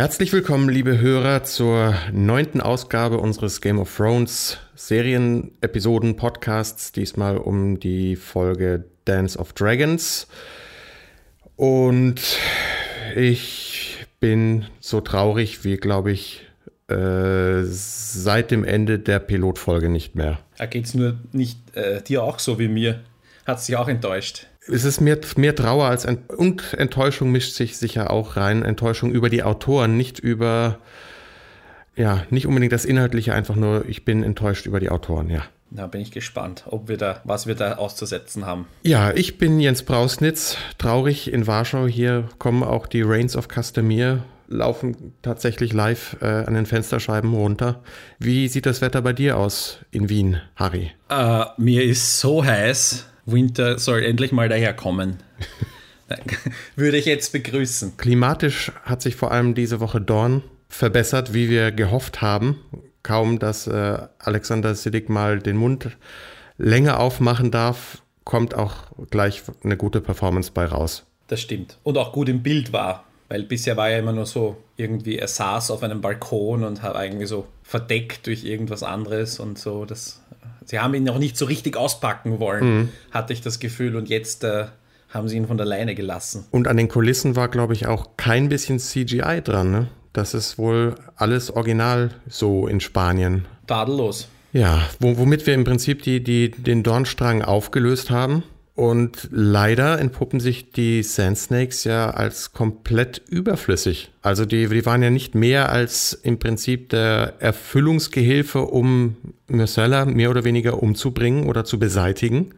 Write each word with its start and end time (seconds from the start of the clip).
Herzlich 0.00 0.32
willkommen, 0.32 0.70
liebe 0.70 0.98
Hörer, 0.98 1.44
zur 1.44 1.94
neunten 2.10 2.62
Ausgabe 2.62 3.18
unseres 3.18 3.60
Game 3.60 3.78
of 3.78 3.94
Thrones 3.94 4.56
Serien-Episoden-Podcasts. 4.74 6.92
Diesmal 6.92 7.36
um 7.36 7.78
die 7.78 8.16
Folge 8.16 8.86
Dance 9.04 9.38
of 9.38 9.52
Dragons. 9.52 10.26
Und 11.54 12.22
ich 13.14 14.06
bin 14.20 14.64
so 14.80 15.02
traurig 15.02 15.64
wie, 15.64 15.76
glaube 15.76 16.12
ich, 16.12 16.46
äh, 16.88 17.60
seit 17.64 18.52
dem 18.52 18.64
Ende 18.64 19.00
der 19.00 19.18
Pilotfolge 19.18 19.90
nicht 19.90 20.14
mehr. 20.14 20.38
Da 20.56 20.64
geht 20.64 20.86
es 20.86 20.94
nur 20.94 21.18
nicht 21.32 21.76
äh, 21.76 22.00
dir 22.00 22.22
auch 22.22 22.38
so 22.38 22.58
wie 22.58 22.68
mir. 22.68 23.00
Hat 23.44 23.62
sich 23.62 23.76
auch 23.76 23.88
enttäuscht. 23.88 24.46
Es 24.66 24.84
ist 24.84 25.00
mehr, 25.00 25.18
mehr 25.36 25.54
Trauer 25.54 25.86
als 25.86 26.04
Ent 26.04 26.30
und 26.30 26.74
Enttäuschung 26.74 27.32
mischt 27.32 27.54
sich 27.54 27.78
sicher 27.78 28.10
auch 28.10 28.36
rein. 28.36 28.62
Enttäuschung 28.62 29.10
über 29.10 29.30
die 29.30 29.42
Autoren, 29.42 29.96
nicht 29.96 30.18
über, 30.18 30.78
ja, 31.96 32.24
nicht 32.30 32.46
unbedingt 32.46 32.72
das 32.72 32.84
Inhaltliche, 32.84 33.34
einfach 33.34 33.56
nur, 33.56 33.86
ich 33.88 34.04
bin 34.04 34.22
enttäuscht 34.22 34.66
über 34.66 34.80
die 34.80 34.90
Autoren, 34.90 35.30
ja. 35.30 35.44
Da 35.72 35.86
bin 35.86 36.00
ich 36.00 36.10
gespannt, 36.10 36.64
ob 36.66 36.88
wir 36.88 36.96
da, 36.96 37.20
was 37.24 37.46
wir 37.46 37.54
da 37.54 37.74
auszusetzen 37.74 38.44
haben. 38.44 38.66
Ja, 38.82 39.12
ich 39.12 39.38
bin 39.38 39.60
Jens 39.60 39.84
Brausnitz, 39.84 40.56
traurig 40.78 41.32
in 41.32 41.46
Warschau. 41.46 41.86
Hier 41.86 42.28
kommen 42.38 42.64
auch 42.64 42.88
die 42.88 43.02
Reigns 43.02 43.36
of 43.36 43.46
Castamere, 43.46 44.24
laufen 44.48 45.14
tatsächlich 45.22 45.72
live 45.72 46.16
äh, 46.20 46.26
an 46.26 46.54
den 46.54 46.66
Fensterscheiben 46.66 47.32
runter. 47.32 47.82
Wie 48.18 48.48
sieht 48.48 48.66
das 48.66 48.80
Wetter 48.80 49.00
bei 49.00 49.12
dir 49.12 49.36
aus 49.36 49.78
in 49.92 50.08
Wien, 50.08 50.40
Harry? 50.56 50.90
Uh, 51.08 51.44
mir 51.56 51.84
ist 51.84 52.18
so 52.18 52.44
heiß. 52.44 53.06
Winter 53.26 53.78
soll 53.78 54.02
endlich 54.02 54.32
mal 54.32 54.48
daherkommen. 54.48 55.18
Würde 56.76 56.96
ich 56.96 57.04
jetzt 57.04 57.32
begrüßen. 57.32 57.96
Klimatisch 57.96 58.72
hat 58.82 59.02
sich 59.02 59.16
vor 59.16 59.30
allem 59.32 59.54
diese 59.54 59.80
Woche 59.80 60.00
Dorn 60.00 60.42
verbessert, 60.68 61.34
wie 61.34 61.48
wir 61.48 61.72
gehofft 61.72 62.20
haben. 62.20 62.60
Kaum, 63.02 63.38
dass 63.38 63.66
äh, 63.66 63.98
Alexander 64.18 64.74
Siddig 64.74 65.08
mal 65.08 65.38
den 65.38 65.56
Mund 65.56 65.96
länger 66.58 67.00
aufmachen 67.00 67.50
darf, 67.50 68.02
kommt 68.24 68.54
auch 68.54 68.74
gleich 69.10 69.42
eine 69.64 69.76
gute 69.76 70.00
Performance 70.00 70.50
bei 70.52 70.66
raus. 70.66 71.06
Das 71.28 71.40
stimmt. 71.40 71.78
Und 71.82 71.96
auch 71.96 72.12
gut 72.12 72.28
im 72.28 72.42
Bild 72.42 72.72
war. 72.72 73.04
Weil 73.30 73.44
bisher 73.44 73.76
war 73.76 73.88
er 73.88 74.00
immer 74.00 74.12
nur 74.12 74.26
so 74.26 74.56
irgendwie, 74.76 75.16
er 75.16 75.28
saß 75.28 75.70
auf 75.70 75.84
einem 75.84 76.00
Balkon 76.00 76.64
und 76.64 76.82
hat 76.82 76.96
irgendwie 77.00 77.26
so 77.26 77.46
verdeckt 77.62 78.26
durch 78.26 78.44
irgendwas 78.44 78.82
anderes 78.82 79.38
und 79.38 79.56
so. 79.56 79.84
Das, 79.84 80.20
sie 80.66 80.80
haben 80.80 80.94
ihn 80.94 81.04
noch 81.04 81.18
nicht 81.18 81.36
so 81.36 81.44
richtig 81.44 81.76
auspacken 81.76 82.40
wollen, 82.40 82.64
mhm. 82.64 82.88
hatte 83.12 83.32
ich 83.32 83.40
das 83.40 83.60
Gefühl. 83.60 83.94
Und 83.94 84.08
jetzt 84.08 84.42
äh, 84.42 84.66
haben 85.10 85.28
sie 85.28 85.36
ihn 85.36 85.46
von 85.46 85.56
der 85.56 85.66
Leine 85.66 85.94
gelassen. 85.94 86.44
Und 86.50 86.66
an 86.66 86.76
den 86.76 86.88
Kulissen 86.88 87.36
war, 87.36 87.48
glaube 87.48 87.72
ich, 87.72 87.86
auch 87.86 88.16
kein 88.16 88.48
bisschen 88.48 88.80
CGI 88.80 89.42
dran, 89.42 89.70
ne? 89.70 89.88
Das 90.12 90.34
ist 90.34 90.58
wohl 90.58 90.96
alles 91.14 91.52
original 91.52 92.10
so 92.28 92.66
in 92.66 92.80
Spanien. 92.80 93.46
Tadellos. 93.68 94.26
Ja, 94.52 94.82
womit 94.98 95.46
wir 95.46 95.54
im 95.54 95.62
Prinzip 95.62 96.02
die, 96.02 96.24
die, 96.24 96.50
den 96.50 96.82
Dornstrang 96.82 97.42
aufgelöst 97.42 98.10
haben. 98.10 98.42
Und 98.80 99.28
leider 99.30 99.98
entpuppen 99.98 100.40
sich 100.40 100.72
die 100.72 101.02
Sand 101.02 101.36
Snakes 101.36 101.84
ja 101.84 102.12
als 102.12 102.54
komplett 102.54 103.20
überflüssig. 103.28 104.10
Also 104.22 104.46
die, 104.46 104.68
die 104.68 104.86
waren 104.86 105.02
ja 105.02 105.10
nicht 105.10 105.34
mehr 105.34 105.70
als 105.70 106.14
im 106.14 106.38
Prinzip 106.38 106.88
der 106.88 107.34
Erfüllungsgehilfe, 107.40 108.62
um 108.62 109.16
Myrcella 109.48 110.06
mehr 110.06 110.30
oder 110.30 110.44
weniger 110.44 110.82
umzubringen 110.82 111.46
oder 111.46 111.66
zu 111.66 111.78
beseitigen. 111.78 112.54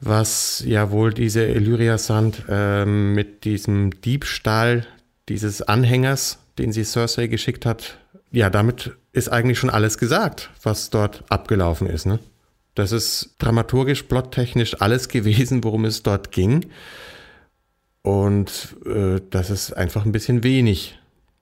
Was 0.00 0.64
ja 0.66 0.90
wohl 0.90 1.14
diese 1.14 1.44
Illyria 1.44 1.96
Sand 1.96 2.42
äh, 2.48 2.84
mit 2.84 3.44
diesem 3.44 4.00
Diebstahl 4.00 4.84
dieses 5.28 5.62
Anhängers, 5.62 6.40
den 6.58 6.72
sie 6.72 6.82
Cersei 6.82 7.28
geschickt 7.28 7.66
hat, 7.66 7.98
ja, 8.32 8.50
damit 8.50 8.90
ist 9.12 9.28
eigentlich 9.28 9.60
schon 9.60 9.70
alles 9.70 9.96
gesagt, 9.96 10.50
was 10.64 10.90
dort 10.90 11.22
abgelaufen 11.28 11.86
ist. 11.86 12.04
Ne? 12.04 12.18
Das 12.74 12.92
ist 12.92 13.36
dramaturgisch, 13.38 14.02
plottechnisch 14.04 14.80
alles 14.80 15.08
gewesen, 15.08 15.62
worum 15.62 15.84
es 15.84 16.02
dort 16.02 16.32
ging. 16.32 16.66
Und 18.02 18.76
äh, 18.84 19.20
das 19.30 19.50
ist 19.50 19.72
einfach 19.72 20.04
ein 20.04 20.12
bisschen 20.12 20.42
wenig. 20.42 20.98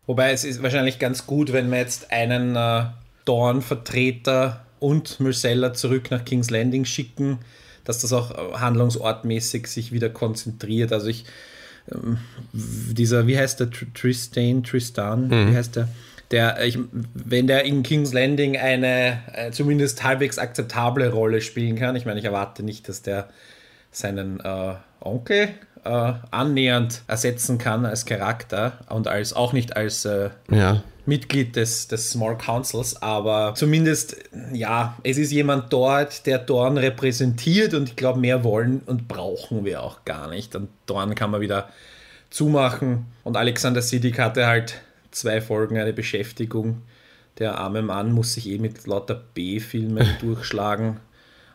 Wobei 0.06 0.32
es 0.32 0.44
ist 0.44 0.62
wahrscheinlich 0.62 0.98
ganz 0.98 1.26
gut, 1.26 1.52
wenn 1.52 1.70
wir 1.70 1.78
jetzt 1.78 2.12
einen 2.12 2.54
äh, 2.54 2.84
Dorn-Vertreter 3.24 4.64
und 4.78 5.20
Myrcella 5.20 5.74
zurück 5.74 6.10
nach 6.10 6.24
King's 6.24 6.50
Landing 6.50 6.84
schicken, 6.84 7.38
dass 7.84 8.00
das 8.00 8.12
auch 8.12 8.30
äh, 8.30 8.58
handlungsortmäßig 8.58 9.66
sich 9.68 9.92
wieder 9.92 10.10
konzentriert. 10.10 10.92
Also 10.92 11.06
ich, 11.08 11.24
ähm, 11.90 12.18
dieser, 12.52 13.26
wie 13.26 13.38
heißt 13.38 13.60
der, 13.60 13.70
Tristan, 13.70 14.62
Tristan, 14.62 15.28
mhm. 15.28 15.50
wie 15.50 15.56
heißt 15.56 15.76
der? 15.76 15.88
Der, 16.32 16.64
ich, 16.64 16.78
wenn 17.14 17.46
der 17.46 17.64
in 17.64 17.82
King's 17.82 18.12
Landing 18.12 18.56
eine 18.56 19.20
äh, 19.32 19.50
zumindest 19.50 20.02
halbwegs 20.02 20.38
akzeptable 20.38 21.10
Rolle 21.10 21.40
spielen 21.40 21.76
kann, 21.76 21.94
ich 21.94 22.06
meine, 22.06 22.18
ich 22.18 22.24
erwarte 22.24 22.62
nicht, 22.62 22.88
dass 22.88 23.02
der 23.02 23.28
seinen 23.90 24.40
äh, 24.40 24.74
Onkel 25.00 25.50
äh, 25.84 26.12
annähernd 26.30 27.02
ersetzen 27.06 27.58
kann 27.58 27.84
als 27.84 28.06
Charakter 28.06 28.78
und 28.88 29.08
als 29.08 29.32
auch 29.32 29.52
nicht 29.52 29.76
als 29.76 30.04
äh, 30.04 30.30
ja. 30.50 30.82
Mitglied 31.04 31.56
des, 31.56 31.88
des 31.88 32.10
Small 32.10 32.38
Councils, 32.38 33.02
aber 33.02 33.54
zumindest, 33.54 34.16
ja, 34.52 34.96
es 35.02 35.18
ist 35.18 35.32
jemand 35.32 35.72
dort, 35.72 36.26
der 36.26 36.38
Dorn 36.38 36.78
repräsentiert 36.78 37.74
und 37.74 37.90
ich 37.90 37.96
glaube, 37.96 38.20
mehr 38.20 38.44
wollen 38.44 38.80
und 38.86 39.08
brauchen 39.08 39.64
wir 39.64 39.82
auch 39.82 40.04
gar 40.04 40.28
nicht. 40.30 40.54
Und 40.54 40.68
Dorn 40.86 41.14
kann 41.14 41.30
man 41.30 41.40
wieder 41.40 41.68
zumachen 42.30 43.06
und 43.24 43.36
Alexander 43.36 43.82
Siddig 43.82 44.18
hatte 44.18 44.46
halt 44.46 44.80
zwei 45.12 45.40
Folgen 45.40 45.78
eine 45.78 45.92
Beschäftigung. 45.92 46.82
Der 47.38 47.58
arme 47.58 47.82
Mann 47.82 48.12
muss 48.12 48.34
sich 48.34 48.48
eh 48.48 48.58
mit 48.58 48.86
lauter 48.86 49.14
B-Filmen 49.34 50.06
durchschlagen. 50.20 51.00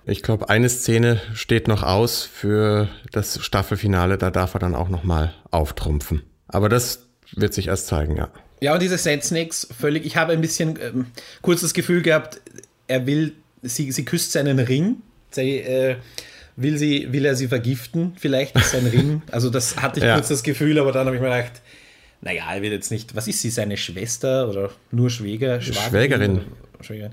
Ich 0.06 0.23
glaube, 0.23 0.50
eine 0.50 0.69
Szene 0.69 1.22
steht 1.34 1.67
noch 1.67 1.84
aus 1.84 2.23
für 2.23 2.88
das 3.12 3.44
Staffelfinale. 3.44 4.17
Da 4.17 4.31
darf 4.31 4.53
er 4.53 4.59
dann 4.59 4.73
auch 4.73 4.90
noch 4.90 5.03
mal 5.03 5.34
auftrumpfen. 5.51 6.23
Aber 6.47 6.69
das 6.69 7.07
wird 7.35 7.53
sich 7.53 7.67
erst 7.67 7.88
zeigen, 7.88 8.16
ja. 8.16 8.29
Ja, 8.62 8.73
und 8.73 8.81
diese 8.81 8.97
Sand 8.97 9.23
Snakes, 9.23 9.67
völlig. 9.78 10.06
Ich 10.06 10.17
habe 10.17 10.34
ein 10.34 10.41
bisschen 10.41 10.79
ähm, 10.81 11.07
kurz 11.41 11.62
das 11.62 11.73
Gefühl 11.73 12.01
gehabt, 12.01 12.41
er 12.88 13.06
will, 13.06 13.34
sie, 13.62 13.91
sie 13.91 14.06
küsst 14.06 14.31
seinen 14.31 14.59
Ring. 14.59 14.97
Sie, 15.29 15.59
äh, 15.59 15.97
will, 16.56 16.78
sie, 16.78 17.12
will 17.12 17.25
er 17.25 17.35
sie 17.35 17.50
vergiften? 17.50 18.13
Vielleicht 18.17 18.56
ist 18.56 18.72
sein 18.72 18.85
Ring. 18.91 19.22
Also, 19.29 19.50
das 19.50 19.78
hatte 19.78 20.00
ich 20.00 20.06
ja. 20.06 20.16
kurz 20.16 20.29
das 20.29 20.41
Gefühl, 20.41 20.79
aber 20.79 20.91
dann 20.91 21.06
habe 21.06 21.17
ich 21.17 21.22
mir 21.22 21.29
gedacht, 21.29 21.62
naja, 22.22 22.53
er 22.53 22.61
wird 22.61 22.73
jetzt 22.73 22.91
nicht, 22.91 23.16
was 23.16 23.28
ist 23.28 23.41
sie, 23.41 23.50
seine 23.50 23.78
Schwester 23.78 24.50
oder 24.50 24.72
nur 24.91 25.09
Schwäger? 25.09 25.61
Schwägerin. 25.61 26.41
Schwägerin. 26.81 27.11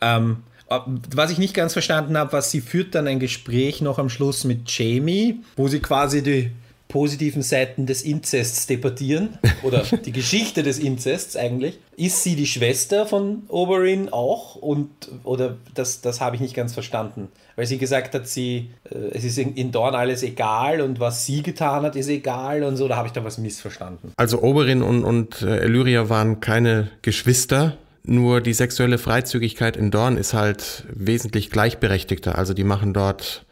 Ähm, 0.00 0.38
was 0.68 1.30
ich 1.30 1.38
nicht 1.38 1.54
ganz 1.54 1.72
verstanden 1.72 2.16
habe, 2.18 2.32
was 2.32 2.50
sie 2.50 2.60
führt 2.60 2.94
dann 2.94 3.06
ein 3.06 3.20
Gespräch 3.20 3.80
noch 3.80 3.98
am 3.98 4.10
Schluss 4.10 4.44
mit 4.44 4.70
Jamie, 4.70 5.40
wo 5.56 5.68
sie 5.68 5.80
quasi 5.80 6.22
die 6.22 6.50
positiven 6.88 7.42
Seiten 7.42 7.86
des 7.86 8.02
Inzests 8.02 8.66
debattieren 8.66 9.38
oder 9.62 9.84
die 10.04 10.12
Geschichte 10.12 10.62
des 10.62 10.78
Inzests 10.78 11.36
eigentlich. 11.36 11.78
Ist 11.96 12.22
sie 12.22 12.34
die 12.34 12.46
Schwester 12.46 13.06
von 13.06 13.42
Oberyn 13.48 14.08
auch 14.10 14.54
und 14.54 14.88
oder 15.24 15.56
das, 15.74 16.00
das 16.00 16.20
habe 16.20 16.36
ich 16.36 16.40
nicht 16.40 16.54
ganz 16.54 16.72
verstanden, 16.72 17.28
weil 17.56 17.66
sie 17.66 17.76
gesagt 17.78 18.14
hat, 18.14 18.26
sie 18.26 18.70
äh, 18.90 18.98
es 19.12 19.24
ist 19.24 19.38
in, 19.38 19.54
in 19.54 19.72
Dorn 19.72 19.94
alles 19.94 20.22
egal 20.22 20.80
und 20.80 21.00
was 21.00 21.26
sie 21.26 21.42
getan 21.42 21.82
hat 21.82 21.96
ist 21.96 22.08
egal 22.08 22.62
und 22.62 22.76
so, 22.76 22.88
da 22.88 22.96
habe 22.96 23.08
ich 23.08 23.12
da 23.12 23.24
was 23.24 23.38
missverstanden. 23.38 24.12
Also 24.16 24.40
Oberyn 24.42 24.82
und 24.82 25.04
und 25.04 25.42
äh, 25.42 25.64
Illyria 25.64 26.08
waren 26.08 26.40
keine 26.40 26.90
Geschwister, 27.02 27.76
nur 28.04 28.40
die 28.40 28.54
sexuelle 28.54 28.96
Freizügigkeit 28.96 29.76
in 29.76 29.90
Dorn 29.90 30.16
ist 30.16 30.32
halt 30.32 30.84
wesentlich 30.90 31.50
gleichberechtigter. 31.50 32.38
Also 32.38 32.54
die 32.54 32.64
machen 32.64 32.94
dort 32.94 33.44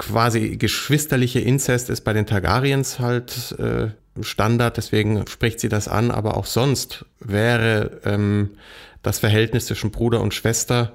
quasi 0.00 0.56
geschwisterliche 0.56 1.40
Inzest 1.40 1.90
ist 1.90 2.00
bei 2.00 2.14
den 2.14 2.24
Targaryens 2.24 3.00
halt 3.00 3.54
äh, 3.58 3.88
Standard, 4.22 4.78
deswegen 4.78 5.26
spricht 5.26 5.60
sie 5.60 5.68
das 5.68 5.88
an, 5.88 6.10
aber 6.10 6.38
auch 6.38 6.46
sonst 6.46 7.04
wäre 7.20 8.00
ähm, 8.06 8.52
das 9.02 9.18
Verhältnis 9.18 9.66
zwischen 9.66 9.90
Bruder 9.90 10.22
und 10.22 10.32
Schwester 10.32 10.92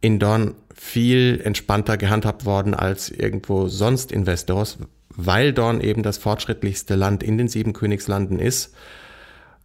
in 0.00 0.20
Dorn 0.20 0.54
viel 0.72 1.40
entspannter 1.42 1.96
gehandhabt 1.96 2.44
worden 2.44 2.74
als 2.74 3.10
irgendwo 3.10 3.66
sonst 3.66 4.12
in 4.12 4.26
Westeros, 4.26 4.78
weil 5.08 5.52
Dorn 5.52 5.80
eben 5.80 6.04
das 6.04 6.18
fortschrittlichste 6.18 6.94
Land 6.94 7.24
in 7.24 7.38
den 7.38 7.48
sieben 7.48 7.72
Königslanden 7.72 8.38
ist 8.38 8.72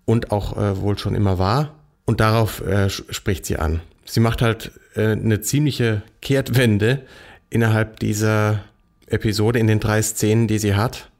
und 0.05 0.31
auch 0.31 0.57
äh, 0.57 0.81
wohl 0.81 0.97
schon 0.97 1.13
immer 1.13 1.37
war. 1.37 1.75
Und 2.05 2.21
darauf 2.21 2.65
äh, 2.65 2.89
spricht 2.89 3.45
sie 3.45 3.57
an. 3.57 3.81
Sie 4.03 4.19
macht 4.19 4.41
halt 4.41 4.71
äh, 4.95 5.11
eine 5.11 5.41
ziemliche 5.41 6.01
Kehrtwende, 6.23 7.05
innerhalb 7.53 7.99
dieser 7.99 8.63
Episode 9.07 9.59
in 9.59 9.67
den 9.67 9.79
drei 9.79 10.01
Szenen, 10.01 10.47
die 10.47 10.57
sie 10.57 10.75
hat. 10.75 11.11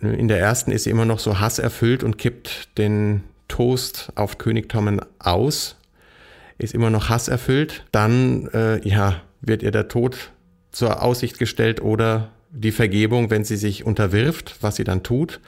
In 0.00 0.28
der 0.28 0.40
ersten 0.40 0.72
ist 0.72 0.84
sie 0.84 0.90
immer 0.90 1.04
noch 1.04 1.18
so 1.18 1.40
hasserfüllt 1.40 2.02
und 2.02 2.18
kippt 2.18 2.76
den 2.78 3.22
Toast 3.48 4.12
auf 4.14 4.38
König 4.38 4.68
Tommen 4.68 5.00
aus, 5.18 5.76
ist 6.58 6.74
immer 6.74 6.90
noch 6.90 7.10
hasserfüllt. 7.10 7.84
Dann 7.92 8.48
äh, 8.48 8.86
ja, 8.88 9.20
wird 9.42 9.62
ihr 9.62 9.70
der 9.70 9.88
Tod 9.88 10.32
zur 10.70 11.02
Aussicht 11.02 11.38
gestellt 11.38 11.82
oder 11.82 12.30
die 12.50 12.72
Vergebung, 12.72 13.30
wenn 13.30 13.44
sie 13.44 13.56
sich 13.56 13.84
unterwirft, 13.84 14.56
was 14.60 14.76
sie 14.76 14.84
dann 14.84 15.02
tut. 15.02 15.40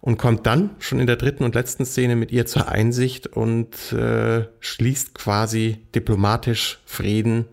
und 0.00 0.16
kommt 0.16 0.46
dann 0.46 0.70
schon 0.78 1.00
in 1.00 1.06
der 1.06 1.16
dritten 1.16 1.42
und 1.42 1.54
letzten 1.54 1.84
Szene 1.84 2.14
mit 2.14 2.30
ihr 2.30 2.46
zur 2.46 2.68
Einsicht 2.68 3.26
und 3.26 3.92
äh, 3.92 4.46
schließt 4.60 5.14
quasi 5.14 5.78
diplomatisch 5.94 6.78
Frieden 6.84 7.46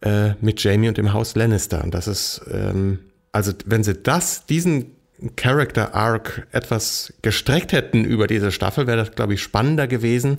äh, 0.00 0.30
mit 0.40 0.62
Jamie 0.62 0.88
und 0.88 0.98
dem 0.98 1.12
Haus 1.12 1.34
Lannister. 1.34 1.82
Und 1.82 1.94
das 1.94 2.06
ist, 2.08 2.42
ähm, 2.52 3.00
also 3.32 3.52
wenn 3.66 3.82
sie 3.84 3.94
das, 3.94 4.46
diesen 4.46 4.96
Character 5.36 5.94
Arc 5.94 6.46
etwas 6.52 7.12
gestreckt 7.22 7.72
hätten 7.72 8.04
über 8.04 8.26
diese 8.26 8.52
Staffel, 8.52 8.86
wäre 8.86 8.98
das, 8.98 9.12
glaube 9.12 9.34
ich, 9.34 9.42
spannender 9.42 9.86
gewesen 9.86 10.38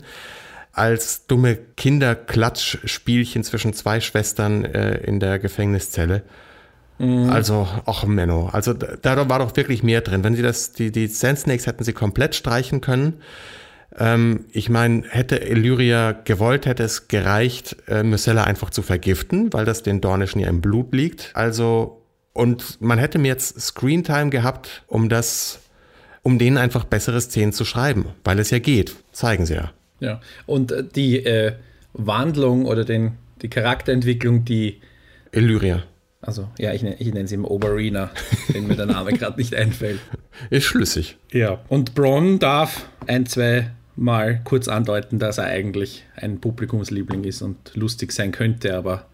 als 0.71 1.25
dumme 1.25 1.57
Kinderklatschspielchen 1.75 3.43
zwischen 3.43 3.73
zwei 3.73 3.99
Schwestern 3.99 4.63
äh, 4.63 4.97
in 4.99 5.19
der 5.19 5.39
Gefängniszelle. 5.39 6.23
Mhm. 6.99 7.29
Also, 7.29 7.67
ach 7.85 8.05
Menno, 8.05 8.47
also 8.47 8.73
da, 8.73 9.29
war 9.29 9.39
doch 9.39 9.55
wirklich 9.55 9.83
mehr 9.83 10.01
drin. 10.01 10.23
Wenn 10.23 10.35
sie 10.35 10.41
das, 10.41 10.73
die, 10.73 10.91
die 10.91 11.07
Sand 11.07 11.39
Snakes 11.39 11.65
hätten 11.65 11.83
sie 11.83 11.93
komplett 11.93 12.35
streichen 12.35 12.81
können. 12.81 13.21
Ähm, 13.97 14.45
ich 14.51 14.69
meine, 14.69 15.03
hätte 15.09 15.37
Illyria 15.37 16.11
gewollt, 16.11 16.65
hätte 16.65 16.83
es 16.83 17.07
gereicht, 17.07 17.77
äh, 17.87 18.03
Myrcella 18.03 18.43
einfach 18.43 18.69
zu 18.69 18.81
vergiften, 18.81 19.51
weil 19.51 19.65
das 19.65 19.83
den 19.83 20.01
Dornischen 20.01 20.39
ja 20.39 20.47
im 20.47 20.61
Blut 20.61 20.93
liegt. 20.93 21.31
Also, 21.33 22.01
und 22.33 22.79
man 22.81 22.99
hätte 22.99 23.17
mir 23.17 23.29
jetzt 23.29 23.59
Screentime 23.59 24.29
gehabt, 24.29 24.83
um 24.87 25.09
das, 25.09 25.59
um 26.21 26.37
denen 26.37 26.57
einfach 26.57 26.83
bessere 26.83 27.19
Szenen 27.19 27.53
zu 27.53 27.65
schreiben, 27.65 28.05
weil 28.23 28.39
es 28.39 28.51
ja 28.51 28.59
geht. 28.59 28.95
Zeigen 29.11 29.45
sie 29.45 29.55
ja. 29.55 29.71
Ja, 29.99 30.21
und 30.45 30.71
äh, 30.71 30.83
die 30.83 31.25
äh, 31.25 31.53
Wandlung 31.93 32.65
oder 32.65 32.85
den, 32.85 33.13
die 33.41 33.49
Charakterentwicklung, 33.49 34.45
die 34.45 34.79
Illyria. 35.31 35.83
Also, 36.21 36.49
ja, 36.57 36.73
ich, 36.73 36.83
ich 36.83 37.13
nenne 37.13 37.27
sie 37.27 37.35
im 37.35 37.45
Oberina, 37.45 38.11
wenn 38.49 38.67
mir 38.67 38.75
der 38.75 38.85
Name 38.85 39.13
gerade 39.17 39.37
nicht 39.37 39.55
einfällt. 39.55 39.99
Ist 40.49 40.65
schlüssig. 40.65 41.17
Ja. 41.31 41.61
Und 41.69 41.95
Bronn 41.95 42.39
darf 42.39 42.89
ein, 43.07 43.25
zwei 43.25 43.71
Mal 43.99 44.41
kurz 44.45 44.69
andeuten, 44.69 45.19
dass 45.19 45.39
er 45.39 45.45
eigentlich 45.45 46.05
ein 46.15 46.39
Publikumsliebling 46.39 47.25
ist 47.25 47.41
und 47.41 47.75
lustig 47.75 48.13
sein 48.13 48.31
könnte, 48.31 48.75
aber 48.75 49.07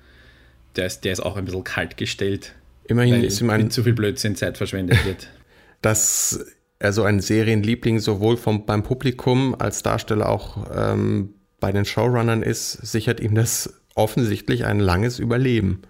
der 0.75 0.85
ist, 0.85 1.01
der 1.05 1.13
ist 1.13 1.21
auch 1.21 1.37
ein 1.37 1.45
bisschen 1.45 1.63
kalt 1.63 1.97
gestellt. 1.97 2.53
Immerhin 2.87 3.23
ist 3.23 3.41
ihm 3.41 3.49
ein. 3.49 3.71
zu 3.71 3.83
viel 3.83 3.93
Blödsinn 3.93 4.35
Zeit 4.35 4.57
verschwendet 4.57 5.03
wird. 5.05 5.29
dass 5.81 6.45
er 6.79 6.93
so 6.93 7.03
ein 7.03 7.19
Serienliebling 7.19 7.99
sowohl 7.99 8.37
vom, 8.37 8.65
beim 8.65 8.83
Publikum 8.83 9.55
als 9.57 9.81
Darsteller 9.81 10.29
auch 10.29 10.67
ähm, 10.75 11.33
bei 11.59 11.71
den 11.71 11.85
Showrunnern 11.85 12.43
ist, 12.43 12.73
sichert 12.73 13.19
ihm 13.19 13.33
das 13.33 13.81
offensichtlich 13.95 14.65
ein 14.65 14.79
langes 14.79 15.19
Überleben. 15.19 15.81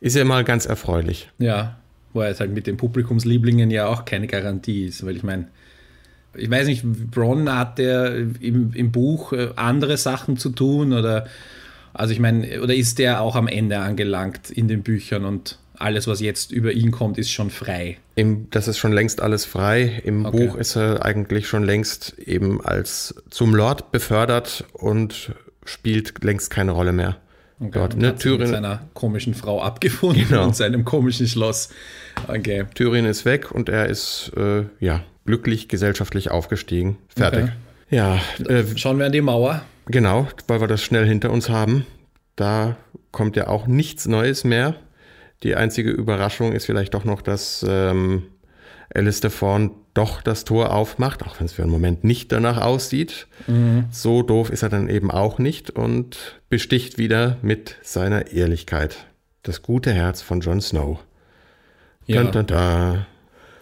Ist 0.00 0.16
ja 0.16 0.24
mal 0.24 0.44
ganz 0.44 0.66
erfreulich. 0.66 1.30
Ja, 1.38 1.78
wo 2.12 2.20
er 2.20 2.38
halt 2.38 2.52
mit 2.52 2.66
den 2.66 2.76
Publikumslieblingen 2.76 3.70
ja 3.70 3.86
auch 3.86 4.04
keine 4.04 4.26
Garantie 4.26 4.86
ist, 4.86 5.04
weil 5.04 5.16
ich 5.16 5.22
meine, 5.22 5.48
ich 6.34 6.50
weiß 6.50 6.66
nicht, 6.66 6.82
Bron 7.10 7.50
hat 7.50 7.78
der 7.78 8.14
im, 8.40 8.72
im 8.74 8.92
Buch 8.92 9.32
äh, 9.32 9.50
andere 9.56 9.96
Sachen 9.96 10.36
zu 10.36 10.50
tun 10.50 10.92
oder 10.92 11.26
also 11.94 12.12
ich 12.12 12.20
meine, 12.20 12.62
oder 12.62 12.74
ist 12.74 12.98
der 12.98 13.20
auch 13.20 13.36
am 13.36 13.48
Ende 13.48 13.78
angelangt 13.78 14.50
in 14.50 14.66
den 14.66 14.82
Büchern 14.82 15.24
und 15.24 15.58
alles, 15.74 16.06
was 16.06 16.20
jetzt 16.20 16.52
über 16.52 16.72
ihn 16.72 16.90
kommt, 16.90 17.18
ist 17.18 17.30
schon 17.30 17.50
frei? 17.50 17.98
Im, 18.14 18.48
das 18.50 18.68
ist 18.68 18.78
schon 18.78 18.92
längst 18.92 19.20
alles 19.20 19.44
frei. 19.44 20.00
Im 20.04 20.24
okay. 20.24 20.46
Buch 20.46 20.56
ist 20.56 20.76
er 20.76 21.04
eigentlich 21.04 21.48
schon 21.48 21.64
längst 21.64 22.18
eben 22.18 22.64
als 22.64 23.14
zum 23.30 23.54
Lord 23.54 23.90
befördert 23.90 24.64
und 24.72 25.32
spielt 25.64 26.22
längst 26.24 26.50
keine 26.50 26.72
Rolle 26.72 26.92
mehr. 26.92 27.16
Okay, 27.58 27.70
dort. 27.72 27.96
Ne, 27.96 28.14
Tyrion 28.16 28.40
mit 28.40 28.48
seiner 28.48 28.88
komischen 28.94 29.34
Frau 29.34 29.60
abgefunden 29.60 30.26
genau. 30.28 30.44
und 30.44 30.56
seinem 30.56 30.84
komischen 30.84 31.26
Schloss. 31.26 31.68
Okay. 32.26 32.64
Tyrion 32.74 33.04
ist 33.04 33.24
weg 33.24 33.50
und 33.50 33.68
er 33.68 33.88
ist 33.88 34.32
äh, 34.36 34.64
ja 34.80 35.04
glücklich 35.24 35.68
gesellschaftlich 35.68 36.30
aufgestiegen. 36.30 36.98
Fertig. 37.08 37.44
Okay. 37.44 37.52
Ja. 37.90 38.20
Äh, 38.48 38.64
Schauen 38.76 38.98
wir 38.98 39.06
an 39.06 39.12
die 39.12 39.20
Mauer. 39.20 39.62
Genau, 39.86 40.28
weil 40.48 40.60
wir 40.60 40.68
das 40.68 40.82
schnell 40.82 41.06
hinter 41.06 41.30
uns 41.30 41.48
haben. 41.48 41.86
Da 42.36 42.76
kommt 43.10 43.36
ja 43.36 43.48
auch 43.48 43.66
nichts 43.66 44.06
Neues 44.06 44.44
mehr. 44.44 44.74
Die 45.42 45.56
einzige 45.56 45.90
Überraschung 45.90 46.52
ist 46.52 46.66
vielleicht 46.66 46.94
doch 46.94 47.04
noch, 47.04 47.20
dass 47.20 47.64
ähm, 47.68 48.24
Alistair 48.94 49.30
Fawn 49.30 49.72
doch 49.94 50.22
das 50.22 50.44
Tor 50.44 50.72
aufmacht, 50.74 51.22
auch 51.22 51.38
wenn 51.38 51.46
es 51.46 51.52
für 51.52 51.62
einen 51.62 51.70
Moment 51.70 52.04
nicht 52.04 52.32
danach 52.32 52.60
aussieht. 52.60 53.26
Mhm. 53.46 53.86
So 53.90 54.22
doof 54.22 54.50
ist 54.50 54.62
er 54.62 54.68
dann 54.68 54.88
eben 54.88 55.10
auch 55.10 55.38
nicht 55.38 55.70
und 55.70 56.40
besticht 56.48 56.96
wieder 56.96 57.36
mit 57.42 57.76
seiner 57.82 58.32
Ehrlichkeit. 58.32 59.06
Das 59.42 59.62
gute 59.62 59.92
Herz 59.92 60.22
von 60.22 60.40
Jon 60.40 60.60
Snow. 60.60 61.00
Ja. 62.06 62.24
Da, 62.24 62.30
da, 62.30 62.42
da. 62.42 63.06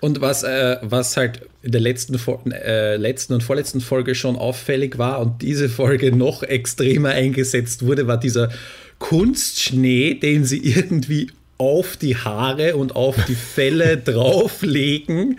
Und 0.00 0.20
was, 0.20 0.42
äh, 0.42 0.78
was 0.82 1.16
halt 1.16 1.42
in 1.62 1.72
der 1.72 1.80
letzten, 1.80 2.18
äh, 2.52 2.96
letzten 2.96 3.34
und 3.34 3.42
vorletzten 3.42 3.80
Folge 3.80 4.14
schon 4.14 4.36
auffällig 4.36 4.98
war 4.98 5.20
und 5.20 5.42
diese 5.42 5.68
Folge 5.68 6.14
noch 6.14 6.42
extremer 6.42 7.10
eingesetzt 7.10 7.84
wurde, 7.84 8.06
war 8.06 8.18
dieser 8.18 8.50
Kunstschnee, 8.98 10.14
den 10.14 10.44
sie 10.44 10.58
irgendwie 10.58 11.30
auf 11.58 11.98
die 11.98 12.16
Haare 12.16 12.76
und 12.76 12.96
auf 12.96 13.16
die 13.26 13.34
Felle 13.34 13.96
drauflegen. 14.04 15.36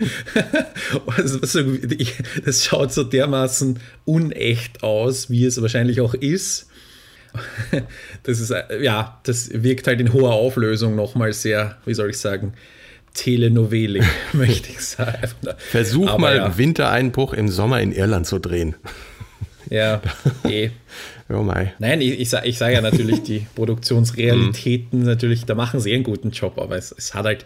Also, 1.06 1.40
das 1.40 2.64
schaut 2.64 2.92
so 2.92 3.02
dermaßen 3.02 3.80
unecht 4.04 4.84
aus, 4.84 5.30
wie 5.30 5.44
es 5.44 5.60
wahrscheinlich 5.60 6.00
auch 6.00 6.14
ist. 6.14 6.68
Das 8.22 8.38
ist, 8.38 8.54
ja, 8.80 9.18
das 9.24 9.50
wirkt 9.52 9.86
halt 9.86 10.00
in 10.00 10.12
hoher 10.12 10.34
Auflösung 10.34 10.94
nochmal 10.94 11.32
sehr, 11.32 11.78
wie 11.86 11.94
soll 11.94 12.10
ich 12.10 12.18
sagen, 12.18 12.52
telenovelig, 13.14 14.04
möchte 14.32 14.70
ich 14.70 14.80
sagen. 14.80 15.28
Versuch 15.58 16.08
Aber 16.08 16.18
mal 16.18 16.36
ja. 16.36 16.58
Wintereinbruch 16.58 17.32
im 17.32 17.48
Sommer 17.48 17.80
in 17.80 17.92
Irland 17.92 18.26
zu 18.26 18.38
drehen. 18.38 18.74
Ja, 19.70 20.02
eh. 20.44 20.70
Oh 21.28 21.42
my. 21.42 21.72
Nein, 21.78 22.00
ich, 22.00 22.20
ich, 22.20 22.58
sage 22.58 22.74
ja 22.74 22.80
natürlich, 22.80 23.22
die 23.22 23.46
Produktionsrealitäten 23.54 25.00
mhm. 25.00 25.06
natürlich, 25.06 25.44
da 25.44 25.54
machen 25.54 25.80
sie 25.80 25.94
einen 25.94 26.04
guten 26.04 26.30
Job, 26.30 26.58
aber 26.58 26.76
es, 26.76 26.94
es 26.96 27.14
hat 27.14 27.24
halt, 27.24 27.44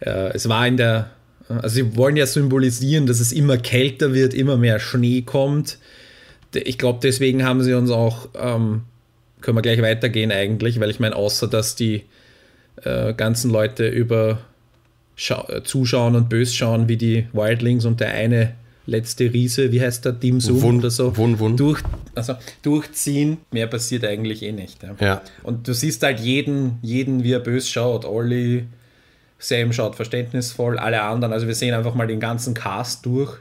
äh, 0.00 0.32
es 0.34 0.48
war 0.48 0.66
in 0.66 0.76
der, 0.76 1.10
also 1.48 1.68
sie 1.68 1.96
wollen 1.96 2.16
ja 2.16 2.26
symbolisieren, 2.26 3.06
dass 3.06 3.20
es 3.20 3.32
immer 3.32 3.58
kälter 3.58 4.14
wird, 4.14 4.34
immer 4.34 4.56
mehr 4.56 4.80
Schnee 4.80 5.22
kommt. 5.22 5.78
Ich 6.54 6.78
glaube, 6.78 6.98
deswegen 7.02 7.44
haben 7.44 7.62
sie 7.62 7.74
uns 7.74 7.90
auch, 7.90 8.28
ähm, 8.34 8.82
können 9.40 9.56
wir 9.56 9.62
gleich 9.62 9.82
weitergehen 9.82 10.32
eigentlich, 10.32 10.80
weil 10.80 10.90
ich 10.90 11.00
meine, 11.00 11.16
außer 11.16 11.46
dass 11.46 11.76
die 11.76 12.02
äh, 12.82 13.14
ganzen 13.14 13.50
Leute 13.50 13.88
über 13.88 14.38
zuschauen 15.64 16.16
und 16.16 16.28
bös 16.28 16.54
schauen, 16.54 16.88
wie 16.88 16.96
die 16.96 17.26
Wildlings 17.32 17.84
und 17.84 18.00
der 18.00 18.14
eine 18.14 18.54
letzte 18.86 19.32
Riese, 19.32 19.72
wie 19.72 19.80
heißt 19.80 20.04
der, 20.04 20.12
Dim 20.12 20.40
Sum 20.40 20.60
Wun, 20.60 20.78
oder 20.78 20.90
so, 20.90 21.16
Wun, 21.16 21.38
Wun. 21.38 21.56
Durch, 21.56 21.80
also, 22.14 22.34
durchziehen. 22.62 23.38
Mehr 23.52 23.66
passiert 23.66 24.04
eigentlich 24.04 24.42
eh 24.42 24.52
nicht. 24.52 24.82
Ja. 24.82 24.94
ja. 25.00 25.22
Und 25.42 25.68
du 25.68 25.72
siehst 25.72 26.02
halt 26.02 26.20
jeden, 26.20 26.78
jeden, 26.82 27.22
wie 27.22 27.32
er 27.32 27.40
bös 27.40 27.68
schaut. 27.68 28.04
Olli, 28.04 28.64
Sam 29.38 29.72
schaut 29.72 29.94
verständnisvoll, 29.94 30.78
alle 30.78 31.02
anderen. 31.02 31.32
Also 31.32 31.46
wir 31.46 31.54
sehen 31.54 31.74
einfach 31.74 31.94
mal 31.94 32.06
den 32.06 32.20
ganzen 32.20 32.54
Cast 32.54 33.06
durch. 33.06 33.38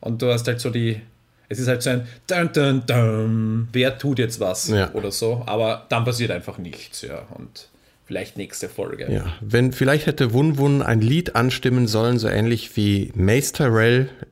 Und 0.00 0.22
du 0.22 0.32
hast 0.32 0.46
halt 0.46 0.60
so 0.60 0.70
die, 0.70 1.00
es 1.48 1.58
ist 1.58 1.68
halt 1.68 1.82
so 1.82 1.90
ein 1.90 2.06
dun, 2.26 2.50
dun, 2.52 2.82
dun, 2.86 3.68
wer 3.72 3.98
tut 3.98 4.18
jetzt 4.18 4.38
was 4.38 4.68
ja. 4.68 4.92
oder 4.92 5.10
so, 5.10 5.42
aber 5.46 5.86
dann 5.88 6.04
passiert 6.04 6.30
einfach 6.30 6.58
nichts, 6.58 7.02
ja. 7.02 7.22
Und 7.34 7.68
Vielleicht 8.06 8.36
nächste 8.36 8.68
Folge. 8.68 9.10
Ja, 9.10 9.26
wenn 9.40 9.72
vielleicht 9.72 10.06
hätte 10.06 10.34
Wun 10.34 10.58
Wun 10.58 10.82
ein 10.82 11.00
Lied 11.00 11.36
anstimmen 11.36 11.86
sollen, 11.86 12.18
so 12.18 12.28
ähnlich 12.28 12.76
wie 12.76 13.10
Mace 13.14 13.52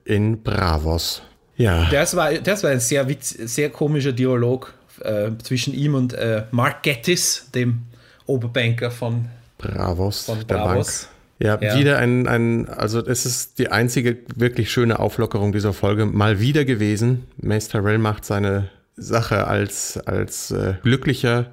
in 0.04 0.42
Bravos. 0.42 1.22
Ja. 1.56 1.88
Das 1.90 2.14
war, 2.14 2.34
das 2.34 2.62
war 2.62 2.70
ein 2.70 2.80
sehr, 2.80 3.08
witz, 3.08 3.30
sehr 3.30 3.70
komischer 3.70 4.12
Dialog 4.12 4.74
äh, 5.00 5.30
zwischen 5.42 5.72
ihm 5.72 5.94
und 5.94 6.12
äh, 6.12 6.44
Mark 6.50 6.82
Gettis, 6.82 7.48
dem 7.54 7.82
Oberbanker 8.26 8.90
von 8.90 9.26
Bravos, 9.58 10.26
von 10.26 10.46
Bravos. 10.46 11.08
Ja, 11.38 11.58
ja, 11.60 11.76
wieder 11.76 11.98
ein, 11.98 12.28
ein, 12.28 12.68
also 12.68 13.04
es 13.04 13.26
ist 13.26 13.58
die 13.58 13.68
einzige 13.68 14.18
wirklich 14.36 14.70
schöne 14.70 15.00
Auflockerung 15.00 15.52
dieser 15.52 15.72
Folge 15.72 16.06
mal 16.06 16.40
wieder 16.40 16.64
gewesen. 16.64 17.24
Mace 17.38 17.68
Tyrell 17.68 17.98
macht 17.98 18.24
seine 18.24 18.68
Sache 18.96 19.46
als, 19.46 19.98
als 19.98 20.50
äh, 20.50 20.74
glücklicher 20.82 21.46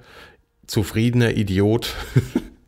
zufriedener 0.70 1.36
Idiot. 1.36 1.96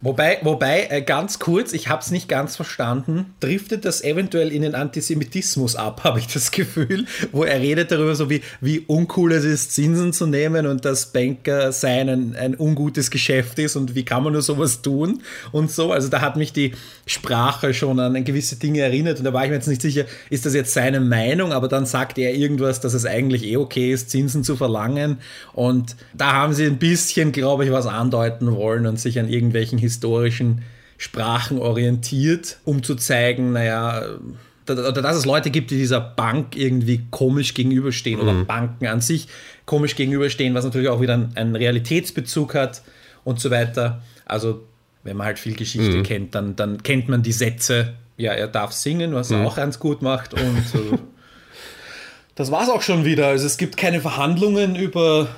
Wobei, 0.00 0.38
wobei 0.42 0.88
äh, 0.90 1.02
ganz 1.02 1.38
kurz, 1.38 1.72
ich 1.72 1.88
habe 1.88 2.02
es 2.02 2.10
nicht 2.10 2.28
ganz 2.28 2.56
verstanden, 2.56 3.34
driftet 3.40 3.84
das 3.84 4.02
eventuell 4.02 4.50
in 4.52 4.62
den 4.62 4.74
Antisemitismus 4.74 5.76
ab, 5.76 6.02
habe 6.04 6.18
ich 6.18 6.26
das 6.26 6.50
Gefühl, 6.50 7.06
wo 7.30 7.44
er 7.44 7.60
redet 7.60 7.90
darüber, 7.90 8.14
so 8.14 8.28
wie, 8.28 8.42
wie 8.60 8.80
uncool 8.80 9.32
es 9.32 9.44
ist, 9.44 9.72
Zinsen 9.72 10.12
zu 10.12 10.26
nehmen 10.26 10.66
und 10.66 10.84
dass 10.84 11.12
Banker 11.12 11.72
sein 11.72 12.08
ein, 12.08 12.36
ein 12.36 12.58
ungutes 12.58 13.10
Geschäft 13.10 13.58
ist 13.58 13.76
und 13.76 13.94
wie 13.94 14.04
kann 14.04 14.24
man 14.24 14.32
nur 14.32 14.42
sowas 14.42 14.82
tun 14.82 15.22
und 15.52 15.70
so. 15.70 15.92
Also 15.92 16.08
da 16.08 16.20
hat 16.20 16.36
mich 16.36 16.52
die 16.52 16.72
Sprache 17.06 17.74
schon 17.74 17.98
an 18.00 18.24
gewisse 18.24 18.56
Dinge 18.56 18.80
erinnert 18.80 19.18
und 19.18 19.24
da 19.24 19.32
war 19.32 19.44
ich 19.44 19.50
mir 19.50 19.56
jetzt 19.56 19.68
nicht 19.68 19.82
sicher, 19.82 20.04
ist 20.30 20.46
das 20.46 20.54
jetzt 20.54 20.72
seine 20.72 21.00
Meinung, 21.00 21.52
aber 21.52 21.68
dann 21.68 21.86
sagt 21.86 22.18
er 22.18 22.34
irgendwas, 22.34 22.80
dass 22.80 22.94
es 22.94 23.06
eigentlich 23.06 23.44
eh 23.44 23.56
okay 23.56 23.92
ist, 23.92 24.10
Zinsen 24.10 24.44
zu 24.44 24.56
verlangen 24.56 25.18
und 25.52 25.96
da 26.14 26.32
haben 26.32 26.52
sie 26.52 26.66
ein 26.66 26.78
bisschen, 26.78 27.32
glaube 27.32 27.64
ich, 27.64 27.72
was 27.72 27.86
andeuten 27.86 28.52
wollen 28.52 28.86
und 28.86 28.98
sich 28.98 29.18
an 29.18 29.28
irgendwelchen 29.42 29.78
historischen 29.78 30.62
Sprachen 30.96 31.58
orientiert, 31.58 32.58
um 32.64 32.84
zu 32.84 32.94
zeigen, 32.94 33.52
naja, 33.52 34.04
oder 34.68 34.92
dass 34.92 35.16
es 35.16 35.26
Leute 35.26 35.50
gibt, 35.50 35.72
die 35.72 35.76
dieser 35.76 36.00
Bank 36.00 36.56
irgendwie 36.56 37.02
komisch 37.10 37.54
gegenüberstehen 37.54 38.20
mhm. 38.20 38.28
oder 38.28 38.44
Banken 38.44 38.86
an 38.86 39.00
sich 39.00 39.26
komisch 39.66 39.96
gegenüberstehen, 39.96 40.54
was 40.54 40.64
natürlich 40.64 40.88
auch 40.88 41.00
wieder 41.00 41.28
einen 41.34 41.56
Realitätsbezug 41.56 42.54
hat 42.54 42.82
und 43.24 43.40
so 43.40 43.50
weiter. 43.50 44.02
Also, 44.24 44.62
wenn 45.02 45.16
man 45.16 45.26
halt 45.26 45.40
viel 45.40 45.56
Geschichte 45.56 45.98
mhm. 45.98 46.02
kennt, 46.04 46.34
dann, 46.36 46.54
dann 46.54 46.82
kennt 46.84 47.08
man 47.08 47.24
die 47.24 47.32
Sätze, 47.32 47.94
ja, 48.16 48.32
er 48.32 48.46
darf 48.46 48.72
singen, 48.72 49.12
was 49.14 49.30
mhm. 49.30 49.38
er 49.38 49.46
auch 49.48 49.56
ganz 49.56 49.80
gut 49.80 50.02
macht 50.02 50.34
und 50.34 50.62
das 52.36 52.52
war 52.52 52.62
es 52.62 52.68
auch 52.68 52.82
schon 52.82 53.04
wieder. 53.04 53.26
Also 53.26 53.46
es 53.46 53.56
gibt 53.56 53.76
keine 53.76 54.00
Verhandlungen 54.00 54.76
über, 54.76 55.28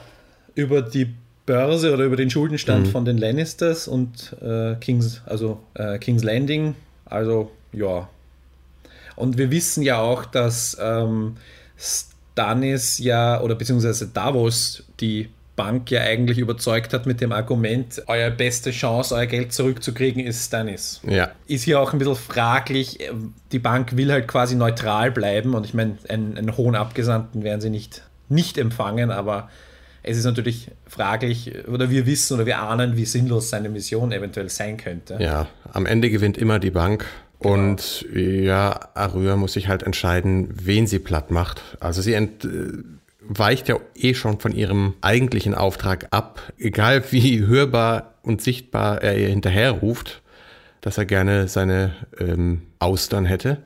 über 0.54 0.82
die 0.82 1.14
Börse 1.46 1.92
oder 1.92 2.04
über 2.04 2.16
den 2.16 2.30
Schuldenstand 2.30 2.86
mhm. 2.86 2.90
von 2.90 3.04
den 3.04 3.18
Lannisters 3.18 3.86
und 3.86 4.36
äh, 4.42 4.76
Kings, 4.76 5.22
also 5.26 5.60
äh, 5.74 5.98
King's 5.98 6.22
Landing. 6.22 6.74
Also 7.04 7.50
ja. 7.72 8.08
Und 9.16 9.38
wir 9.38 9.50
wissen 9.50 9.82
ja 9.82 9.98
auch, 9.98 10.24
dass 10.24 10.76
ähm, 10.80 11.36
Stannis 11.76 12.98
ja, 12.98 13.40
oder 13.40 13.54
beziehungsweise 13.54 14.08
Davos 14.08 14.84
die 15.00 15.28
Bank 15.56 15.90
ja 15.90 16.00
eigentlich 16.00 16.38
überzeugt 16.38 16.92
hat 16.92 17.06
mit 17.06 17.20
dem 17.20 17.30
Argument, 17.30 18.02
eure 18.08 18.32
beste 18.32 18.72
Chance, 18.72 19.14
euer 19.14 19.26
Geld 19.26 19.52
zurückzukriegen, 19.52 20.24
ist 20.24 20.46
Stannis. 20.46 21.00
Ja. 21.08 21.30
Ist 21.46 21.62
hier 21.62 21.80
auch 21.80 21.92
ein 21.92 21.98
bisschen 22.00 22.16
fraglich. 22.16 22.98
Die 23.52 23.58
Bank 23.60 23.96
will 23.96 24.10
halt 24.10 24.26
quasi 24.26 24.56
neutral 24.56 25.12
bleiben 25.12 25.54
und 25.54 25.64
ich 25.64 25.74
meine, 25.74 25.98
einen, 26.08 26.36
einen 26.36 26.56
hohen 26.56 26.74
Abgesandten 26.74 27.44
werden 27.44 27.60
sie 27.60 27.70
nicht, 27.70 28.02
nicht 28.28 28.58
empfangen, 28.58 29.12
aber 29.12 29.48
es 30.04 30.18
ist 30.18 30.24
natürlich 30.24 30.70
fraglich, 30.86 31.66
oder 31.66 31.90
wir 31.90 32.06
wissen 32.06 32.34
oder 32.34 32.46
wir 32.46 32.58
ahnen, 32.60 32.96
wie 32.96 33.04
sinnlos 33.04 33.50
seine 33.50 33.68
Mission 33.68 34.12
eventuell 34.12 34.48
sein 34.48 34.76
könnte. 34.76 35.18
Ja, 35.20 35.48
am 35.72 35.86
Ende 35.86 36.10
gewinnt 36.10 36.38
immer 36.38 36.58
die 36.58 36.70
Bank. 36.70 37.06
Genau. 37.40 37.54
Und 37.54 38.06
ja, 38.14 38.78
Arüa 38.94 39.36
muss 39.36 39.54
sich 39.54 39.68
halt 39.68 39.82
entscheiden, 39.82 40.48
wen 40.54 40.86
sie 40.86 40.98
platt 40.98 41.30
macht. 41.30 41.62
Also 41.80 42.00
sie 42.00 42.14
ent, 42.14 42.46
weicht 43.20 43.68
ja 43.68 43.78
eh 43.94 44.14
schon 44.14 44.40
von 44.40 44.52
ihrem 44.52 44.94
eigentlichen 45.00 45.54
Auftrag 45.54 46.08
ab, 46.10 46.40
egal 46.58 47.02
wie 47.10 47.46
hörbar 47.46 48.14
und 48.22 48.42
sichtbar 48.42 49.02
er 49.02 49.16
ihr 49.18 49.28
hinterherruft, 49.28 50.22
dass 50.80 50.98
er 50.98 51.06
gerne 51.06 51.48
seine 51.48 51.92
ähm, 52.18 52.62
Austern 52.78 53.24
hätte. 53.24 53.58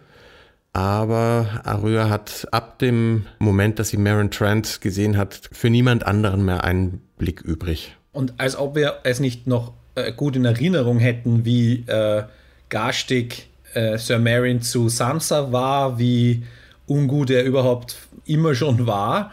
Aber 0.78 1.60
Arya 1.64 2.08
hat 2.08 2.46
ab 2.52 2.78
dem 2.78 3.26
Moment, 3.40 3.80
dass 3.80 3.88
sie 3.88 3.96
Maren 3.96 4.30
Trent 4.30 4.80
gesehen 4.80 5.16
hat, 5.16 5.50
für 5.50 5.70
niemand 5.70 6.06
anderen 6.06 6.44
mehr 6.44 6.62
einen 6.62 7.00
Blick 7.18 7.40
übrig. 7.40 7.96
Und 8.12 8.34
als 8.38 8.56
ob 8.56 8.76
wir 8.76 8.98
es 9.02 9.18
nicht 9.18 9.48
noch 9.48 9.72
äh, 9.96 10.12
gut 10.12 10.36
in 10.36 10.44
Erinnerung 10.44 11.00
hätten, 11.00 11.44
wie 11.44 11.84
äh, 11.88 12.22
garstig 12.68 13.48
äh, 13.74 13.98
Sir 13.98 14.20
Marin 14.20 14.62
zu 14.62 14.88
Sansa 14.88 15.50
war, 15.50 15.98
wie 15.98 16.44
ungut 16.86 17.30
er 17.30 17.42
überhaupt 17.42 17.96
immer 18.24 18.54
schon 18.54 18.86
war, 18.86 19.32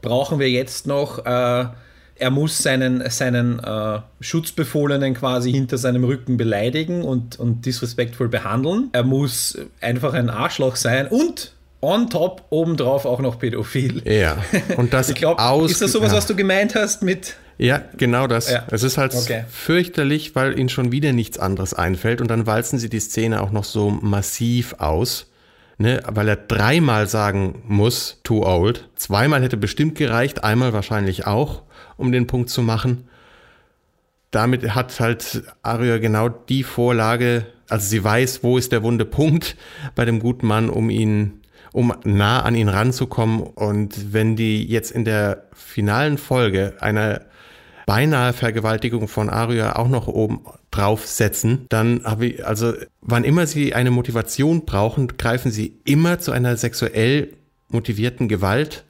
brauchen 0.00 0.38
wir 0.38 0.48
jetzt 0.48 0.86
noch, 0.86 1.26
äh, 1.26 1.64
er 2.16 2.30
muss 2.30 2.58
seinen, 2.58 3.08
seinen 3.10 3.58
äh, 3.58 4.00
Schutzbefohlenen 4.20 5.14
quasi 5.14 5.52
hinter 5.52 5.78
seinem 5.78 6.04
Rücken 6.04 6.36
beleidigen 6.36 7.02
und, 7.02 7.38
und 7.38 7.66
disrespektvoll 7.66 8.28
behandeln. 8.28 8.88
Er 8.92 9.02
muss 9.02 9.58
einfach 9.80 10.14
ein 10.14 10.30
Arschloch 10.30 10.76
sein 10.76 11.08
und 11.08 11.52
on 11.80 12.08
top 12.08 12.44
obendrauf 12.50 13.04
auch 13.04 13.20
noch 13.20 13.38
pädophil. 13.38 14.02
Ja, 14.04 14.38
und 14.76 14.92
das 14.92 15.08
ich 15.10 15.16
glaube, 15.16 15.42
ist 15.66 15.82
das 15.82 15.92
sowas, 15.92 16.12
was 16.12 16.26
du 16.26 16.34
gemeint 16.34 16.74
hast 16.74 17.02
mit 17.02 17.36
ja, 17.56 17.82
genau 17.96 18.26
das. 18.26 18.50
Ja. 18.50 18.64
Es 18.70 18.82
ist 18.82 18.98
halt 18.98 19.14
okay. 19.14 19.44
fürchterlich, 19.48 20.34
weil 20.34 20.58
ihnen 20.58 20.68
schon 20.68 20.90
wieder 20.90 21.12
nichts 21.12 21.38
anderes 21.38 21.72
einfällt 21.72 22.20
und 22.20 22.28
dann 22.28 22.46
walzen 22.46 22.80
sie 22.80 22.88
die 22.88 22.98
Szene 22.98 23.40
auch 23.40 23.52
noch 23.52 23.62
so 23.64 23.90
massiv 23.90 24.74
aus 24.78 25.26
ne, 25.78 26.02
weil 26.06 26.28
er 26.28 26.36
dreimal 26.36 27.06
sagen 27.06 27.62
muss, 27.66 28.20
too 28.22 28.44
old. 28.44 28.88
Zweimal 28.96 29.42
hätte 29.42 29.56
bestimmt 29.56 29.96
gereicht, 29.96 30.44
einmal 30.44 30.72
wahrscheinlich 30.72 31.26
auch, 31.26 31.62
um 31.96 32.12
den 32.12 32.26
Punkt 32.26 32.50
zu 32.50 32.62
machen. 32.62 33.08
Damit 34.30 34.74
hat 34.74 34.98
halt 35.00 35.44
Arya 35.62 35.98
genau 35.98 36.28
die 36.28 36.64
Vorlage, 36.64 37.46
also 37.68 37.86
sie 37.86 38.02
weiß, 38.02 38.42
wo 38.42 38.58
ist 38.58 38.72
der 38.72 38.82
wunde 38.82 39.04
Punkt 39.04 39.56
bei 39.94 40.04
dem 40.04 40.18
guten 40.18 40.46
Mann, 40.46 40.68
um 40.68 40.90
ihn, 40.90 41.40
um 41.72 41.94
nah 42.04 42.42
an 42.42 42.56
ihn 42.56 42.68
ranzukommen. 42.68 43.40
Und 43.40 44.12
wenn 44.12 44.36
die 44.36 44.66
jetzt 44.66 44.90
in 44.90 45.04
der 45.04 45.44
finalen 45.52 46.18
Folge 46.18 46.74
einer 46.80 47.22
beinahe 47.86 48.32
Vergewaltigung 48.32 49.08
von 49.08 49.28
Arya 49.28 49.76
auch 49.76 49.88
noch 49.88 50.08
oben 50.08 50.40
draufsetzen, 50.70 51.66
dann 51.68 52.04
habe 52.04 52.26
ich, 52.26 52.46
also 52.46 52.72
wann 53.00 53.24
immer 53.24 53.46
sie 53.46 53.74
eine 53.74 53.90
Motivation 53.90 54.64
brauchen, 54.64 55.08
greifen 55.08 55.50
sie 55.50 55.78
immer 55.84 56.18
zu 56.18 56.32
einer 56.32 56.56
sexuell 56.56 57.32
motivierten 57.68 58.28
Gewalt. 58.28 58.84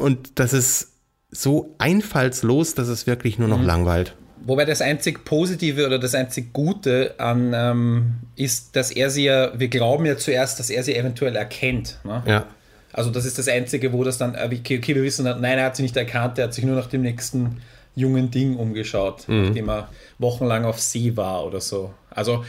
Und 0.00 0.38
das 0.38 0.52
ist 0.52 0.92
so 1.30 1.74
einfallslos, 1.78 2.74
dass 2.74 2.88
es 2.88 3.06
wirklich 3.06 3.38
nur 3.38 3.48
noch 3.48 3.58
mhm. 3.58 3.66
langweilt. 3.66 4.14
Wobei 4.46 4.64
das 4.64 4.80
einzig 4.80 5.24
Positive 5.24 5.86
oder 5.86 5.98
das 5.98 6.14
einzig 6.14 6.52
Gute 6.52 7.14
an 7.18 7.52
ähm, 7.52 8.14
ist, 8.36 8.76
dass 8.76 8.92
er 8.92 9.10
sie 9.10 9.24
ja, 9.24 9.58
wir 9.58 9.68
glauben 9.68 10.06
ja 10.06 10.16
zuerst, 10.16 10.60
dass 10.60 10.70
er 10.70 10.84
sie 10.84 10.94
eventuell 10.94 11.34
erkennt. 11.34 11.98
Ne? 12.04 12.22
Ja. 12.26 12.46
Also 12.92 13.10
das 13.10 13.24
ist 13.24 13.38
das 13.38 13.48
Einzige, 13.48 13.92
wo 13.92 14.04
das 14.04 14.18
dann, 14.18 14.36
äh, 14.36 14.44
okay, 14.44 14.78
okay, 14.78 14.94
wir 14.94 15.02
wissen, 15.02 15.24
nein, 15.24 15.58
er 15.58 15.64
hat 15.64 15.76
sie 15.76 15.82
nicht 15.82 15.96
erkannt, 15.96 16.38
er 16.38 16.44
hat 16.44 16.54
sich 16.54 16.64
nur 16.64 16.76
nach 16.76 16.86
dem 16.86 17.02
nächsten 17.02 17.60
jungen 17.96 18.30
Ding 18.30 18.56
umgeschaut, 18.56 19.28
mhm. 19.28 19.46
nachdem 19.46 19.68
er 19.68 19.88
wochenlang 20.18 20.64
auf 20.64 20.80
See 20.80 21.16
war 21.16 21.44
oder 21.44 21.60
so. 21.60 21.92
Also 22.10 22.44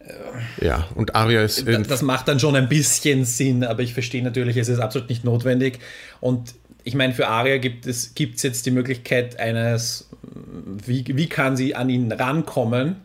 äh, 0.00 0.66
ja, 0.66 0.86
und 0.94 1.14
Aria 1.14 1.42
ist. 1.42 1.66
Das 1.66 2.02
macht 2.02 2.28
dann 2.28 2.40
schon 2.40 2.56
ein 2.56 2.68
bisschen 2.68 3.24
Sinn, 3.24 3.64
aber 3.64 3.82
ich 3.82 3.94
verstehe 3.94 4.22
natürlich, 4.22 4.56
es 4.56 4.68
ist 4.68 4.80
absolut 4.80 5.08
nicht 5.08 5.24
notwendig. 5.24 5.78
Und 6.20 6.54
ich 6.84 6.94
meine, 6.94 7.14
für 7.14 7.28
Aria 7.28 7.58
gibt 7.58 7.86
es 7.86 8.14
gibt's 8.14 8.42
jetzt 8.42 8.66
die 8.66 8.70
Möglichkeit 8.70 9.38
eines, 9.38 10.10
wie, 10.84 11.04
wie 11.06 11.28
kann 11.28 11.56
sie 11.56 11.74
an 11.74 11.88
ihn 11.88 12.10
rankommen? 12.10 12.96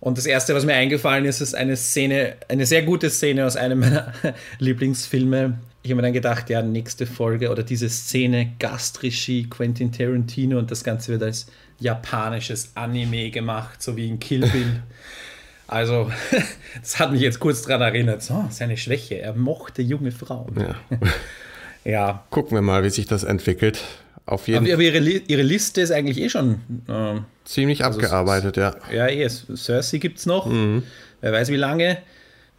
Und 0.00 0.18
das 0.18 0.26
erste, 0.26 0.52
was 0.56 0.64
mir 0.64 0.74
eingefallen 0.74 1.24
ist, 1.24 1.40
ist 1.40 1.54
eine 1.54 1.76
Szene, 1.76 2.34
eine 2.48 2.66
sehr 2.66 2.82
gute 2.82 3.08
Szene 3.08 3.46
aus 3.46 3.54
einem 3.54 3.78
meiner 3.78 4.12
Lieblingsfilme, 4.58 5.58
ich 5.82 5.90
habe 5.90 5.96
mir 5.96 6.02
dann 6.02 6.12
gedacht, 6.12 6.48
ja, 6.48 6.62
nächste 6.62 7.06
Folge 7.06 7.50
oder 7.50 7.64
diese 7.64 7.88
Szene, 7.88 8.52
Gastregie, 8.58 9.48
Quentin 9.50 9.90
Tarantino 9.90 10.58
und 10.58 10.70
das 10.70 10.84
Ganze 10.84 11.12
wird 11.12 11.22
als 11.24 11.46
japanisches 11.80 12.70
Anime 12.74 13.30
gemacht, 13.30 13.82
so 13.82 13.96
wie 13.96 14.08
in 14.08 14.18
Kill 14.18 14.40
Bill. 14.40 14.82
Also, 15.68 16.10
das 16.82 16.98
hat 16.98 17.12
mich 17.12 17.22
jetzt 17.22 17.40
kurz 17.40 17.62
daran 17.62 17.80
erinnert. 17.80 18.22
So, 18.22 18.44
seine 18.50 18.76
Schwäche, 18.76 19.20
er 19.20 19.32
mochte 19.32 19.80
junge 19.80 20.12
Frauen. 20.12 20.54
Ja. 20.60 20.98
ja. 21.90 22.24
Gucken 22.28 22.58
wir 22.58 22.60
mal, 22.60 22.84
wie 22.84 22.90
sich 22.90 23.06
das 23.06 23.24
entwickelt. 23.24 23.82
Auf 24.26 24.48
jeden 24.48 24.66
aber, 24.66 24.74
aber 24.74 24.82
ihre, 24.82 24.98
ihre 24.98 25.40
Liste 25.40 25.80
ist 25.80 25.90
eigentlich 25.90 26.18
eh 26.18 26.28
schon 26.28 26.60
äh, 26.88 27.20
ziemlich 27.46 27.86
also 27.86 27.98
abgearbeitet, 27.98 28.58
ja. 28.58 28.76
Ja, 28.92 29.08
eh. 29.08 29.26
Cersei 29.28 29.96
gibt 29.96 30.18
es 30.18 30.26
noch. 30.26 30.44
Mhm. 30.44 30.82
Wer 31.22 31.32
weiß 31.32 31.48
wie 31.48 31.56
lange. 31.56 31.96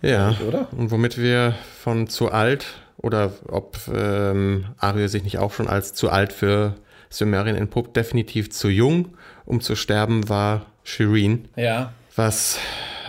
Ja, 0.02 0.36
oder? 0.48 0.68
Und 0.72 0.90
womit 0.90 1.20
wir 1.20 1.54
von 1.84 2.08
zu 2.08 2.32
alt 2.32 2.66
oder 2.98 3.32
ob 3.48 3.78
ähm, 3.94 4.66
Arya 4.78 5.08
sich 5.08 5.24
nicht 5.24 5.38
auch 5.38 5.54
schon 5.54 5.68
als 5.68 5.94
zu 5.94 6.10
alt 6.10 6.34
für 6.34 6.76
Sumerian 7.10 7.56
entpuppt. 7.56 7.96
Definitiv 7.96 8.52
zu 8.52 8.70
jung, 8.70 9.18
um 9.46 9.62
zu 9.62 9.76
sterben, 9.76 10.30
war 10.30 10.66
Shireen. 10.84 11.48
Ja. 11.56 11.94
Was, 12.16 12.60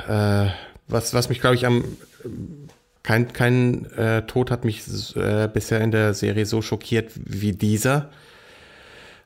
äh, 0.08 0.46
was, 0.88 1.14
was 1.14 1.28
mich, 1.28 1.40
glaube 1.40 1.56
ich, 1.56 1.66
am 1.66 1.84
kein, 3.02 3.32
kein 3.32 3.84
äh, 3.92 4.22
Tod 4.22 4.50
hat 4.50 4.64
mich 4.64 4.82
äh, 5.14 5.46
bisher 5.52 5.80
in 5.82 5.90
der 5.90 6.14
Serie 6.14 6.46
so 6.46 6.62
schockiert 6.62 7.12
wie 7.14 7.52
dieser. 7.52 8.10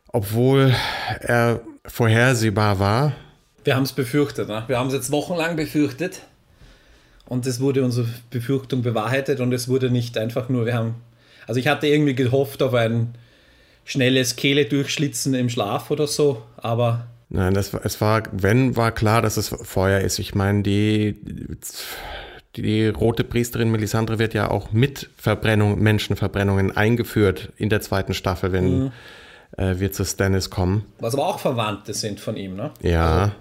Obwohl 0.09 0.75
er 1.21 1.61
vorhersehbar 1.87 2.81
war. 2.81 3.13
Wir 3.65 3.77
haben 3.77 3.85
es 3.85 3.93
befürchtet. 3.93 4.49
Ne? 4.49 4.65
Wir 4.67 4.79
haben 4.79 4.89
es 4.89 4.95
jetzt 4.95 5.13
wochenlang 5.13 5.55
befürchtet. 5.55 6.23
Und 7.29 7.47
es 7.47 7.61
wurde 7.61 7.85
unsere 7.85 8.09
Befürchtung 8.31 8.81
bewahrheitet 8.81 9.41
und 9.41 9.53
es 9.53 9.69
wurde 9.69 9.91
nicht 9.91 10.17
einfach 10.17 10.49
nur, 10.49 10.65
wir 10.65 10.73
haben, 10.73 10.95
also 11.47 11.61
ich 11.61 11.69
hatte 11.69 11.87
irgendwie 11.87 12.15
gehofft 12.15 12.63
auf 12.63 12.73
ein 12.73 13.15
schnelles 13.85 14.37
Kehle 14.37 14.65
durchschlitzen 14.65 15.35
im 15.35 15.51
Schlaf 15.51 15.91
oder 15.91 16.07
so, 16.07 16.43
aber. 16.57 17.07
Nein, 17.29 17.53
das, 17.53 17.75
es 17.75 18.01
war, 18.01 18.23
wenn, 18.33 18.77
war 18.77 18.93
klar, 18.93 19.21
dass 19.21 19.37
es 19.37 19.49
Feuer 19.49 20.01
ist. 20.01 20.19
Ich 20.19 20.35
meine, 20.35 20.63
die, 20.63 21.17
die 22.57 22.89
rote 22.89 23.25
Priesterin 23.25 23.71
Melisandre 23.71 24.19
wird 24.19 24.33
ja 24.33 24.51
auch 24.51 24.73
mit 24.73 25.11
Verbrennung, 25.19 25.79
Menschenverbrennungen 25.83 26.75
eingeführt 26.75 27.53
in 27.59 27.69
der 27.69 27.83
zweiten 27.83 28.15
Staffel, 28.15 28.53
wenn 28.53 28.85
mhm. 28.85 28.93
äh, 29.59 29.79
wir 29.79 29.93
zu 29.93 30.07
Stannis 30.07 30.49
kommen. 30.49 30.87
Was 30.99 31.13
aber 31.13 31.27
auch 31.27 31.41
Verwandte 31.41 31.93
sind 31.93 32.21
von 32.21 32.39
ihm, 32.39 32.57
ne? 32.57 32.71
Ja. 32.81 33.21
Also, 33.21 33.33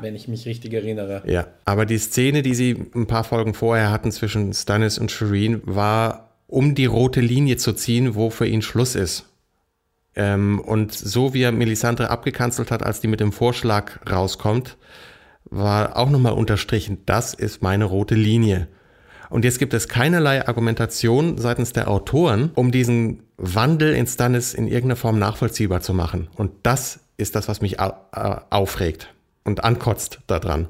wenn 0.00 0.14
ich 0.14 0.28
mich 0.28 0.46
richtig 0.46 0.72
erinnere. 0.74 1.22
Ja, 1.26 1.46
aber 1.64 1.86
die 1.86 1.98
Szene, 1.98 2.42
die 2.42 2.54
sie 2.54 2.76
ein 2.94 3.06
paar 3.06 3.24
Folgen 3.24 3.54
vorher 3.54 3.90
hatten 3.90 4.12
zwischen 4.12 4.52
Stannis 4.52 4.98
und 4.98 5.10
Shireen, 5.10 5.62
war, 5.64 6.34
um 6.46 6.74
die 6.74 6.86
rote 6.86 7.20
Linie 7.20 7.56
zu 7.56 7.72
ziehen, 7.72 8.14
wo 8.14 8.30
für 8.30 8.46
ihn 8.46 8.62
Schluss 8.62 8.94
ist. 8.94 9.26
Ähm, 10.14 10.60
und 10.60 10.92
so 10.92 11.34
wie 11.34 11.42
er 11.42 11.52
Melisandre 11.52 12.10
abgekanzelt 12.10 12.70
hat, 12.70 12.82
als 12.82 13.00
die 13.00 13.08
mit 13.08 13.20
dem 13.20 13.32
Vorschlag 13.32 14.00
rauskommt, 14.10 14.76
war 15.44 15.96
auch 15.96 16.10
nochmal 16.10 16.32
unterstrichen, 16.32 16.98
das 17.06 17.34
ist 17.34 17.62
meine 17.62 17.84
rote 17.84 18.14
Linie. 18.14 18.68
Und 19.30 19.44
jetzt 19.44 19.58
gibt 19.58 19.74
es 19.74 19.88
keinerlei 19.88 20.46
Argumentation 20.46 21.38
seitens 21.38 21.72
der 21.72 21.88
Autoren, 21.88 22.50
um 22.54 22.72
diesen 22.72 23.22
Wandel 23.36 23.94
in 23.94 24.06
Stannis 24.06 24.54
in 24.54 24.66
irgendeiner 24.66 24.96
Form 24.96 25.18
nachvollziehbar 25.18 25.80
zu 25.80 25.92
machen. 25.92 26.28
Und 26.34 26.52
das 26.62 27.00
ist 27.18 27.36
das, 27.36 27.46
was 27.46 27.60
mich 27.60 27.78
aufregt 27.78 29.14
und 29.48 29.64
ankotzt 29.64 30.20
daran. 30.28 30.68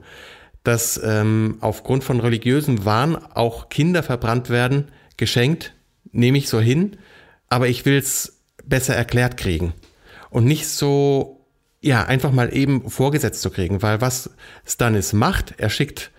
Dass 0.64 1.00
ähm, 1.02 1.58
aufgrund 1.60 2.04
von 2.04 2.20
religiösem 2.20 2.84
Wahn 2.84 3.16
auch 3.16 3.68
Kinder 3.68 4.02
verbrannt 4.02 4.48
werden, 4.48 4.90
geschenkt, 5.16 5.74
nehme 6.12 6.38
ich 6.38 6.48
so 6.48 6.60
hin, 6.60 6.96
aber 7.48 7.68
ich 7.68 7.84
will 7.84 7.98
es 7.98 8.40
besser 8.64 8.94
erklärt 8.94 9.36
kriegen. 9.36 9.74
Und 10.30 10.44
nicht 10.44 10.66
so, 10.68 11.46
ja, 11.80 12.04
einfach 12.04 12.32
mal 12.32 12.54
eben 12.54 12.88
vorgesetzt 12.90 13.42
zu 13.42 13.50
kriegen, 13.50 13.82
weil 13.82 14.00
was 14.00 14.30
Stannis 14.66 15.12
macht, 15.12 15.54
er 15.58 15.70
schickt 15.70 16.10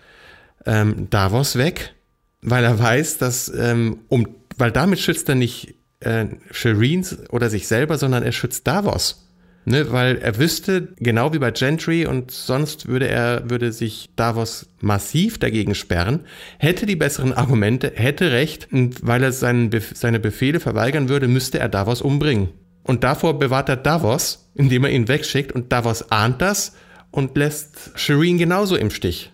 ähm, 0.66 1.08
Davos 1.10 1.56
weg, 1.56 1.94
weil 2.42 2.64
er 2.64 2.78
weiß, 2.78 3.18
dass, 3.18 3.52
ähm, 3.54 4.00
um, 4.08 4.28
weil 4.56 4.72
damit 4.72 4.98
schützt 4.98 5.28
er 5.28 5.34
nicht 5.34 5.74
äh, 6.00 6.26
Shireen 6.50 7.06
oder 7.30 7.50
sich 7.50 7.66
selber, 7.68 7.98
sondern 7.98 8.22
er 8.22 8.32
schützt 8.32 8.66
Davos. 8.66 9.29
Ne, 9.66 9.92
weil 9.92 10.16
er 10.16 10.38
wüsste, 10.38 10.88
genau 10.96 11.34
wie 11.34 11.38
bei 11.38 11.50
Gentry 11.50 12.06
und 12.06 12.30
sonst 12.30 12.88
würde 12.88 13.08
er, 13.08 13.50
würde 13.50 13.72
sich 13.72 14.08
Davos 14.16 14.66
massiv 14.80 15.38
dagegen 15.38 15.74
sperren, 15.74 16.20
hätte 16.58 16.86
die 16.86 16.96
besseren 16.96 17.34
Argumente, 17.34 17.92
hätte 17.94 18.32
recht, 18.32 18.68
und 18.72 19.06
weil 19.06 19.22
er 19.22 19.32
seinen, 19.32 19.70
seine 19.92 20.18
Befehle 20.18 20.60
verweigern 20.60 21.10
würde, 21.10 21.28
müsste 21.28 21.58
er 21.58 21.68
Davos 21.68 22.00
umbringen. 22.00 22.48
Und 22.84 23.04
davor 23.04 23.38
bewahrt 23.38 23.68
er 23.68 23.76
Davos, 23.76 24.50
indem 24.54 24.84
er 24.84 24.90
ihn 24.90 25.08
wegschickt 25.08 25.52
und 25.52 25.70
Davos 25.72 26.10
ahnt 26.10 26.40
das 26.40 26.74
und 27.10 27.36
lässt 27.36 27.92
Shireen 27.96 28.38
genauso 28.38 28.76
im 28.76 28.90
Stich 28.90 29.30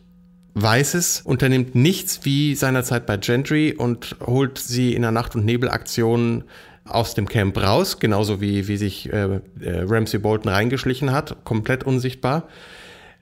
weiß 0.58 0.94
es, 0.94 1.20
unternimmt 1.20 1.74
nichts 1.74 2.20
wie 2.22 2.54
seinerzeit 2.54 3.04
bei 3.04 3.18
Gentry 3.18 3.74
und 3.76 4.16
holt 4.24 4.56
sie 4.56 4.94
in 4.94 5.02
der 5.02 5.10
Nacht- 5.10 5.34
und 5.34 5.44
Nebelaktion 5.44 6.44
aus 6.88 7.14
dem 7.14 7.28
Camp 7.28 7.56
raus, 7.58 7.98
genauso 7.98 8.40
wie, 8.40 8.68
wie 8.68 8.76
sich 8.76 9.12
äh, 9.12 9.16
äh, 9.16 9.40
Ramsey 9.60 10.18
Bolton 10.18 10.50
reingeschlichen 10.50 11.12
hat, 11.12 11.44
komplett 11.44 11.84
unsichtbar. 11.84 12.48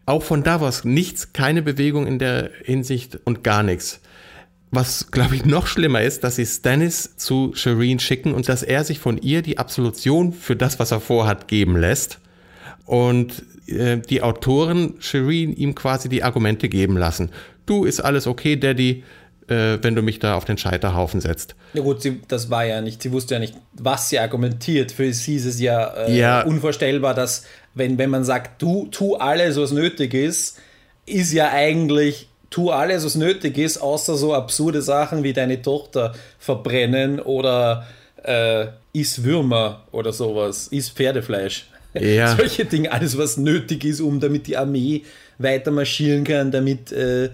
Auch 0.06 0.22
von 0.22 0.42
Davos 0.42 0.84
nichts, 0.84 1.32
keine 1.32 1.62
Bewegung 1.62 2.06
in 2.06 2.18
der 2.18 2.50
Hinsicht 2.62 3.18
und 3.24 3.42
gar 3.42 3.62
nichts. 3.62 4.00
Was, 4.70 5.10
glaube 5.10 5.36
ich, 5.36 5.44
noch 5.44 5.66
schlimmer 5.66 6.02
ist, 6.02 6.24
dass 6.24 6.36
sie 6.36 6.46
Stannis 6.46 7.16
zu 7.16 7.52
Shireen 7.54 8.00
schicken 8.00 8.34
und 8.34 8.48
dass 8.48 8.62
er 8.62 8.84
sich 8.84 8.98
von 8.98 9.18
ihr 9.18 9.40
die 9.40 9.58
Absolution 9.58 10.32
für 10.32 10.56
das, 10.56 10.78
was 10.78 10.90
er 10.90 11.00
vorhat, 11.00 11.48
geben 11.48 11.76
lässt. 11.76 12.18
Und 12.84 13.44
äh, 13.66 13.98
die 13.98 14.20
Autoren 14.22 14.94
Shireen 14.98 15.54
ihm 15.54 15.74
quasi 15.74 16.08
die 16.08 16.22
Argumente 16.22 16.68
geben 16.68 16.96
lassen. 16.96 17.30
Du 17.66 17.84
ist 17.84 18.00
alles 18.00 18.26
okay, 18.26 18.56
Daddy, 18.56 19.04
äh, 19.48 19.78
wenn 19.82 19.94
du 19.94 20.02
mich 20.02 20.18
da 20.18 20.34
auf 20.34 20.44
den 20.44 20.58
Scheiterhaufen 20.58 21.20
setzt. 21.20 21.54
Ja 21.74 21.82
gut, 21.82 22.02
sie, 22.02 22.20
das 22.28 22.50
war 22.50 22.64
ja 22.64 22.80
nicht, 22.80 23.02
sie 23.02 23.12
wusste 23.12 23.34
ja 23.34 23.40
nicht, 23.40 23.54
was 23.72 24.08
sie 24.08 24.18
argumentiert. 24.18 24.92
Für 24.92 25.12
sie 25.12 25.36
ist 25.36 25.44
es 25.44 25.60
ja, 25.60 25.86
äh, 26.06 26.16
ja. 26.16 26.42
unvorstellbar, 26.42 27.14
dass 27.14 27.44
wenn, 27.74 27.98
wenn 27.98 28.10
man 28.10 28.24
sagt, 28.24 28.62
du 28.62 28.86
tu 28.90 29.16
alles, 29.16 29.56
was 29.56 29.72
nötig 29.72 30.14
ist, 30.14 30.58
ist 31.06 31.32
ja 31.32 31.50
eigentlich 31.50 32.28
tu 32.50 32.70
alles, 32.70 33.04
was 33.04 33.16
nötig 33.16 33.58
ist, 33.58 33.78
außer 33.78 34.16
so 34.16 34.32
absurde 34.32 34.80
Sachen 34.80 35.24
wie 35.24 35.32
deine 35.32 35.60
Tochter 35.60 36.14
verbrennen 36.38 37.18
oder 37.20 37.86
äh, 38.22 38.66
iss 38.92 39.24
Würmer 39.24 39.82
oder 39.90 40.12
sowas, 40.12 40.68
iss 40.68 40.88
Pferdefleisch. 40.90 41.66
Ja. 41.94 42.36
Solche 42.36 42.64
Dinge, 42.64 42.92
alles 42.92 43.18
was 43.18 43.36
nötig 43.36 43.84
ist, 43.84 44.00
um 44.00 44.20
damit 44.20 44.46
die 44.46 44.56
Armee 44.56 45.02
weiter 45.38 45.70
marschieren 45.70 46.24
kann, 46.24 46.50
damit, 46.50 46.92
äh, 46.92 47.30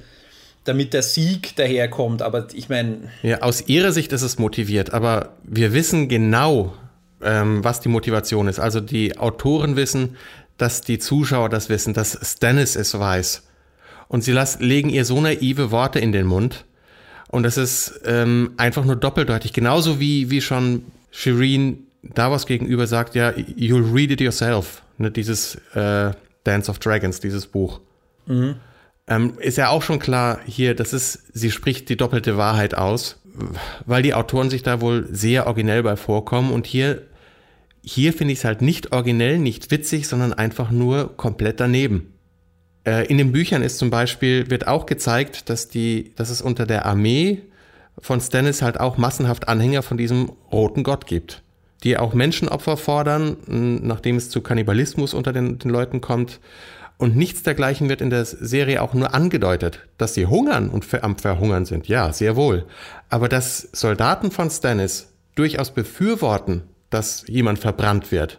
damit 0.70 0.92
der 0.94 1.02
Sieg 1.02 1.56
daherkommt. 1.56 2.22
Aber 2.22 2.46
ich 2.52 2.68
meine. 2.68 3.10
Ja, 3.22 3.42
aus 3.42 3.66
ihrer 3.66 3.90
Sicht 3.90 4.12
ist 4.12 4.22
es 4.22 4.38
motiviert, 4.38 4.92
aber 4.92 5.36
wir 5.42 5.72
wissen 5.72 6.08
genau, 6.08 6.74
ähm, 7.22 7.64
was 7.64 7.80
die 7.80 7.88
Motivation 7.88 8.46
ist. 8.46 8.60
Also 8.60 8.80
die 8.80 9.18
Autoren 9.18 9.74
wissen, 9.74 10.16
dass 10.58 10.80
die 10.80 10.98
Zuschauer 10.98 11.48
das 11.48 11.68
wissen, 11.68 11.92
dass 11.92 12.16
Stannis 12.22 12.76
es 12.76 12.96
weiß. 12.96 13.42
Und 14.08 14.22
sie 14.22 14.32
las, 14.32 14.60
legen 14.60 14.90
ihr 14.90 15.04
so 15.04 15.20
naive 15.20 15.72
Worte 15.72 15.98
in 15.98 16.12
den 16.12 16.26
Mund. 16.26 16.64
Und 17.28 17.42
das 17.42 17.56
ist 17.56 18.00
ähm, 18.04 18.52
einfach 18.56 18.84
nur 18.84 18.96
doppeldeutig. 18.96 19.52
Genauso 19.52 19.98
wie, 19.98 20.30
wie 20.30 20.40
schon 20.40 20.84
Shireen 21.10 21.86
Davos 22.02 22.46
gegenüber 22.46 22.86
sagt, 22.86 23.14
ja, 23.14 23.30
you'll 23.30 23.92
read 23.92 24.10
it 24.10 24.20
yourself. 24.20 24.82
Ne, 24.98 25.10
dieses 25.10 25.56
äh, 25.74 26.12
Dance 26.44 26.70
of 26.70 26.78
Dragons, 26.78 27.20
dieses 27.20 27.46
Buch. 27.46 27.80
Mhm. 28.26 28.56
Ähm, 29.10 29.34
ist 29.40 29.58
ja 29.58 29.68
auch 29.68 29.82
schon 29.82 29.98
klar 29.98 30.38
hier, 30.46 30.74
das 30.74 30.92
ist, 30.92 31.36
sie 31.36 31.50
spricht 31.50 31.88
die 31.88 31.96
doppelte 31.96 32.36
Wahrheit 32.36 32.76
aus, 32.76 33.20
weil 33.84 34.02
die 34.02 34.14
Autoren 34.14 34.50
sich 34.50 34.62
da 34.62 34.80
wohl 34.80 35.08
sehr 35.10 35.48
originell 35.48 35.82
bei 35.82 35.96
vorkommen 35.96 36.52
und 36.52 36.66
hier, 36.66 37.02
hier 37.82 38.12
finde 38.12 38.32
ich 38.32 38.38
es 38.38 38.44
halt 38.44 38.62
nicht 38.62 38.92
originell, 38.92 39.38
nicht 39.38 39.72
witzig, 39.72 40.06
sondern 40.06 40.32
einfach 40.32 40.70
nur 40.70 41.16
komplett 41.16 41.58
daneben. 41.58 42.14
Äh, 42.86 43.06
in 43.08 43.18
den 43.18 43.32
Büchern 43.32 43.62
ist 43.62 43.78
zum 43.78 43.90
Beispiel, 43.90 44.48
wird 44.48 44.68
auch 44.68 44.86
gezeigt, 44.86 45.50
dass 45.50 45.68
die, 45.68 46.12
dass 46.14 46.30
es 46.30 46.40
unter 46.40 46.64
der 46.64 46.86
Armee 46.86 47.42
von 47.98 48.20
Stannis 48.20 48.62
halt 48.62 48.78
auch 48.78 48.96
massenhaft 48.96 49.48
Anhänger 49.48 49.82
von 49.82 49.98
diesem 49.98 50.30
roten 50.52 50.84
Gott 50.84 51.06
gibt 51.06 51.42
die 51.82 51.96
auch 51.96 52.12
Menschenopfer 52.12 52.76
fordern, 52.76 53.36
nachdem 53.46 54.16
es 54.16 54.30
zu 54.30 54.40
Kannibalismus 54.42 55.14
unter 55.14 55.32
den, 55.32 55.58
den 55.58 55.70
Leuten 55.70 56.00
kommt. 56.00 56.40
Und 57.00 57.16
nichts 57.16 57.42
dergleichen 57.42 57.88
wird 57.88 58.02
in 58.02 58.10
der 58.10 58.26
Serie 58.26 58.82
auch 58.82 58.92
nur 58.92 59.14
angedeutet, 59.14 59.80
dass 59.96 60.12
sie 60.12 60.26
hungern 60.26 60.68
und 60.68 60.86
am 61.02 61.16
Verhungern 61.16 61.64
sind. 61.64 61.88
Ja, 61.88 62.12
sehr 62.12 62.36
wohl. 62.36 62.66
Aber 63.08 63.30
dass 63.30 63.70
Soldaten 63.72 64.30
von 64.30 64.50
Stannis 64.50 65.08
durchaus 65.34 65.70
befürworten, 65.70 66.60
dass 66.90 67.24
jemand 67.26 67.58
verbrannt 67.58 68.12
wird. 68.12 68.38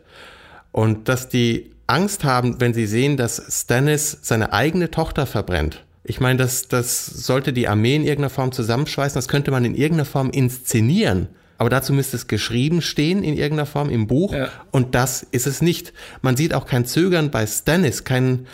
Und 0.71 1.09
dass 1.09 1.27
die 1.27 1.71
Angst 1.87 2.23
haben, 2.23 2.61
wenn 2.61 2.75
sie 2.75 2.85
sehen, 2.85 3.17
dass 3.17 3.41
Stannis 3.49 4.19
seine 4.21 4.53
eigene 4.53 4.91
Tochter 4.91 5.25
verbrennt. 5.25 5.83
Ich 6.03 6.19
meine, 6.19 6.37
das, 6.37 6.67
das 6.67 7.07
sollte 7.07 7.53
die 7.53 7.67
Armee 7.67 7.95
in 7.95 8.03
irgendeiner 8.03 8.29
Form 8.29 8.51
zusammenschweißen, 8.51 9.15
das 9.15 9.27
könnte 9.27 9.49
man 9.49 9.65
in 9.65 9.73
irgendeiner 9.73 10.05
Form 10.05 10.29
inszenieren 10.29 11.29
aber 11.61 11.69
dazu 11.69 11.93
müsste 11.93 12.17
es 12.17 12.25
geschrieben 12.25 12.81
stehen 12.81 13.23
in 13.23 13.35
irgendeiner 13.35 13.67
Form 13.67 13.91
im 13.91 14.07
Buch 14.07 14.33
ja. 14.33 14.49
und 14.71 14.95
das 14.95 15.21
ist 15.21 15.45
es 15.45 15.61
nicht. 15.61 15.93
Man 16.23 16.35
sieht 16.35 16.55
auch 16.55 16.65
kein 16.65 16.85
Zögern 16.85 17.29
bei 17.29 17.45
Stannis, 17.45 18.03
kein 18.03 18.47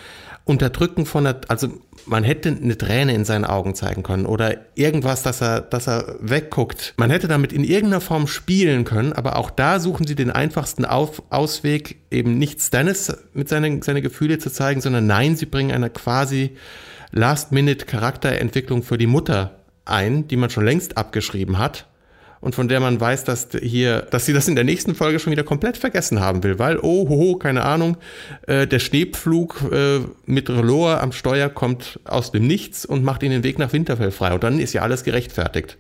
Unterdrücken 0.43 1.05
von 1.05 1.23
der, 1.23 1.39
also 1.47 1.69
man 2.05 2.25
hätte 2.25 2.49
eine 2.49 2.77
Träne 2.77 3.13
in 3.13 3.23
seinen 3.23 3.45
Augen 3.45 3.75
zeigen 3.75 4.03
können 4.03 4.25
oder 4.25 4.57
irgendwas, 4.75 5.23
dass 5.23 5.41
er, 5.41 5.61
dass 5.61 5.87
er 5.87 6.17
wegguckt. 6.19 6.95
Man 6.97 7.09
hätte 7.09 7.29
damit 7.29 7.53
in 7.53 7.63
irgendeiner 7.63 8.01
Form 8.01 8.27
spielen 8.27 8.83
können, 8.83 9.13
aber 9.13 9.37
auch 9.37 9.51
da 9.51 9.79
suchen 9.79 10.05
sie 10.05 10.15
den 10.15 10.29
einfachsten 10.29 10.83
Auf 10.83 11.23
Ausweg, 11.29 12.01
eben 12.11 12.37
nicht 12.37 12.59
Stannis 12.59 13.15
mit 13.31 13.47
seinen 13.47 13.83
seine 13.83 14.01
Gefühle 14.01 14.37
zu 14.37 14.51
zeigen, 14.51 14.81
sondern 14.81 15.07
nein, 15.07 15.37
sie 15.37 15.45
bringen 15.45 15.71
eine 15.71 15.89
quasi 15.89 16.57
Last-Minute-Charakterentwicklung 17.13 18.83
für 18.83 18.97
die 18.97 19.07
Mutter 19.07 19.59
ein, 19.85 20.27
die 20.27 20.35
man 20.35 20.49
schon 20.49 20.65
längst 20.65 20.97
abgeschrieben 20.97 21.57
hat 21.57 21.85
und 22.39 22.55
von 22.55 22.67
der 22.67 22.79
man 22.79 22.99
weiß, 22.99 23.23
dass 23.23 23.47
hier, 23.61 24.01
dass 24.01 24.25
sie 24.25 24.33
das 24.33 24.47
in 24.47 24.55
der 24.55 24.63
nächsten 24.63 24.95
Folge 24.95 25.19
schon 25.19 25.31
wieder 25.31 25.43
komplett 25.43 25.77
vergessen 25.77 26.19
haben 26.19 26.43
will, 26.43 26.59
weil, 26.59 26.77
oh, 26.77 27.09
hoho, 27.09 27.35
keine 27.35 27.63
Ahnung, 27.63 27.97
äh, 28.45 28.67
der 28.67 28.79
Schneepflug 28.79 29.71
äh, 29.71 29.99
mit 30.25 30.49
Relor 30.49 31.01
am 31.01 31.11
Steuer 31.11 31.49
kommt 31.49 31.99
aus 32.05 32.31
dem 32.31 32.47
Nichts 32.47 32.85
und 32.85 33.03
macht 33.03 33.23
ihnen 33.23 33.41
den 33.41 33.43
Weg 33.43 33.59
nach 33.59 33.73
Winterfell 33.73 34.11
frei. 34.11 34.33
Und 34.33 34.43
dann 34.43 34.59
ist 34.59 34.73
ja 34.73 34.81
alles 34.81 35.03
gerechtfertigt. 35.03 35.77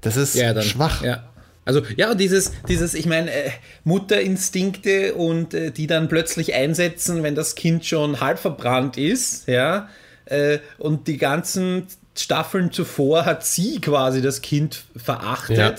Das 0.00 0.16
ist 0.16 0.34
ja, 0.34 0.54
dann, 0.54 0.62
schwach. 0.62 1.02
Ja. 1.02 1.24
Also 1.64 1.82
ja, 1.96 2.14
dieses, 2.14 2.52
dieses, 2.68 2.94
ich 2.94 3.04
meine, 3.04 3.30
äh, 3.30 3.50
Mutterinstinkte 3.84 5.14
und 5.14 5.52
äh, 5.52 5.70
die 5.70 5.86
dann 5.86 6.08
plötzlich 6.08 6.54
einsetzen, 6.54 7.22
wenn 7.22 7.34
das 7.34 7.56
Kind 7.56 7.84
schon 7.84 8.20
halb 8.20 8.38
verbrannt 8.38 8.96
ist, 8.96 9.48
ja, 9.48 9.90
äh, 10.24 10.60
und 10.78 11.08
die 11.08 11.18
ganzen 11.18 11.86
Staffeln 12.20 12.72
zuvor 12.72 13.24
hat 13.24 13.44
sie 13.44 13.80
quasi 13.80 14.22
das 14.22 14.42
Kind 14.42 14.84
verachtet. 14.96 15.58
Ja. 15.58 15.76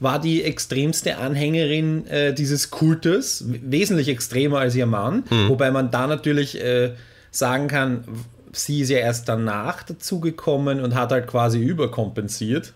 War 0.00 0.20
die 0.20 0.44
extremste 0.44 1.18
Anhängerin 1.18 2.06
äh, 2.06 2.32
dieses 2.32 2.70
Kultes, 2.70 3.44
wesentlich 3.46 4.08
extremer 4.08 4.60
als 4.60 4.76
ihr 4.76 4.86
Mann. 4.86 5.24
Mhm. 5.28 5.48
Wobei 5.48 5.72
man 5.72 5.90
da 5.90 6.06
natürlich 6.06 6.60
äh, 6.60 6.92
sagen 7.30 7.66
kann, 7.66 8.04
sie 8.52 8.80
ist 8.80 8.90
ja 8.90 8.98
erst 8.98 9.28
danach 9.28 9.82
dazugekommen 9.82 10.80
und 10.80 10.94
hat 10.94 11.12
halt 11.12 11.26
quasi 11.26 11.58
überkompensiert. 11.58 12.74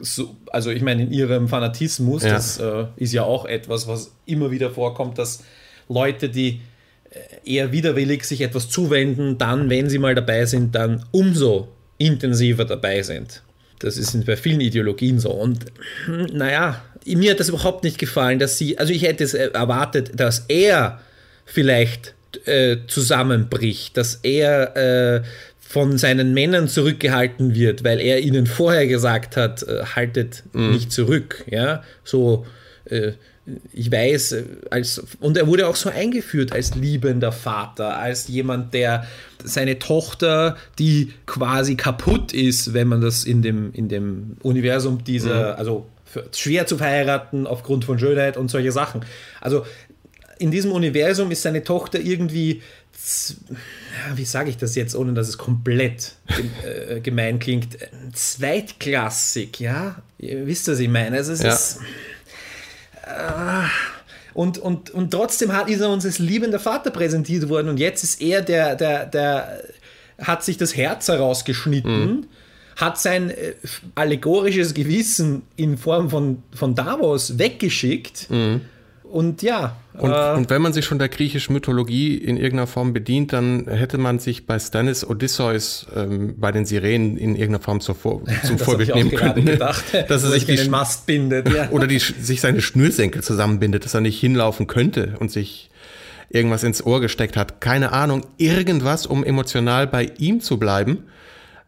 So, 0.00 0.36
also 0.52 0.70
ich 0.70 0.82
meine, 0.82 1.02
in 1.02 1.10
ihrem 1.10 1.48
Fanatismus, 1.48 2.22
ja. 2.22 2.30
das 2.30 2.58
äh, 2.58 2.86
ist 2.96 3.12
ja 3.12 3.24
auch 3.24 3.44
etwas, 3.44 3.88
was 3.88 4.12
immer 4.26 4.50
wieder 4.50 4.70
vorkommt, 4.70 5.18
dass 5.18 5.42
Leute, 5.88 6.28
die 6.28 6.60
äh, 7.10 7.54
eher 7.54 7.72
widerwillig 7.72 8.24
sich 8.24 8.42
etwas 8.42 8.68
zuwenden, 8.68 9.38
dann, 9.38 9.70
wenn 9.70 9.88
sie 9.90 9.98
mal 9.98 10.14
dabei 10.14 10.46
sind, 10.46 10.74
dann 10.74 11.04
umso 11.10 11.68
intensiver 11.98 12.64
dabei 12.64 13.02
sind. 13.02 13.42
Das 13.80 13.96
ist 13.96 14.24
bei 14.26 14.36
vielen 14.36 14.60
Ideologien 14.60 15.18
so. 15.20 15.30
Und 15.30 15.66
naja, 16.32 16.82
mir 17.06 17.30
hat 17.30 17.40
das 17.40 17.48
überhaupt 17.48 17.84
nicht 17.84 17.98
gefallen, 17.98 18.38
dass 18.38 18.58
sie, 18.58 18.78
also 18.78 18.92
ich 18.92 19.02
hätte 19.02 19.24
es 19.24 19.34
erwartet, 19.34 20.12
dass 20.14 20.44
er 20.48 21.00
vielleicht 21.44 22.14
äh, 22.44 22.78
zusammenbricht, 22.86 23.96
dass 23.96 24.16
er 24.22 24.76
äh, 24.76 25.22
von 25.60 25.98
seinen 25.98 26.34
Männern 26.34 26.68
zurückgehalten 26.68 27.54
wird, 27.54 27.84
weil 27.84 28.00
er 28.00 28.20
ihnen 28.20 28.46
vorher 28.46 28.86
gesagt 28.86 29.36
hat, 29.36 29.62
äh, 29.62 29.84
haltet 29.84 30.42
mhm. 30.52 30.72
nicht 30.72 30.92
zurück. 30.92 31.44
Ja, 31.50 31.82
so 32.04 32.46
äh, 32.86 33.12
ich 33.72 33.90
weiß, 33.90 34.32
äh, 34.32 34.44
als, 34.70 35.02
und 35.20 35.36
er 35.36 35.46
wurde 35.46 35.66
auch 35.68 35.76
so 35.76 35.88
eingeführt 35.88 36.52
als 36.52 36.74
liebender 36.74 37.32
Vater, 37.32 37.98
als 37.98 38.28
jemand, 38.28 38.74
der 38.74 39.06
seine 39.42 39.78
Tochter, 39.78 40.56
die 40.78 41.12
quasi 41.26 41.76
kaputt 41.76 42.32
ist, 42.32 42.74
wenn 42.74 42.88
man 42.88 43.00
das 43.00 43.24
in 43.24 43.42
dem, 43.42 43.72
in 43.72 43.88
dem 43.88 44.36
Universum 44.42 45.04
dieser, 45.04 45.52
mhm. 45.52 45.58
also 45.58 45.86
schwer 46.34 46.66
zu 46.66 46.78
verheiraten 46.78 47.46
aufgrund 47.46 47.84
von 47.84 47.98
Schönheit 47.98 48.36
und 48.36 48.50
solche 48.50 48.72
Sachen. 48.72 49.04
Also 49.40 49.64
in 50.38 50.50
diesem 50.50 50.72
Universum 50.72 51.30
ist 51.30 51.42
seine 51.42 51.64
Tochter 51.64 52.00
irgendwie, 52.00 52.62
wie 54.14 54.24
sage 54.24 54.50
ich 54.50 54.56
das 54.56 54.74
jetzt, 54.74 54.94
ohne 54.94 55.12
dass 55.12 55.28
es 55.28 55.38
komplett 55.38 56.14
äh, 56.88 57.00
gemein 57.00 57.38
klingt, 57.38 57.78
zweitklassig, 58.12 59.60
ja? 59.60 60.02
Ihr 60.18 60.46
wisst, 60.46 60.68
was 60.68 60.78
ich 60.80 60.88
meine. 60.88 61.16
Also 61.16 61.32
es 61.32 61.42
ja. 61.42 61.52
ist 61.52 61.80
und, 64.34 64.58
und, 64.58 64.90
und 64.90 65.10
trotzdem 65.10 65.52
hat, 65.52 65.68
ist 65.68 65.80
er 65.80 65.90
uns 65.90 66.04
als 66.04 66.18
liebender 66.18 66.58
Vater 66.58 66.90
präsentiert 66.90 67.48
worden 67.48 67.68
und 67.68 67.78
jetzt 67.78 68.04
ist 68.04 68.20
er 68.20 68.42
der, 68.42 68.76
der, 68.76 69.06
der 69.06 69.62
hat 70.20 70.44
sich 70.44 70.56
das 70.56 70.76
Herz 70.76 71.08
herausgeschnitten, 71.08 72.06
mhm. 72.06 72.26
hat 72.76 72.98
sein 72.98 73.30
äh, 73.30 73.54
allegorisches 73.94 74.74
Gewissen 74.74 75.42
in 75.56 75.76
Form 75.76 76.10
von, 76.10 76.42
von 76.54 76.74
Davos 76.74 77.38
weggeschickt. 77.38 78.30
Mhm 78.30 78.62
und 79.10 79.42
ja. 79.42 79.76
Und, 79.94 80.12
äh, 80.12 80.34
und, 80.36 80.50
wenn 80.50 80.62
man 80.62 80.72
sich 80.72 80.84
schon 80.84 80.98
der 80.98 81.08
griechischen 81.08 81.52
Mythologie 81.52 82.16
in 82.16 82.36
irgendeiner 82.36 82.66
Form 82.66 82.92
bedient, 82.92 83.32
dann 83.32 83.66
hätte 83.66 83.98
man 83.98 84.18
sich 84.18 84.46
bei 84.46 84.58
Stannis 84.58 85.04
Odysseus 85.04 85.86
ähm, 85.96 86.34
bei 86.38 86.52
den 86.52 86.66
Sirenen 86.66 87.16
in 87.16 87.30
irgendeiner 87.34 87.62
Form 87.62 87.80
zur 87.80 87.94
Vor 87.94 88.22
zum 88.44 88.58
Vorbild 88.58 88.94
nehmen 88.94 89.10
können. 89.10 89.44
Gedacht, 89.44 89.84
dass 90.08 90.24
er 90.24 90.30
sich 90.30 90.46
den 90.46 90.70
Mast 90.70 91.06
bindet. 91.06 91.52
Ja. 91.52 91.68
Oder 91.70 91.86
die, 91.86 91.98
sich 91.98 92.40
seine 92.40 92.60
Schnürsenkel 92.60 93.22
zusammenbindet, 93.22 93.84
dass 93.84 93.94
er 93.94 94.00
nicht 94.00 94.20
hinlaufen 94.20 94.66
könnte 94.66 95.16
und 95.18 95.30
sich 95.30 95.70
irgendwas 96.30 96.62
ins 96.62 96.84
Ohr 96.84 97.00
gesteckt 97.00 97.36
hat. 97.36 97.60
Keine 97.60 97.92
Ahnung, 97.92 98.26
irgendwas, 98.36 99.06
um 99.06 99.24
emotional 99.24 99.86
bei 99.86 100.12
ihm 100.18 100.40
zu 100.40 100.58
bleiben, 100.58 101.04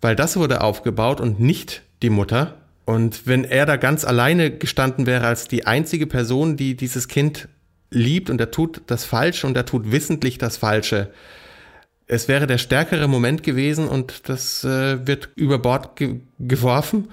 weil 0.01 0.15
das 0.15 0.37
wurde 0.37 0.61
aufgebaut 0.61 1.21
und 1.21 1.41
nicht 1.41 1.83
die 2.03 2.11
Mutter. 2.11 2.60
Und 2.85 3.27
wenn 3.27 3.45
er 3.45 3.67
da 3.67 3.77
ganz 3.77 4.05
alleine 4.05 4.51
gestanden 4.51 5.07
wäre 5.07 5.27
als 5.27 5.49
die 5.49 5.67
einzige 5.67 6.07
Person, 6.07 6.57
die 6.57 6.77
dieses 6.77 7.09
Kind 7.09 7.49
liebt 7.91 8.31
und 8.31 8.41
er 8.41 8.51
tut 8.51 8.83
das 8.87 9.05
Falsche 9.05 9.47
und 9.47 9.57
er 9.57 9.67
tut 9.67 9.93
wissentlich 9.93 10.39
das 10.39 10.57
Falsche, 10.57 11.11
es 12.07 12.27
wäre 12.27 12.49
der 12.49 12.59
stärkere 12.59 13.07
Moment 13.07 13.45
gewesen 13.45 13.87
und 13.87 14.29
das 14.29 14.65
äh, 14.65 15.07
wird 15.07 15.29
über 15.37 15.61
Bord 15.61 15.95
ge 15.95 16.21
geworfen. 16.41 17.09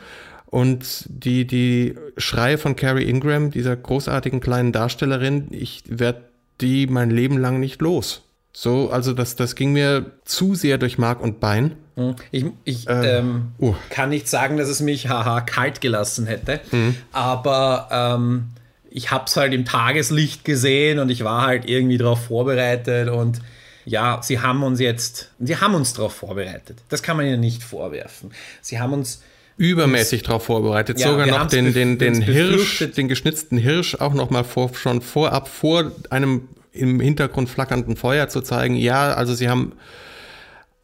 Und 0.47 1.05
die, 1.07 1.45
die 1.45 1.95
Schreie 2.17 2.57
von 2.57 2.75
Carrie 2.75 3.07
Ingram, 3.07 3.51
dieser 3.51 3.75
großartigen 3.75 4.39
kleinen 4.39 4.71
Darstellerin, 4.71 5.49
ich 5.51 5.83
werde 5.87 6.23
die 6.61 6.87
mein 6.87 7.11
Leben 7.11 7.37
lang 7.37 7.59
nicht 7.59 7.81
los. 7.81 8.23
So, 8.53 8.89
also 8.89 9.13
das, 9.13 9.35
das 9.35 9.55
ging 9.55 9.73
mir 9.73 10.13
zu 10.25 10.55
sehr 10.55 10.79
durch 10.79 10.97
Mark 10.97 11.21
und 11.21 11.39
Bein. 11.39 11.75
Hm. 11.97 12.15
Ich, 12.31 12.45
ich 12.63 12.87
äh, 12.87 13.17
ähm, 13.17 13.53
uh. 13.59 13.73
kann 13.89 14.09
nicht 14.09 14.27
sagen, 14.27 14.57
dass 14.57 14.69
es 14.69 14.81
mich 14.81 15.09
haha 15.09 15.41
kalt 15.41 15.81
gelassen 15.81 16.27
hätte, 16.27 16.61
mhm. 16.71 16.95
aber 17.11 17.89
ähm, 17.91 18.49
ich 18.91 19.09
habe 19.09 19.25
es 19.25 19.35
halt 19.35 19.51
im 19.53 19.65
Tageslicht 19.65 20.45
gesehen 20.45 20.99
und 20.99 21.09
ich 21.09 21.23
war 21.23 21.41
halt 21.41 21.67
irgendwie 21.67 21.97
darauf 21.97 22.25
vorbereitet 22.25 23.09
und 23.09 23.41
ja, 23.83 24.19
sie 24.21 24.39
haben 24.39 24.61
uns 24.63 24.79
jetzt, 24.79 25.31
sie 25.39 25.57
haben 25.57 25.73
uns 25.73 25.93
darauf 25.93 26.13
vorbereitet. 26.13 26.77
Das 26.89 27.01
kann 27.01 27.17
man 27.17 27.25
ihnen 27.25 27.39
nicht 27.39 27.63
vorwerfen. 27.63 28.31
Sie 28.61 28.79
haben 28.79 28.93
uns 28.93 29.23
übermäßig 29.57 30.21
darauf 30.21 30.45
vorbereitet. 30.45 30.99
Ja, 30.99 31.09
Sogar 31.09 31.25
noch 31.25 31.47
den, 31.47 31.73
den, 31.73 31.97
den 31.97 32.21
Hirsch, 32.21 32.85
den 32.95 33.07
geschnitzten 33.07 33.57
Hirsch 33.57 33.95
auch 33.95 34.13
noch 34.13 34.29
mal 34.29 34.43
vor, 34.43 34.69
schon 34.75 35.01
vorab 35.01 35.47
vor 35.47 35.91
einem 36.11 36.49
im 36.73 36.99
Hintergrund 36.99 37.49
flackernden 37.49 37.95
Feuer 37.95 38.29
zu 38.29 38.41
zeigen, 38.41 38.75
ja, 38.75 39.13
also 39.13 39.33
sie 39.33 39.49
haben 39.49 39.71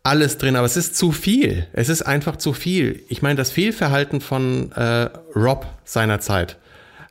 alles 0.03 0.37
drin, 0.37 0.57
aber 0.57 0.65
es 0.65 0.77
ist 0.77 0.97
zu 0.97 1.11
viel. 1.13 1.65
Es 1.71 1.87
ist 1.87 2.01
einfach 2.01 2.35
zu 2.35 2.53
viel. 2.53 3.03
Ich 3.07 3.21
meine, 3.21 3.35
das 3.35 3.51
Fehlverhalten 3.51 4.19
von 4.19 4.71
äh, 4.73 5.09
Rob 5.35 5.65
seinerzeit 5.85 6.57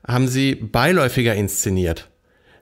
haben 0.06 0.28
sie 0.28 0.54
beiläufiger 0.54 1.34
inszeniert. 1.34 2.10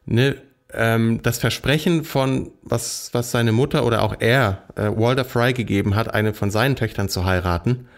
Ne? 0.07 0.37
Ähm, 0.73 1.21
das 1.23 1.39
Versprechen 1.39 2.05
von, 2.05 2.53
was, 2.63 3.11
was 3.13 3.33
seine 3.33 3.51
Mutter 3.51 3.85
oder 3.85 4.03
auch 4.03 4.17
er, 4.21 4.63
äh, 4.77 4.91
Walter 4.95 5.25
Fry, 5.25 5.53
gegeben 5.53 5.97
hat, 5.97 6.15
eine 6.15 6.33
von 6.33 6.51
seinen 6.51 6.77
Töchtern 6.77 7.09
zu 7.09 7.25
heiraten, 7.25 7.89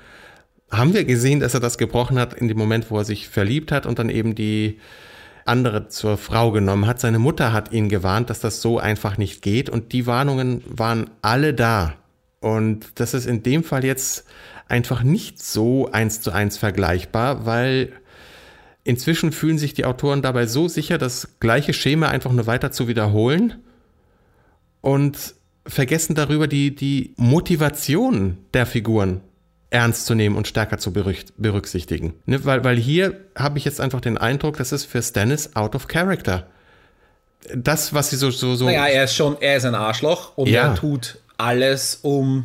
haben 0.70 0.94
wir 0.94 1.04
gesehen, 1.04 1.40
dass 1.40 1.52
er 1.52 1.60
das 1.60 1.76
gebrochen 1.76 2.18
hat 2.18 2.32
in 2.32 2.48
dem 2.48 2.56
Moment, 2.56 2.90
wo 2.90 2.96
er 2.96 3.04
sich 3.04 3.28
verliebt 3.28 3.72
hat 3.72 3.84
und 3.84 3.98
dann 3.98 4.08
eben 4.08 4.34
die 4.34 4.80
andere 5.44 5.88
zur 5.88 6.16
Frau 6.16 6.50
genommen 6.50 6.86
hat. 6.86 6.98
Seine 6.98 7.18
Mutter 7.18 7.52
hat 7.52 7.72
ihn 7.72 7.90
gewarnt, 7.90 8.30
dass 8.30 8.40
das 8.40 8.62
so 8.62 8.78
einfach 8.78 9.18
nicht 9.18 9.42
geht 9.42 9.68
und 9.68 9.92
die 9.92 10.06
Warnungen 10.06 10.62
waren 10.66 11.10
alle 11.20 11.52
da. 11.52 11.94
Und 12.42 12.86
das 12.96 13.14
ist 13.14 13.26
in 13.26 13.42
dem 13.42 13.62
Fall 13.62 13.84
jetzt 13.84 14.24
einfach 14.66 15.04
nicht 15.04 15.40
so 15.40 15.90
eins 15.92 16.20
zu 16.20 16.32
eins 16.32 16.58
vergleichbar, 16.58 17.46
weil 17.46 17.92
inzwischen 18.82 19.30
fühlen 19.30 19.58
sich 19.58 19.74
die 19.74 19.84
Autoren 19.84 20.22
dabei 20.22 20.46
so 20.46 20.66
sicher, 20.66 20.98
das 20.98 21.38
gleiche 21.38 21.72
Schema 21.72 22.08
einfach 22.08 22.32
nur 22.32 22.48
weiter 22.48 22.72
zu 22.72 22.88
wiederholen 22.88 23.62
und 24.80 25.34
vergessen 25.64 26.16
darüber 26.16 26.48
die, 26.48 26.74
die 26.74 27.14
Motivation 27.16 28.38
der 28.54 28.66
Figuren 28.66 29.20
ernst 29.70 30.06
zu 30.06 30.16
nehmen 30.16 30.34
und 30.36 30.48
stärker 30.48 30.78
zu 30.78 30.92
berücksichtigen. 30.92 32.14
Ne? 32.26 32.44
Weil, 32.44 32.64
weil 32.64 32.76
hier 32.76 33.20
habe 33.36 33.58
ich 33.58 33.64
jetzt 33.64 33.80
einfach 33.80 34.00
den 34.00 34.18
Eindruck, 34.18 34.56
das 34.56 34.72
ist 34.72 34.84
für 34.84 35.00
Stannis 35.00 35.54
out 35.54 35.76
of 35.76 35.86
character. 35.86 36.48
Das, 37.54 37.94
was 37.94 38.10
sie 38.10 38.16
so. 38.16 38.30
so, 38.30 38.56
so 38.56 38.66
naja, 38.66 38.86
er 38.86 39.04
ist 39.04 39.14
schon, 39.14 39.36
er 39.40 39.56
ist 39.56 39.64
ein 39.64 39.74
Arschloch 39.76 40.36
und 40.36 40.48
ja. 40.48 40.68
er 40.68 40.74
tut 40.74 41.21
alles 41.42 41.98
um 42.02 42.44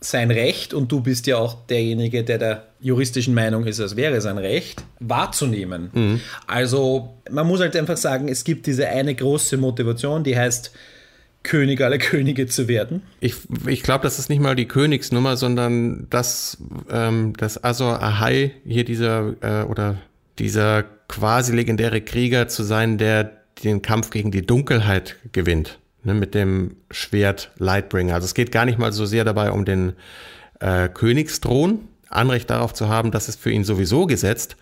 sein 0.00 0.30
Recht 0.30 0.72
und 0.72 0.92
du 0.92 1.00
bist 1.00 1.26
ja 1.26 1.36
auch 1.36 1.66
derjenige, 1.66 2.22
der 2.22 2.38
der 2.38 2.66
juristischen 2.80 3.34
Meinung 3.34 3.64
ist, 3.64 3.78
es 3.78 3.96
wäre 3.96 4.20
sein 4.20 4.38
Recht, 4.38 4.84
wahrzunehmen. 5.00 5.90
Mhm. 5.92 6.20
Also 6.46 7.14
man 7.30 7.46
muss 7.46 7.60
halt 7.60 7.74
einfach 7.74 7.96
sagen, 7.96 8.28
es 8.28 8.44
gibt 8.44 8.66
diese 8.66 8.88
eine 8.88 9.14
große 9.14 9.56
Motivation, 9.56 10.22
die 10.22 10.36
heißt, 10.36 10.72
König 11.42 11.80
aller 11.80 11.98
Könige 11.98 12.48
zu 12.48 12.66
werden. 12.66 13.02
Ich, 13.20 13.34
ich 13.66 13.84
glaube, 13.84 14.02
das 14.02 14.18
ist 14.18 14.28
nicht 14.28 14.40
mal 14.40 14.56
die 14.56 14.66
Königsnummer, 14.66 15.36
sondern 15.36 16.08
das, 16.10 16.58
ähm, 16.90 17.34
das 17.36 17.62
Azor 17.62 18.02
Ahai, 18.02 18.52
hier 18.66 18.84
dieser, 18.84 19.34
äh, 19.40 19.64
oder 19.64 19.96
dieser 20.40 20.84
quasi 21.08 21.54
legendäre 21.54 22.00
Krieger 22.00 22.48
zu 22.48 22.64
sein, 22.64 22.98
der 22.98 23.30
den 23.62 23.80
Kampf 23.80 24.10
gegen 24.10 24.32
die 24.32 24.44
Dunkelheit 24.44 25.16
gewinnt, 25.30 25.78
ne, 26.06 26.14
mit 26.14 26.34
dem 26.34 26.76
Schwert 26.90 27.50
Lightbringer. 27.58 28.14
Also 28.14 28.24
es 28.24 28.34
geht 28.34 28.52
gar 28.52 28.64
nicht 28.64 28.78
mal 28.78 28.92
so 28.92 29.04
sehr 29.04 29.24
dabei 29.24 29.50
um 29.50 29.64
den 29.64 29.92
äh, 30.60 30.88
Königsthron, 30.88 31.88
Anrecht 32.08 32.48
darauf 32.48 32.72
zu 32.72 32.88
haben, 32.88 33.10
das 33.10 33.28
ist 33.28 33.40
für 33.40 33.50
ihn 33.50 33.64
sowieso 33.64 34.06
gesetzt, 34.06 34.56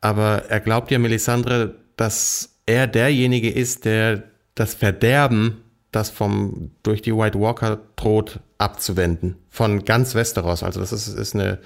aber 0.00 0.44
er 0.48 0.60
glaubt 0.60 0.90
ja, 0.90 0.98
Melisandre, 0.98 1.76
dass 1.96 2.56
er 2.66 2.86
derjenige 2.86 3.50
ist, 3.50 3.84
der 3.84 4.24
das 4.54 4.74
Verderben 4.74 5.58
das 5.92 6.08
vom, 6.10 6.70
durch 6.82 7.02
die 7.02 7.14
White 7.14 7.38
Walker 7.38 7.78
droht 7.96 8.40
abzuwenden. 8.58 9.36
Von 9.50 9.84
ganz 9.84 10.14
Westeros. 10.14 10.62
Also 10.62 10.80
das 10.80 10.90
ist, 10.90 11.06
ist 11.06 11.34
eine 11.34 11.58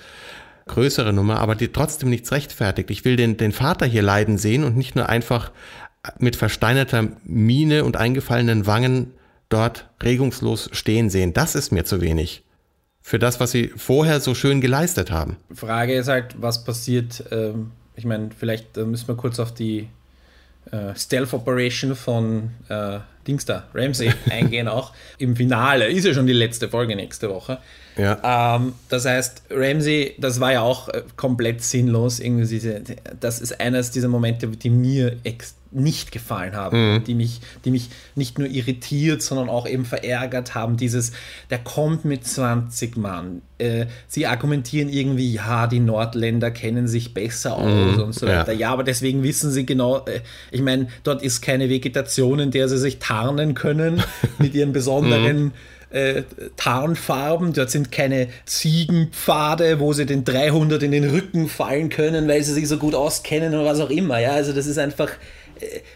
größere 0.67 1.13
Nummer, 1.13 1.39
aber 1.39 1.55
die 1.55 1.69
trotzdem 1.69 2.11
nichts 2.11 2.33
rechtfertigt. 2.33 2.91
Ich 2.91 3.05
will 3.05 3.15
den, 3.15 3.37
den 3.37 3.53
Vater 3.53 3.87
hier 3.87 4.03
leiden 4.03 4.37
sehen 4.37 4.65
und 4.65 4.77
nicht 4.77 4.97
nur 4.97 5.09
einfach 5.09 5.53
mit 6.19 6.37
versteinerter 6.37 7.09
Miene 7.25 7.85
und 7.85 7.97
eingefallenen 7.97 8.67
Wangen 8.67 9.13
dort 9.49 9.89
regungslos 10.03 10.69
stehen 10.73 11.11
sehen. 11.11 11.33
Das 11.33 11.55
ist 11.55 11.73
mir 11.73 11.85
zu 11.85 12.01
wenig. 12.01 12.43
Für 13.03 13.19
das, 13.19 13.39
was 13.39 13.53
sie 13.53 13.73
vorher 13.77 14.21
so 14.21 14.35
schön 14.35 14.61
geleistet 14.61 15.11
haben. 15.11 15.37
Frage 15.55 15.95
ist 15.95 16.09
halt, 16.09 16.35
was 16.41 16.65
passiert. 16.65 17.23
Ähm, 17.31 17.71
ich 17.95 18.05
meine, 18.05 18.31
vielleicht 18.37 18.77
äh, 18.77 18.85
müssen 18.85 19.07
wir 19.07 19.15
kurz 19.15 19.39
auf 19.39 19.55
die 19.55 19.89
äh, 20.73 20.95
Stealth 20.97 21.33
Operation 21.33 21.95
von 21.95 22.51
äh, 22.69 22.99
Dings 23.27 23.45
da, 23.45 23.65
Ramsey 23.75 24.13
eingehen 24.31 24.67
auch. 24.67 24.93
Im 25.19 25.37
Finale 25.37 25.87
ist 25.87 26.05
ja 26.05 26.15
schon 26.15 26.27
die 26.27 26.33
letzte 26.33 26.69
Folge 26.69 26.97
nächste 26.97 27.31
Woche. 27.31 27.59
Ja. 27.97 28.57
Ähm, 28.57 28.75
das 28.89 29.05
heißt, 29.05 29.45
Ramsey, 29.51 30.17
das 30.19 30.41
war 30.41 30.53
ja 30.53 30.63
auch 30.63 30.89
äh, 30.89 31.03
komplett 31.17 31.63
sinnlos. 31.63 32.19
Irgendwie 32.19 32.47
diese, 32.47 32.83
das 33.21 33.41
ist 33.41 33.61
eines 33.61 33.93
dieser 33.93 34.09
Momente, 34.09 34.49
die 34.49 34.71
mir 34.71 35.17
extrem 35.25 35.56
nicht 35.71 36.13
gefallen 36.13 36.55
haben, 36.55 36.95
mhm. 36.95 37.05
die, 37.05 37.15
mich, 37.15 37.41
die 37.65 37.71
mich 37.71 37.91
nicht 38.15 38.39
nur 38.39 38.49
irritiert, 38.49 39.23
sondern 39.23 39.49
auch 39.49 39.69
eben 39.69 39.85
verärgert 39.85 40.55
haben. 40.55 40.77
Dieses, 40.77 41.13
der 41.51 41.59
kommt 41.59 42.05
mit 42.05 42.27
20 42.27 42.97
Mann. 42.97 43.43
Äh, 43.59 43.87
sie 44.09 44.27
argumentieren 44.27 44.89
irgendwie, 44.89 45.33
ja, 45.33 45.67
die 45.67 45.81
Nordländer 45.81 46.51
kennen 46.51 46.89
sich 46.89 47.15
besser 47.15 47.57
aus 47.57 47.97
mhm. 47.97 48.03
und 48.03 48.13
so 48.15 48.27
weiter. 48.27 48.53
Ja. 48.53 48.59
ja. 48.59 48.73
aber 48.73 48.85
deswegen 48.85 49.23
wissen 49.23 49.51
sie 49.51 49.67
genau, 49.67 50.05
äh, 50.07 50.21
ich 50.51 50.63
meine, 50.63 50.89
dort 51.03 51.23
ist 51.23 51.41
keine 51.41 51.69
Vegetation, 51.69 52.39
in 52.39 52.51
der 52.51 52.69
sie 52.69 52.79
sich 52.79 52.99
tarnen 52.99 53.55
können 53.55 54.03
mit 54.39 54.55
ihren 54.55 54.73
besonderen. 54.73 55.45
Mhm 55.45 55.53
äh, 55.91 56.25
Tarnfarben, 56.57 57.53
dort 57.53 57.71
sind 57.71 57.93
keine 57.93 58.29
Ziegenpfade, 58.45 59.81
wo 59.81 59.93
sie 59.93 60.05
den 60.05 60.25
300 60.25 60.83
in 60.83 60.91
den 60.91 61.09
Rücken 61.09 61.49
fallen 61.49 61.89
können, 61.89 62.29
weil 62.29 62.43
sie 62.43 62.53
sich 62.53 62.69
so 62.69 62.77
gut 62.77 62.95
auskennen 62.95 63.55
oder 63.55 63.65
was 63.65 63.81
auch 63.81 63.91
immer. 63.91 64.19
Ja, 64.19 64.33
also 64.33 64.53
das 64.53 64.67
ist 64.67 64.79
einfach 64.79 65.11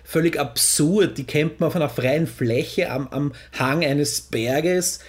völlig 0.05 0.39
absurd. 0.39 1.19
Die 1.19 1.25
campen 1.25 1.65
auf 1.65 1.77
einer 1.77 1.89
freien 1.89 2.27
Fläche 2.27 2.91
am, 2.91 3.09
am 3.09 3.33
Hang 3.59 3.85
eines 3.85 4.23
Berges 4.23 5.01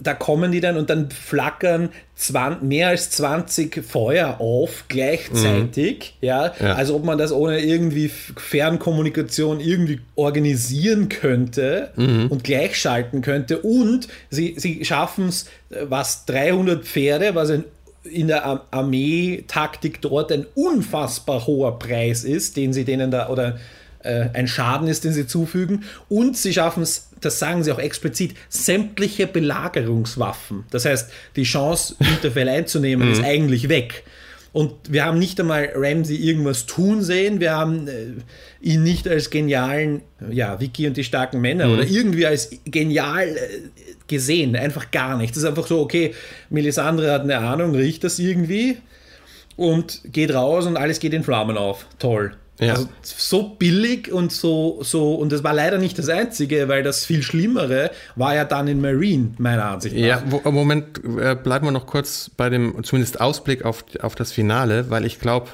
da 0.00 0.14
kommen 0.14 0.52
die 0.52 0.60
dann 0.60 0.76
und 0.76 0.90
dann 0.90 1.10
flackern 1.10 1.90
20, 2.16 2.62
mehr 2.62 2.88
als 2.88 3.10
20 3.10 3.84
Feuer 3.84 4.40
auf 4.40 4.84
gleichzeitig. 4.88 6.16
Mhm. 6.20 6.26
Ja? 6.26 6.54
ja? 6.58 6.74
also 6.74 6.96
ob 6.96 7.04
man 7.04 7.18
das 7.18 7.32
ohne 7.32 7.60
irgendwie 7.60 8.08
Fernkommunikation 8.08 9.60
irgendwie 9.60 10.00
organisieren 10.14 11.08
könnte 11.08 11.90
mhm. 11.96 12.26
und 12.28 12.44
gleichschalten 12.44 13.22
könnte. 13.22 13.58
Und 13.60 14.08
sie, 14.30 14.54
sie 14.58 14.84
schaffen 14.84 15.28
es, 15.28 15.46
was 15.70 16.24
300 16.26 16.84
Pferde, 16.84 17.34
was 17.34 17.50
ein 17.50 17.64
in 18.10 18.28
der 18.28 18.64
Armee-Taktik 18.70 20.00
dort 20.00 20.32
ein 20.32 20.46
unfassbar 20.54 21.46
hoher 21.46 21.78
Preis 21.78 22.24
ist, 22.24 22.56
den 22.56 22.72
sie 22.72 22.84
denen 22.84 23.10
da 23.10 23.28
oder 23.28 23.58
äh, 24.02 24.28
ein 24.32 24.48
Schaden 24.48 24.88
ist, 24.88 25.04
den 25.04 25.12
sie 25.12 25.26
zufügen. 25.26 25.84
Und 26.08 26.36
sie 26.36 26.52
schaffen 26.52 26.82
es, 26.82 27.08
das 27.20 27.38
sagen 27.38 27.64
sie 27.64 27.72
auch 27.72 27.78
explizit, 27.78 28.34
sämtliche 28.48 29.26
Belagerungswaffen. 29.26 30.64
Das 30.70 30.84
heißt, 30.84 31.10
die 31.36 31.44
Chance, 31.44 31.96
Winterfell 31.98 32.48
einzunehmen, 32.48 33.10
ist 33.10 33.18
mhm. 33.18 33.24
eigentlich 33.24 33.68
weg. 33.68 34.04
Und 34.52 34.72
wir 34.88 35.04
haben 35.04 35.18
nicht 35.18 35.38
einmal 35.38 35.70
Ramsey 35.74 36.16
irgendwas 36.16 36.66
tun 36.66 37.02
sehen. 37.02 37.38
Wir 37.38 37.52
haben 37.52 37.86
äh, 37.86 38.12
ihn 38.60 38.82
nicht 38.82 39.06
als 39.06 39.30
genialen, 39.30 40.02
ja, 40.30 40.58
Vicky 40.60 40.86
und 40.86 40.96
die 40.96 41.04
starken 41.04 41.40
Männer 41.40 41.66
mhm. 41.66 41.74
oder 41.74 41.84
irgendwie 41.84 42.26
als 42.26 42.50
genial 42.64 43.28
äh, 43.28 43.60
gesehen. 44.08 44.56
Einfach 44.56 44.90
gar 44.90 45.16
nicht. 45.16 45.30
Das 45.30 45.42
ist 45.42 45.48
einfach 45.48 45.66
so, 45.66 45.80
okay, 45.80 46.14
Melisandre 46.50 47.12
hat 47.12 47.22
eine 47.22 47.38
Ahnung, 47.38 47.74
riecht 47.74 48.04
das 48.04 48.18
irgendwie 48.18 48.78
und 49.56 50.00
geht 50.12 50.34
raus 50.34 50.66
und 50.66 50.76
alles 50.76 51.00
geht 51.00 51.12
in 51.12 51.22
Flammen 51.22 51.56
auf. 51.56 51.86
Toll. 51.98 52.32
Ja. 52.60 52.72
Also 52.72 52.88
so 53.02 53.50
billig 53.50 54.12
und 54.12 54.32
so, 54.32 54.78
so, 54.82 55.14
und 55.14 55.30
das 55.30 55.44
war 55.44 55.54
leider 55.54 55.78
nicht 55.78 55.96
das 55.98 56.08
Einzige, 56.08 56.68
weil 56.68 56.82
das 56.82 57.04
viel 57.04 57.22
Schlimmere 57.22 57.90
war 58.16 58.34
ja 58.34 58.44
dann 58.44 58.66
in 58.66 58.80
Marine, 58.80 59.34
meiner 59.38 59.66
Ansicht 59.66 59.94
nach. 59.94 60.02
Ja, 60.02 60.22
wo, 60.26 60.50
Moment, 60.50 61.00
äh, 61.20 61.36
bleiben 61.36 61.66
wir 61.66 61.70
noch 61.70 61.86
kurz 61.86 62.30
bei 62.36 62.50
dem, 62.50 62.82
zumindest 62.82 63.20
Ausblick 63.20 63.64
auf, 63.64 63.84
auf 64.00 64.16
das 64.16 64.32
Finale, 64.32 64.90
weil 64.90 65.04
ich 65.04 65.20
glaube, 65.20 65.50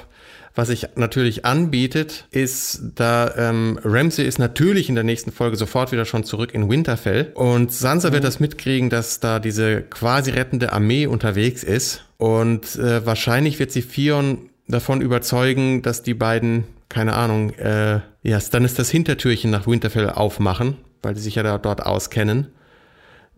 was 0.55 0.69
sich 0.69 0.87
natürlich 0.95 1.45
anbietet, 1.45 2.27
ist, 2.31 2.81
da 2.95 3.33
ähm, 3.37 3.79
Ramsey 3.83 4.25
ist 4.25 4.39
natürlich 4.39 4.89
in 4.89 4.95
der 4.95 5.03
nächsten 5.03 5.31
Folge 5.31 5.57
sofort 5.57 5.91
wieder 5.91 6.05
schon 6.05 6.23
zurück 6.23 6.53
in 6.53 6.69
Winterfell 6.69 7.31
und 7.35 7.71
Sansa 7.71 8.09
mhm. 8.09 8.13
wird 8.13 8.23
das 8.23 8.39
mitkriegen, 8.39 8.89
dass 8.89 9.19
da 9.19 9.39
diese 9.39 9.81
quasi 9.81 10.31
rettende 10.31 10.71
Armee 10.71 11.07
unterwegs 11.07 11.63
ist 11.63 12.05
und 12.17 12.75
äh, 12.77 13.05
wahrscheinlich 13.05 13.59
wird 13.59 13.71
sie 13.71 13.81
Fion 13.81 14.49
davon 14.67 15.01
überzeugen, 15.01 15.81
dass 15.81 16.01
die 16.01 16.13
beiden 16.13 16.63
keine 16.89 17.15
Ahnung, 17.15 17.51
äh, 17.55 17.99
ja, 18.23 18.39
dann 18.51 18.65
ist 18.65 18.79
das 18.79 18.89
Hintertürchen 18.89 19.51
nach 19.51 19.67
Winterfell 19.67 20.09
aufmachen, 20.09 20.77
weil 21.01 21.13
die 21.13 21.21
sich 21.21 21.35
ja 21.35 21.43
da, 21.43 21.57
dort 21.57 21.85
auskennen. 21.85 22.47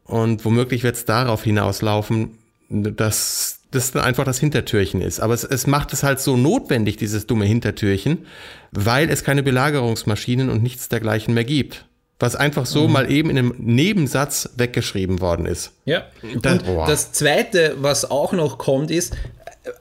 Und 0.04 0.46
womöglich 0.46 0.84
wird 0.84 0.96
es 0.96 1.06
darauf 1.06 1.44
hinauslaufen, 1.44 2.38
dass 2.70 3.62
das 3.72 3.92
dann 3.92 4.04
einfach 4.04 4.24
das 4.24 4.40
Hintertürchen 4.40 5.02
ist. 5.02 5.20
Aber 5.20 5.34
es, 5.34 5.44
es 5.44 5.68
macht 5.68 5.94
es 5.94 6.04
halt 6.04 6.20
so 6.20 6.38
notwendig, 6.38 6.98
dieses 6.98 7.28
dumme 7.28 7.46
Hintertürchen, 7.46 8.26
weil 8.72 9.10
es 9.10 9.24
keine 9.24 9.44
Belagerungsmaschinen 9.44 10.50
und 10.50 10.64
nichts 10.64 10.90
dergleichen 10.90 11.34
mehr 11.34 11.44
gibt. 11.44 11.86
Was 12.20 12.36
einfach 12.36 12.66
so 12.66 12.88
mhm. 12.88 12.94
mal 12.94 13.12
eben 13.12 13.30
in 13.30 13.38
einem 13.38 13.54
Nebensatz 13.60 14.50
weggeschrieben 14.56 15.22
worden 15.22 15.46
ist. 15.46 15.74
Ja. 15.86 16.06
Das, 16.42 16.64
und 16.64 16.88
das 16.88 17.12
Zweite, 17.12 17.76
was 17.80 18.10
auch 18.10 18.34
noch 18.34 18.58
kommt, 18.58 18.90
ist, 18.90 19.16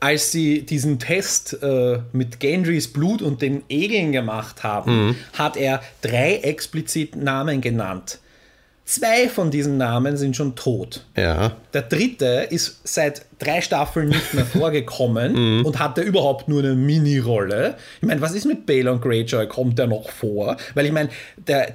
als 0.01 0.33
sie 0.33 0.63
diesen 0.63 0.99
Test 0.99 1.59
äh, 1.63 2.01
mit 2.13 2.41
Gendrys 2.41 2.93
Blut 2.93 3.23
und 3.23 3.41
den 3.41 3.63
Egeln 3.69 4.13
gemacht 4.13 4.65
haben, 4.65 5.07
mhm. 5.07 5.17
hat 5.33 5.57
er 5.57 5.81
drei 6.03 6.37
explizit 6.37 7.17
Namen 7.17 7.61
genannt. 7.61 8.19
Zwei 8.89 9.29
von 9.29 9.51
diesen 9.51 9.79
Namen 9.79 10.17
sind 10.17 10.37
schon 10.37 10.55
tot. 10.55 11.05
Ja. 11.17 11.57
Der 11.75 11.83
dritte 11.83 12.47
ist 12.49 12.81
seit 12.85 13.23
drei 13.41 13.61
Staffeln 13.61 14.11
nicht 14.11 14.33
mehr 14.33 14.47
vorgekommen 14.47 15.59
mhm. 15.59 15.67
und 15.67 15.81
hatte 15.81 16.03
überhaupt 16.03 16.47
nur 16.47 16.61
eine 16.61 16.77
Mini-Rolle. 16.77 17.75
Ich 18.01 18.07
meine, 18.07 18.21
was 18.21 18.33
ist 18.33 18.45
mit 18.45 18.65
Balon 18.65 19.01
Greyjoy? 19.01 19.49
Kommt 19.49 19.81
der 19.81 19.89
noch 19.89 20.09
vor? 20.11 20.57
Weil 20.75 20.87
ich 20.87 20.93
meine, 20.93 21.09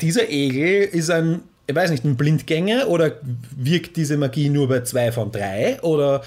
dieser 0.02 0.30
Egel 0.30 0.84
ist 0.84 1.12
ein, 1.12 1.42
ich 1.68 1.76
weiß 1.76 1.92
nicht, 1.92 2.06
ein 2.06 2.16
Blindgänger 2.16 2.88
oder 2.88 3.18
wirkt 3.58 3.98
diese 3.98 4.16
Magie 4.16 4.48
nur 4.48 4.70
bei 4.70 4.80
zwei 4.84 5.12
von 5.12 5.34
drei? 5.34 5.82
Oder 5.82 6.22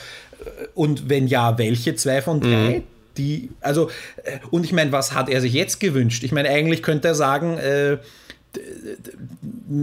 und 0.74 1.08
wenn 1.08 1.26
ja, 1.26 1.56
welche 1.56 1.94
zwei 1.94 2.20
von 2.20 2.42
drei? 2.42 2.80
Mhm. 2.80 2.82
Die, 3.16 3.48
also, 3.62 3.88
äh, 4.24 4.38
und 4.50 4.64
ich 4.64 4.72
meine, 4.72 4.92
was 4.92 5.14
hat 5.14 5.30
er 5.30 5.40
sich 5.40 5.54
jetzt 5.54 5.80
gewünscht? 5.80 6.24
Ich 6.24 6.32
meine, 6.32 6.50
eigentlich 6.50 6.82
könnte 6.82 7.08
er 7.08 7.14
sagen, 7.14 7.56
äh, 7.56 7.98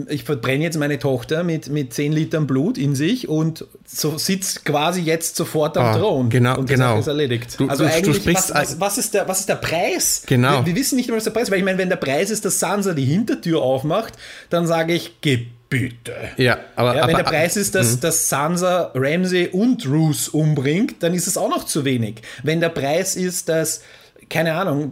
ich 0.08 0.24
verbrenne 0.24 0.64
jetzt 0.64 0.78
meine 0.78 1.00
Tochter 1.00 1.44
mit, 1.44 1.70
mit 1.70 1.94
10 1.94 2.12
Litern 2.12 2.48
Blut 2.48 2.78
in 2.78 2.96
sich 2.96 3.28
und 3.28 3.66
so 3.86 4.18
sitzt 4.18 4.64
quasi 4.66 5.02
jetzt 5.02 5.36
sofort 5.36 5.78
am 5.78 5.86
ah, 5.86 5.98
Thron. 5.98 6.30
Genau, 6.30 6.60
und 6.60 6.70
genau. 6.70 7.00
ist 7.00 7.08
erledigt. 7.08 7.60
Du, 7.60 7.68
also 7.68 7.84
du, 7.84 7.92
eigentlich, 7.92 8.24
du 8.24 8.34
was, 8.34 8.54
was, 8.54 8.80
was, 8.80 8.98
ist 8.98 9.14
der, 9.14 9.28
was 9.28 9.42
ist 9.42 9.50
der 9.50 9.56
Preis? 9.56 10.24
Genau. 10.26 10.60
Wir, 10.60 10.68
wir 10.68 10.76
wissen 10.76 10.96
nicht, 10.96 11.12
was 11.12 11.24
der 11.24 11.32
Preis 11.32 11.44
ist, 11.44 11.52
weil 11.52 11.60
ich 11.60 11.66
meine, 11.66 11.78
wenn 11.78 11.90
der 11.90 11.96
Preis 11.98 12.30
ist, 12.30 12.46
dass 12.46 12.60
Sansa 12.60 12.94
die 12.94 13.06
Hintertür 13.06 13.62
aufmacht, 13.62 14.14
dann 14.50 14.68
sage 14.68 14.94
ich, 14.94 15.20
gib 15.22 15.48
bitte. 15.70 16.14
Ja, 16.38 16.60
aber, 16.76 16.96
ja, 16.96 17.08
wenn 17.08 17.16
aber, 17.16 17.24
der 17.24 17.30
Preis 17.30 17.58
ist, 17.58 17.76
dass, 17.76 17.96
mhm. 17.96 18.00
dass 18.02 18.30
Sansa 18.30 18.92
Ramsey 18.94 19.48
und 19.48 19.88
Roose 19.88 20.30
umbringt, 20.32 21.02
dann 21.02 21.14
ist 21.14 21.28
es 21.28 21.38
auch 21.38 21.50
noch 21.50 21.66
zu 21.66 21.86
wenig. 21.86 22.22
Wenn 22.44 22.60
der 22.60 22.70
Preis 22.70 23.16
ist, 23.16 23.50
dass, 23.50 23.82
keine 24.30 24.54
Ahnung. 24.54 24.92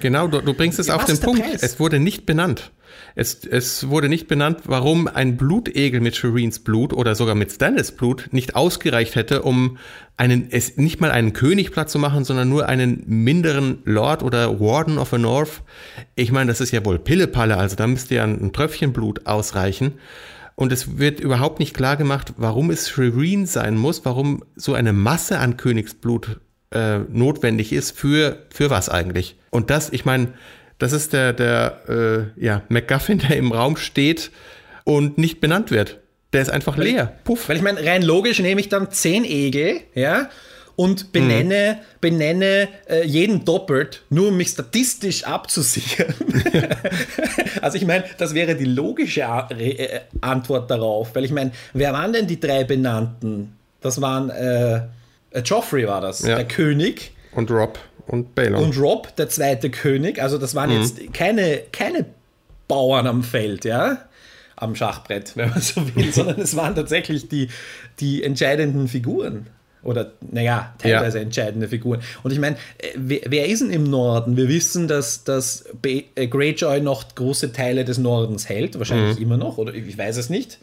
Genau, 0.00 0.28
du, 0.28 0.40
du 0.40 0.54
bringst 0.54 0.78
es 0.78 0.88
auf 0.88 1.04
den 1.04 1.18
Punkt. 1.18 1.42
Preis? 1.42 1.62
Es 1.62 1.78
wurde 1.78 2.00
nicht 2.00 2.24
benannt. 2.24 2.70
Es, 3.14 3.44
es 3.44 3.88
wurde 3.88 4.08
nicht 4.08 4.28
benannt, 4.28 4.60
warum 4.64 5.06
ein 5.06 5.36
Blutegel 5.36 6.00
mit 6.00 6.16
Shireens 6.16 6.60
Blut 6.60 6.92
oder 6.92 7.14
sogar 7.14 7.34
mit 7.34 7.52
Stannis 7.52 7.92
Blut 7.92 8.28
nicht 8.32 8.56
ausgereicht 8.56 9.14
hätte, 9.14 9.42
um 9.42 9.78
einen, 10.16 10.48
es 10.50 10.76
nicht 10.76 11.00
mal 11.00 11.10
einen 11.10 11.32
König 11.32 11.72
platt 11.72 11.90
zu 11.90 11.98
machen, 11.98 12.24
sondern 12.24 12.48
nur 12.48 12.68
einen 12.68 13.04
minderen 13.06 13.78
Lord 13.84 14.22
oder 14.22 14.60
Warden 14.60 14.98
of 14.98 15.10
the 15.10 15.18
North. 15.18 15.62
Ich 16.14 16.32
meine, 16.32 16.48
das 16.48 16.60
ist 16.60 16.72
ja 16.72 16.84
wohl 16.84 16.98
Pillepalle, 16.98 17.56
also 17.56 17.76
da 17.76 17.86
müsste 17.86 18.14
ja 18.14 18.24
ein 18.24 18.52
Tröpfchen 18.52 18.92
Blut 18.92 19.26
ausreichen. 19.26 19.94
Und 20.54 20.70
es 20.70 20.98
wird 20.98 21.18
überhaupt 21.18 21.60
nicht 21.60 21.74
klar 21.74 21.96
gemacht, 21.96 22.34
warum 22.36 22.70
es 22.70 22.88
Shireen 22.88 23.46
sein 23.46 23.76
muss, 23.76 24.04
warum 24.04 24.44
so 24.54 24.74
eine 24.74 24.92
Masse 24.92 25.38
an 25.38 25.56
Königsblut 25.56 26.40
äh, 26.70 27.00
notwendig 27.10 27.72
ist 27.72 27.98
für, 27.98 28.46
für 28.50 28.70
was 28.70 28.88
eigentlich. 28.88 29.36
Und 29.50 29.70
das, 29.70 29.90
ich 29.90 30.04
meine, 30.04 30.28
das 30.82 30.92
ist 30.92 31.12
der, 31.12 31.32
der 31.32 32.32
äh, 32.36 32.44
ja, 32.44 32.62
MacGuffin, 32.68 33.18
der 33.18 33.36
im 33.36 33.52
Raum 33.52 33.76
steht 33.76 34.32
und 34.82 35.16
nicht 35.16 35.40
benannt 35.40 35.70
wird. 35.70 36.00
Der 36.32 36.42
ist 36.42 36.50
einfach 36.50 36.76
weil 36.76 36.88
leer. 36.88 37.12
Puff. 37.22 37.48
Weil 37.48 37.56
ich 37.56 37.62
meine, 37.62 37.84
rein 37.86 38.02
logisch 38.02 38.40
nehme 38.40 38.60
ich 38.60 38.68
dann 38.68 38.90
zehn 38.90 39.24
Egel, 39.24 39.82
ja, 39.94 40.28
und 40.74 41.12
benenne, 41.12 41.78
mhm. 41.78 41.98
benenne 42.00 42.68
äh, 42.88 43.06
jeden 43.06 43.44
doppelt, 43.44 44.02
nur 44.10 44.28
um 44.28 44.36
mich 44.36 44.48
statistisch 44.48 45.22
abzusichern. 45.22 46.14
also 47.60 47.76
ich 47.76 47.86
meine, 47.86 48.02
das 48.18 48.34
wäre 48.34 48.56
die 48.56 48.64
logische 48.64 49.28
A 49.28 49.48
äh, 49.50 50.00
Antwort 50.20 50.68
darauf, 50.68 51.14
weil 51.14 51.24
ich 51.24 51.30
meine, 51.30 51.52
wer 51.74 51.92
waren 51.92 52.12
denn 52.12 52.26
die 52.26 52.40
drei 52.40 52.64
benannten? 52.64 53.56
Das 53.80 54.00
waren 54.00 54.30
äh, 54.30 54.78
äh 55.30 55.42
Joffrey 55.44 55.86
war 55.86 56.00
das, 56.00 56.22
ja. 56.22 56.34
der 56.34 56.48
König. 56.48 57.12
Und 57.34 57.52
Rob. 57.52 57.78
Und 58.06 58.34
Balon. 58.34 58.64
Und 58.64 58.78
Rob, 58.78 59.14
der 59.16 59.28
zweite 59.28 59.70
König. 59.70 60.20
Also 60.20 60.38
das 60.38 60.54
waren 60.54 60.70
mhm. 60.70 60.80
jetzt 60.80 61.14
keine, 61.14 61.60
keine 61.72 62.06
Bauern 62.68 63.06
am 63.06 63.22
Feld, 63.22 63.64
ja, 63.64 63.98
am 64.56 64.74
Schachbrett, 64.74 65.36
wenn 65.36 65.50
man 65.50 65.60
so 65.60 65.82
will, 65.94 66.12
sondern 66.12 66.40
es 66.40 66.56
waren 66.56 66.74
tatsächlich 66.74 67.28
die, 67.28 67.48
die 68.00 68.22
entscheidenden 68.22 68.88
Figuren. 68.88 69.46
Oder, 69.82 70.12
naja, 70.20 70.74
teilweise 70.78 71.18
ja. 71.18 71.24
entscheidende 71.24 71.66
Figuren. 71.66 72.00
Und 72.22 72.30
ich 72.30 72.38
meine, 72.38 72.54
äh, 72.78 72.90
wer, 72.94 73.20
wer, 73.26 73.48
ist 73.48 73.62
denn 73.62 73.70
im 73.70 73.82
Norden? 73.82 74.36
Wir 74.36 74.48
wissen, 74.48 74.86
dass, 74.86 75.24
dass 75.24 75.64
äh, 75.84 76.28
Greyjoy 76.28 76.80
noch 76.80 77.16
große 77.16 77.52
Teile 77.52 77.84
des 77.84 77.98
Nordens 77.98 78.48
hält, 78.48 78.78
wahrscheinlich 78.78 79.16
mhm. 79.16 79.22
immer 79.22 79.36
noch, 79.38 79.58
oder 79.58 79.74
ich 79.74 79.98
weiß 79.98 80.18
es 80.18 80.30
nicht 80.30 80.58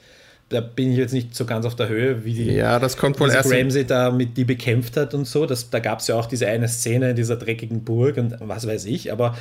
da 0.49 0.61
bin 0.61 0.91
ich 0.91 0.97
jetzt 0.97 1.13
nicht 1.13 1.35
so 1.35 1.45
ganz 1.45 1.65
auf 1.65 1.75
der 1.75 1.89
Höhe, 1.89 2.25
wie 2.25 2.33
die 2.33 2.51
ja, 2.51 2.79
das 2.79 2.97
kommt 2.97 3.19
wohl 3.19 3.29
erst 3.29 3.51
Ramsey 3.51 3.85
da 3.85 4.11
mit 4.11 4.35
die 4.35 4.45
bekämpft 4.45 4.97
hat 4.97 5.13
und 5.13 5.25
so. 5.25 5.45
Das, 5.45 5.69
da 5.69 5.79
gab 5.79 5.99
es 5.99 6.07
ja 6.07 6.15
auch 6.15 6.25
diese 6.25 6.47
eine 6.47 6.67
Szene 6.67 7.11
in 7.11 7.15
dieser 7.15 7.35
dreckigen 7.35 7.83
Burg 7.83 8.17
und 8.17 8.35
was 8.39 8.67
weiß 8.67 8.85
ich, 8.85 9.11
aber 9.11 9.37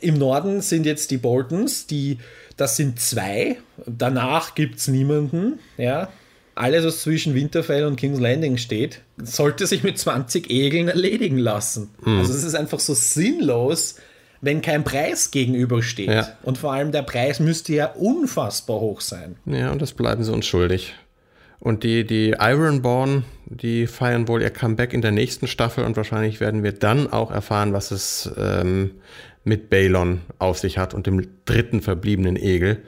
im 0.00 0.18
Norden 0.18 0.60
sind 0.60 0.86
jetzt 0.86 1.10
die 1.10 1.16
Boltons, 1.16 1.86
die, 1.86 2.18
das 2.56 2.76
sind 2.76 3.00
zwei. 3.00 3.56
Danach 3.86 4.54
gibt 4.54 4.78
es 4.78 4.88
niemanden. 4.88 5.58
Ja. 5.76 6.08
Alles, 6.54 6.84
was 6.84 7.00
zwischen 7.00 7.34
Winterfell 7.34 7.86
und 7.86 7.96
King's 7.96 8.20
Landing 8.20 8.58
steht, 8.58 9.00
sollte 9.22 9.66
sich 9.66 9.82
mit 9.82 9.98
20 9.98 10.50
Egeln 10.50 10.88
erledigen 10.88 11.38
lassen. 11.38 11.90
Mhm. 12.04 12.18
Also 12.18 12.34
es 12.34 12.44
ist 12.44 12.54
einfach 12.54 12.80
so 12.80 12.92
sinnlos, 12.92 13.96
wenn 14.42 14.60
kein 14.60 14.84
Preis 14.84 15.30
gegenübersteht. 15.30 16.10
Ja. 16.10 16.28
Und 16.42 16.58
vor 16.58 16.72
allem 16.72 16.92
der 16.92 17.02
Preis 17.02 17.40
müsste 17.40 17.72
ja 17.72 17.86
unfassbar 17.86 18.80
hoch 18.80 19.00
sein. 19.00 19.36
Ja, 19.46 19.70
und 19.70 19.80
das 19.80 19.94
bleiben 19.94 20.22
sie 20.24 20.32
uns 20.32 20.44
schuldig. 20.44 20.94
Und 21.60 21.84
die, 21.84 22.04
die 22.04 22.34
Ironborn, 22.40 23.24
die 23.46 23.86
feiern 23.86 24.26
wohl 24.26 24.42
ihr 24.42 24.50
Comeback 24.50 24.92
in 24.92 25.00
der 25.00 25.12
nächsten 25.12 25.46
Staffel 25.46 25.84
und 25.84 25.96
wahrscheinlich 25.96 26.40
werden 26.40 26.64
wir 26.64 26.72
dann 26.72 27.10
auch 27.10 27.30
erfahren, 27.30 27.72
was 27.72 27.92
es 27.92 28.30
ähm, 28.36 28.90
mit 29.44 29.70
Balon 29.70 30.22
auf 30.40 30.58
sich 30.58 30.76
hat 30.76 30.92
und 30.92 31.06
dem 31.06 31.24
dritten 31.44 31.80
verbliebenen 31.80 32.36
Egel. 32.36 32.82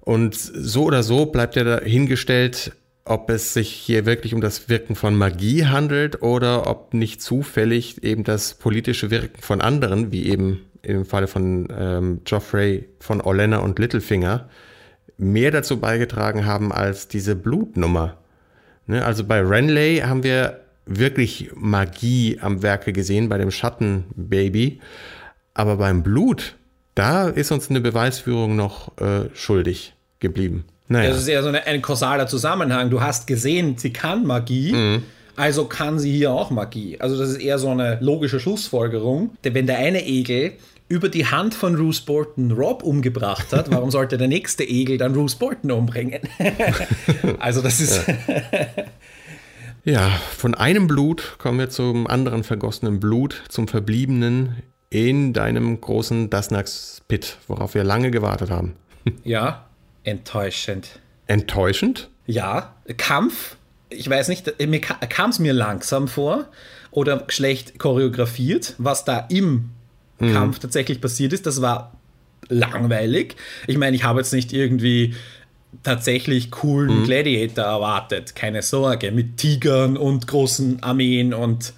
Und 0.00 0.34
so 0.34 0.84
oder 0.84 1.04
so 1.04 1.26
bleibt 1.26 1.54
ja 1.54 1.62
dahingestellt, 1.62 2.72
ob 3.08 3.30
es 3.30 3.54
sich 3.54 3.70
hier 3.70 4.06
wirklich 4.06 4.34
um 4.34 4.40
das 4.40 4.68
Wirken 4.68 4.94
von 4.94 5.16
Magie 5.16 5.66
handelt 5.66 6.22
oder 6.22 6.66
ob 6.66 6.94
nicht 6.94 7.22
zufällig 7.22 8.02
eben 8.02 8.24
das 8.24 8.54
politische 8.54 9.10
Wirken 9.10 9.40
von 9.40 9.60
anderen, 9.60 10.12
wie 10.12 10.26
eben 10.26 10.60
im 10.82 11.04
Falle 11.04 11.26
von 11.26 11.68
ähm, 11.76 12.20
Joffrey, 12.26 12.88
von 13.00 13.20
Olenna 13.20 13.58
und 13.58 13.78
Littlefinger, 13.78 14.48
mehr 15.16 15.50
dazu 15.50 15.80
beigetragen 15.80 16.46
haben 16.46 16.72
als 16.72 17.08
diese 17.08 17.34
Blutnummer. 17.34 18.18
Ne? 18.86 19.04
Also 19.04 19.24
bei 19.24 19.40
Renley 19.40 19.98
haben 19.98 20.22
wir 20.22 20.60
wirklich 20.86 21.50
Magie 21.54 22.38
am 22.40 22.62
Werke 22.62 22.92
gesehen, 22.92 23.28
bei 23.28 23.38
dem 23.38 23.50
Schattenbaby. 23.50 24.80
Aber 25.54 25.76
beim 25.76 26.02
Blut, 26.02 26.56
da 26.94 27.28
ist 27.28 27.50
uns 27.52 27.68
eine 27.68 27.80
Beweisführung 27.80 28.56
noch 28.56 28.96
äh, 28.98 29.28
schuldig 29.34 29.94
geblieben. 30.20 30.64
Naja. 30.88 31.10
Das 31.10 31.18
ist 31.18 31.28
eher 31.28 31.42
so 31.42 31.48
eine, 31.48 31.66
ein 31.66 31.82
kausaler 31.82 32.26
Zusammenhang. 32.26 32.90
Du 32.90 33.00
hast 33.00 33.26
gesehen, 33.26 33.76
sie 33.76 33.92
kann 33.92 34.26
Magie. 34.26 34.72
Mhm. 34.72 35.02
Also 35.36 35.66
kann 35.66 36.00
sie 36.00 36.10
hier 36.10 36.32
auch 36.32 36.50
Magie. 36.50 37.00
Also 37.00 37.16
das 37.16 37.30
ist 37.30 37.36
eher 37.36 37.58
so 37.58 37.68
eine 37.70 37.98
logische 38.00 38.40
Schlussfolgerung. 38.40 39.30
Denn 39.44 39.54
wenn 39.54 39.66
der 39.66 39.78
eine 39.78 40.04
Egel 40.04 40.54
über 40.88 41.08
die 41.08 41.26
Hand 41.26 41.54
von 41.54 41.76
Bruce 41.76 42.00
Bolton 42.00 42.50
Rob 42.50 42.82
umgebracht 42.82 43.52
hat, 43.52 43.70
warum 43.70 43.90
sollte 43.90 44.18
der 44.18 44.26
nächste 44.26 44.64
Egel 44.64 44.98
dann 44.98 45.12
Bruce 45.12 45.36
Bolton 45.36 45.70
umbringen? 45.70 46.22
also 47.38 47.60
das 47.60 47.78
ist... 47.80 48.04
ja, 49.84 50.08
von 50.36 50.54
einem 50.54 50.88
Blut 50.88 51.36
kommen 51.38 51.58
wir 51.58 51.68
zum 51.68 52.06
anderen 52.06 52.42
vergossenen 52.42 52.98
Blut, 52.98 53.44
zum 53.48 53.68
verbliebenen 53.68 54.56
in 54.90 55.34
deinem 55.34 55.80
großen 55.80 56.30
Dasnax-Pit, 56.30 57.36
worauf 57.46 57.74
wir 57.74 57.84
lange 57.84 58.10
gewartet 58.10 58.50
haben. 58.50 58.74
ja, 59.22 59.67
Enttäuschend. 60.08 60.98
Enttäuschend? 61.26 62.08
Ja, 62.26 62.74
Kampf, 62.96 63.56
ich 63.90 64.08
weiß 64.08 64.28
nicht, 64.28 64.54
mir 64.66 64.80
kam 64.80 65.30
es 65.30 65.38
mir 65.38 65.52
langsam 65.52 66.08
vor 66.08 66.46
oder 66.90 67.24
schlecht 67.28 67.78
choreografiert, 67.78 68.74
was 68.78 69.04
da 69.04 69.26
im 69.30 69.70
mhm. 70.18 70.32
Kampf 70.32 70.58
tatsächlich 70.58 71.00
passiert 71.00 71.32
ist. 71.32 71.46
Das 71.46 71.60
war 71.60 71.92
langweilig. 72.48 73.36
Ich 73.66 73.76
meine, 73.76 73.96
ich 73.96 74.04
habe 74.04 74.20
jetzt 74.20 74.32
nicht 74.32 74.52
irgendwie 74.52 75.14
tatsächlich 75.82 76.50
coolen 76.50 77.00
mhm. 77.00 77.04
Gladiator 77.04 77.64
erwartet. 77.64 78.34
Keine 78.34 78.62
Sorge, 78.62 79.12
mit 79.12 79.36
Tigern 79.36 79.96
und 79.96 80.26
großen 80.26 80.82
Armeen 80.82 81.34
und 81.34 81.72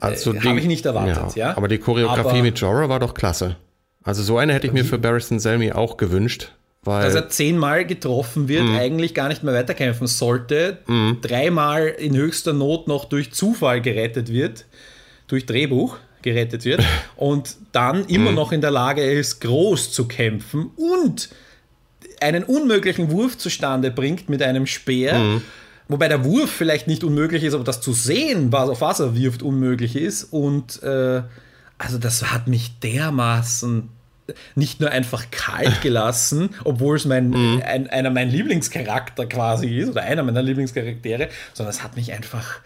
also 0.00 0.34
äh, 0.34 0.40
habe 0.40 0.60
ich 0.60 0.66
nicht 0.66 0.86
erwartet. 0.86 1.36
Ja, 1.36 1.48
ja? 1.48 1.56
Aber 1.56 1.68
die 1.68 1.78
Choreografie 1.78 2.28
aber, 2.28 2.42
mit 2.42 2.58
Jorah 2.58 2.88
war 2.88 3.00
doch 3.00 3.14
klasse. 3.14 3.56
Also 4.02 4.22
so 4.22 4.38
eine 4.38 4.54
hätte 4.54 4.66
ich 4.66 4.72
mir 4.72 4.84
für 4.84 4.98
Barristan 4.98 5.40
Selmy 5.40 5.72
auch 5.72 5.96
gewünscht. 5.96 6.52
Weil 6.86 7.04
dass 7.04 7.14
er 7.14 7.28
zehnmal 7.28 7.84
getroffen 7.84 8.48
wird, 8.48 8.64
mm. 8.64 8.76
eigentlich 8.76 9.14
gar 9.14 9.28
nicht 9.28 9.42
mehr 9.42 9.54
weiterkämpfen 9.54 10.06
sollte, 10.06 10.78
mm. 10.86 11.20
dreimal 11.20 11.86
in 11.86 12.16
höchster 12.16 12.52
Not 12.52 12.86
noch 12.88 13.06
durch 13.06 13.32
Zufall 13.32 13.80
gerettet 13.80 14.32
wird, 14.32 14.64
durch 15.26 15.46
Drehbuch 15.46 15.96
gerettet 16.22 16.64
wird 16.64 16.84
und 17.16 17.56
dann 17.72 18.06
immer 18.06 18.32
mm. 18.32 18.36
noch 18.36 18.52
in 18.52 18.60
der 18.60 18.70
Lage 18.70 19.02
ist, 19.02 19.40
groß 19.40 19.92
zu 19.92 20.06
kämpfen 20.06 20.70
und 20.76 21.28
einen 22.20 22.44
unmöglichen 22.44 23.10
Wurf 23.10 23.36
zustande 23.36 23.90
bringt 23.90 24.28
mit 24.28 24.42
einem 24.42 24.66
Speer. 24.66 25.18
Mhm. 25.18 25.42
Wobei 25.88 26.08
der 26.08 26.24
Wurf 26.24 26.50
vielleicht 26.50 26.86
nicht 26.86 27.04
unmöglich 27.04 27.44
ist, 27.44 27.54
aber 27.54 27.64
das 27.64 27.80
zu 27.80 27.92
sehen, 27.92 28.50
was 28.52 28.68
auf 28.68 28.80
was 28.80 29.00
er 29.00 29.14
wirft, 29.14 29.42
unmöglich 29.42 29.94
ist. 29.94 30.24
Und 30.24 30.82
äh, 30.82 31.22
also 31.78 31.98
das 31.98 32.32
hat 32.32 32.48
mich 32.48 32.78
dermaßen 32.80 33.88
nicht 34.54 34.80
nur 34.80 34.90
einfach 34.90 35.30
kalt 35.30 35.80
gelassen, 35.82 36.50
obwohl 36.64 36.96
es 36.96 37.04
mein, 37.04 37.30
mhm. 37.30 37.62
ein, 37.64 37.88
einer 37.88 38.10
meiner 38.10 38.30
Lieblingscharakter 38.30 39.26
quasi 39.26 39.78
ist 39.78 39.90
oder 39.90 40.02
einer 40.02 40.22
meiner 40.22 40.42
Lieblingscharaktere, 40.42 41.28
sondern 41.54 41.74
es 41.74 41.82
hat 41.82 41.96
mich 41.96 42.12
einfach, 42.12 42.60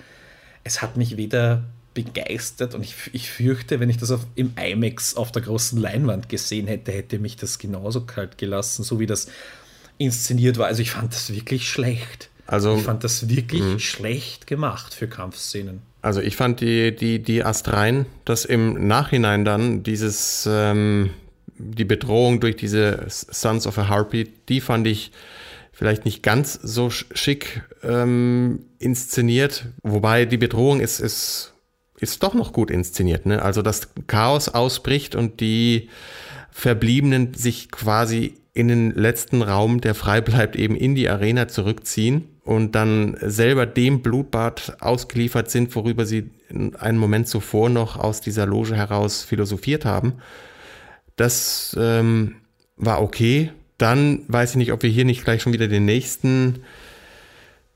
es 0.65 0.83
hat 0.83 0.97
mich 0.97 1.17
wieder 1.17 1.65
begeistert 1.93 2.75
und 2.75 2.85
ich, 2.85 2.95
ich 3.13 3.31
fürchte, 3.31 3.81
wenn 3.81 3.91
ich 3.91 3.99
das 3.99 4.11
auf, 4.11 4.27
im 4.37 4.53
IMAX 4.57 5.17
auf 5.17 5.33
der 5.33 5.43
großen 5.43 5.79
Leinwand 5.81 6.29
gesehen 6.29 6.67
hätte, 6.67 6.93
hätte 6.93 7.19
mich 7.19 7.37
das 7.37 7.59
genauso 7.59 8.03
kalt 8.03 8.39
gelassen, 8.39 8.85
so 8.85 9.01
wie 9.01 9.07
das 9.07 9.27
inszeniert 9.99 10.57
war. 10.57 10.67
Also 10.67 10.83
ich 10.83 10.93
fand 10.93 11.13
das 11.13 11.33
wirklich 11.33 11.69
schlecht. 11.69 12.31
Also, 12.47 12.77
ich 12.77 12.83
fand 12.83 13.05
das 13.05 13.29
wirklich 13.29 13.63
mh. 13.63 13.79
schlecht 13.79 14.49
gemacht 14.49 14.93
für 14.93 15.07
Kampfszenen. 15.07 15.83
Also 16.03 16.21
ich 16.21 16.35
fand 16.35 16.61
die, 16.61 16.95
die, 16.95 17.23
die 17.23 17.45
Astrein, 17.45 18.07
dass 18.25 18.45
im 18.45 18.89
Nachhinein 18.89 19.45
dann 19.45 19.85
dieses, 19.85 20.49
ähm, 20.51 21.11
die 21.61 21.85
Bedrohung 21.85 22.41
durch 22.41 22.57
diese 22.57 23.05
Sons 23.09 23.67
of 23.67 23.79
a 23.79 23.89
Harpy, 23.89 24.29
die 24.49 24.61
fand 24.61 24.87
ich 24.87 25.13
vielleicht 25.73 26.05
nicht 26.05 26.23
ganz 26.23 26.55
so 26.55 26.91
schick 26.91 27.63
ähm, 27.83 28.67
inszeniert, 28.79 29.67
wobei 29.83 30.27
die 30.27 30.37
Bedrohung 30.37 30.81
ist, 30.81 31.01
ist, 31.01 31.55
ist 31.99 32.23
doch 32.23 32.35
noch 32.35 32.53
gut 32.53 32.71
inszeniert. 32.71 33.27
Ne? 33.27 33.41
Also 33.41 33.63
das 33.63 33.89
Chaos 34.07 34.49
ausbricht 34.49 35.15
und 35.15 35.41
die 35.41 35.89
Verbliebenen 36.51 37.35
sich 37.35 37.71
quasi 37.71 38.35
in 38.53 38.69
den 38.69 38.91
letzten 38.91 39.43
Raum, 39.43 39.81
der 39.81 39.95
frei 39.95 40.21
bleibt, 40.21 40.57
eben 40.57 40.77
in 40.77 40.95
die 40.95 41.09
Arena 41.09 41.49
zurückziehen 41.49 42.29
und 42.45 42.75
dann 42.75 43.17
selber 43.21 43.65
dem 43.65 44.03
Blutbad 44.03 44.77
ausgeliefert 44.81 45.51
sind, 45.51 45.75
worüber 45.77 46.05
sie 46.05 46.31
einen 46.79 46.99
Moment 46.99 47.29
zuvor 47.29 47.71
noch 47.71 47.97
aus 47.97 48.21
dieser 48.21 48.45
Loge 48.45 48.75
heraus 48.75 49.23
philosophiert 49.23 49.85
haben. 49.85 50.15
Das 51.17 51.77
ähm, 51.79 52.37
war 52.77 53.03
okay. 53.03 53.53
Dann 53.79 54.23
weiß 54.29 54.51
ich 54.51 54.57
nicht, 54.57 54.73
ob 54.73 54.83
wir 54.83 54.91
hier 54.91 55.05
nicht 55.05 55.25
gleich 55.25 55.43
schon 55.43 55.53
wieder 55.53 55.69
den 55.69 55.85
nächsten 55.85 56.63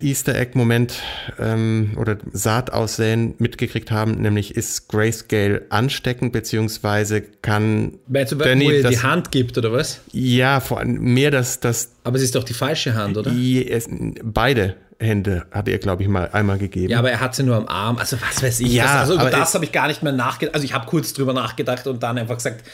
Easter 0.01 0.35
Egg-Moment 0.35 0.95
ähm, 1.39 1.93
oder 1.97 2.19
Saat 2.33 2.73
aussehen 2.73 3.35
mitgekriegt 3.39 3.91
haben, 3.91 4.21
nämlich 4.21 4.55
ist 4.55 4.89
Grayscale 4.89 5.63
ansteckend, 5.71 6.33
beziehungsweise 6.33 7.23
kann 7.23 7.95
Meinst 8.07 8.33
du, 8.33 8.37
Danny 8.37 8.67
wo 8.67 8.71
er 8.71 8.91
die 8.91 8.99
Hand 8.99 9.31
gibt, 9.31 9.57
oder 9.57 9.73
was? 9.73 10.01
Ja, 10.13 10.61
vor 10.61 10.79
allem 10.79 11.15
mehr 11.15 11.31
das, 11.31 11.61
das. 11.61 11.93
Aber 12.03 12.17
es 12.17 12.23
ist 12.23 12.35
doch 12.35 12.45
die 12.45 12.55
falsche 12.55 12.95
Hand, 12.95 13.17
oder? 13.17 13.33
Es, 13.33 13.89
beide 14.23 14.75
Hände 14.99 15.47
hat 15.51 15.69
er, 15.69 15.79
glaube 15.79 16.03
ich, 16.03 16.09
mal 16.09 16.29
einmal 16.33 16.59
gegeben. 16.59 16.91
Ja, 16.91 16.99
aber 16.99 17.11
er 17.11 17.21
hat 17.21 17.35
sie 17.35 17.43
nur 17.43 17.57
am 17.57 17.69
Arm. 17.69 17.99
Also 17.99 18.17
was 18.21 18.43
weiß 18.43 18.61
ich. 18.61 18.73
Ja, 18.73 18.85
das, 18.85 19.11
also 19.11 19.15
über 19.15 19.31
das 19.31 19.55
habe 19.55 19.65
ich 19.65 19.73
gar 19.73 19.89
nicht 19.89 20.03
mehr 20.03 20.13
nachgedacht. 20.13 20.55
Also 20.55 20.65
ich 20.65 20.75
habe 20.75 20.87
kurz 20.87 21.13
drüber 21.13 21.33
nachgedacht 21.33 21.87
und 21.87 22.03
dann 22.03 22.19
einfach 22.19 22.37
gesagt, 22.37 22.65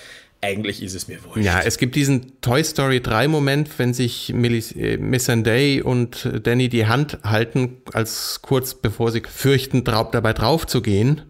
eigentlich 0.43 0.83
ist 0.83 0.95
es 0.95 1.07
mir 1.09 1.23
wurscht. 1.25 1.45
Ja, 1.45 1.61
es 1.61 1.77
gibt 1.77 1.95
diesen 1.95 2.41
Toy 2.41 2.65
Story 2.65 3.01
3 3.01 3.29
Moment, 3.29 3.79
wenn 3.79 3.93
sich 3.93 4.33
Miss 4.35 4.73
äh, 4.73 4.97
Missandei 4.97 5.83
und 5.83 6.29
Danny 6.43 6.69
die 6.69 6.87
Hand 6.87 7.19
halten, 7.23 7.79
als 7.93 8.41
kurz 8.43 8.75
bevor 8.75 9.13
sie 9.13 9.23
fürchten, 9.29 9.85
drauf, 9.85 10.11
dabei 10.11 10.33
drauf 10.33 10.67
zu 10.67 10.81
gehen. 10.81 11.23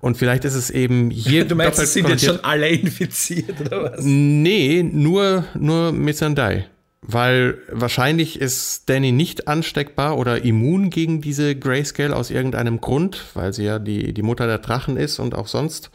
Und 0.00 0.16
vielleicht 0.16 0.44
ist 0.44 0.54
es 0.54 0.70
eben 0.70 1.10
hier. 1.10 1.44
Du 1.48 1.54
meinst, 1.54 1.80
es 1.80 1.92
sind 1.92 2.08
jetzt 2.08 2.24
schon 2.24 2.42
alle 2.44 2.68
infiziert, 2.68 3.60
oder 3.60 3.92
was? 3.92 4.04
Nee, 4.04 4.82
nur, 4.82 5.44
nur 5.54 5.92
Missandei. 5.92 6.66
Weil 7.00 7.58
wahrscheinlich 7.70 8.40
ist 8.40 8.88
Danny 8.88 9.12
nicht 9.12 9.46
ansteckbar 9.46 10.18
oder 10.18 10.44
immun 10.44 10.90
gegen 10.90 11.20
diese 11.20 11.54
Grayscale 11.54 12.14
aus 12.14 12.30
irgendeinem 12.30 12.80
Grund, 12.80 13.24
weil 13.34 13.52
sie 13.52 13.64
ja 13.64 13.78
die, 13.78 14.12
die 14.12 14.22
Mutter 14.22 14.46
der 14.46 14.58
Drachen 14.58 14.96
ist 14.96 15.20
und 15.20 15.34
auch 15.36 15.46
sonst 15.46 15.90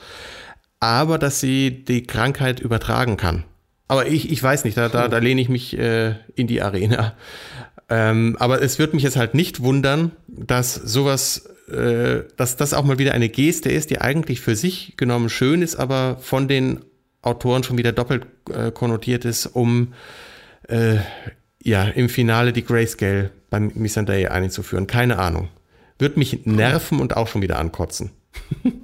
aber 0.83 1.17
dass 1.17 1.39
sie 1.39 1.83
die 1.85 2.03
Krankheit 2.03 2.59
übertragen 2.59 3.17
kann. 3.17 3.45
Aber 3.87 4.07
ich, 4.07 4.31
ich 4.31 4.41
weiß 4.41 4.65
nicht, 4.65 4.77
da, 4.77 4.89
da, 4.89 5.07
da 5.07 5.17
lehne 5.17 5.41
ich 5.41 5.49
mich 5.49 5.77
äh, 5.77 6.15
in 6.35 6.47
die 6.47 6.61
Arena. 6.61 7.13
Ähm, 7.89 8.35
aber 8.39 8.61
es 8.61 8.79
wird 8.79 8.93
mich 8.93 9.03
jetzt 9.03 9.17
halt 9.17 9.33
nicht 9.33 9.61
wundern, 9.61 10.11
dass 10.27 10.73
sowas, 10.73 11.45
äh, 11.69 12.23
dass 12.37 12.57
das 12.57 12.73
auch 12.73 12.83
mal 12.83 12.97
wieder 12.99 13.13
eine 13.13 13.29
Geste 13.29 13.69
ist, 13.69 13.91
die 13.91 14.01
eigentlich 14.01 14.41
für 14.41 14.55
sich 14.55 14.95
genommen 14.97 15.29
schön 15.29 15.61
ist, 15.61 15.75
aber 15.75 16.17
von 16.19 16.47
den 16.47 16.79
Autoren 17.21 17.63
schon 17.63 17.77
wieder 17.77 17.91
doppelt 17.91 18.25
äh, 18.49 18.71
konnotiert 18.71 19.25
ist, 19.25 19.45
um 19.45 19.93
äh, 20.67 20.97
ja 21.61 21.83
im 21.83 22.09
Finale 22.09 22.51
die 22.51 22.65
Grayscale 22.65 23.31
beim 23.49 23.71
Missandei 23.75 24.29
einzuführen. 24.29 24.87
Keine 24.87 25.19
Ahnung. 25.19 25.49
Wird 25.99 26.17
mich 26.17 26.45
nerven 26.45 26.99
und 26.99 27.15
auch 27.15 27.27
schon 27.27 27.41
wieder 27.41 27.59
ankotzen. 27.59 28.11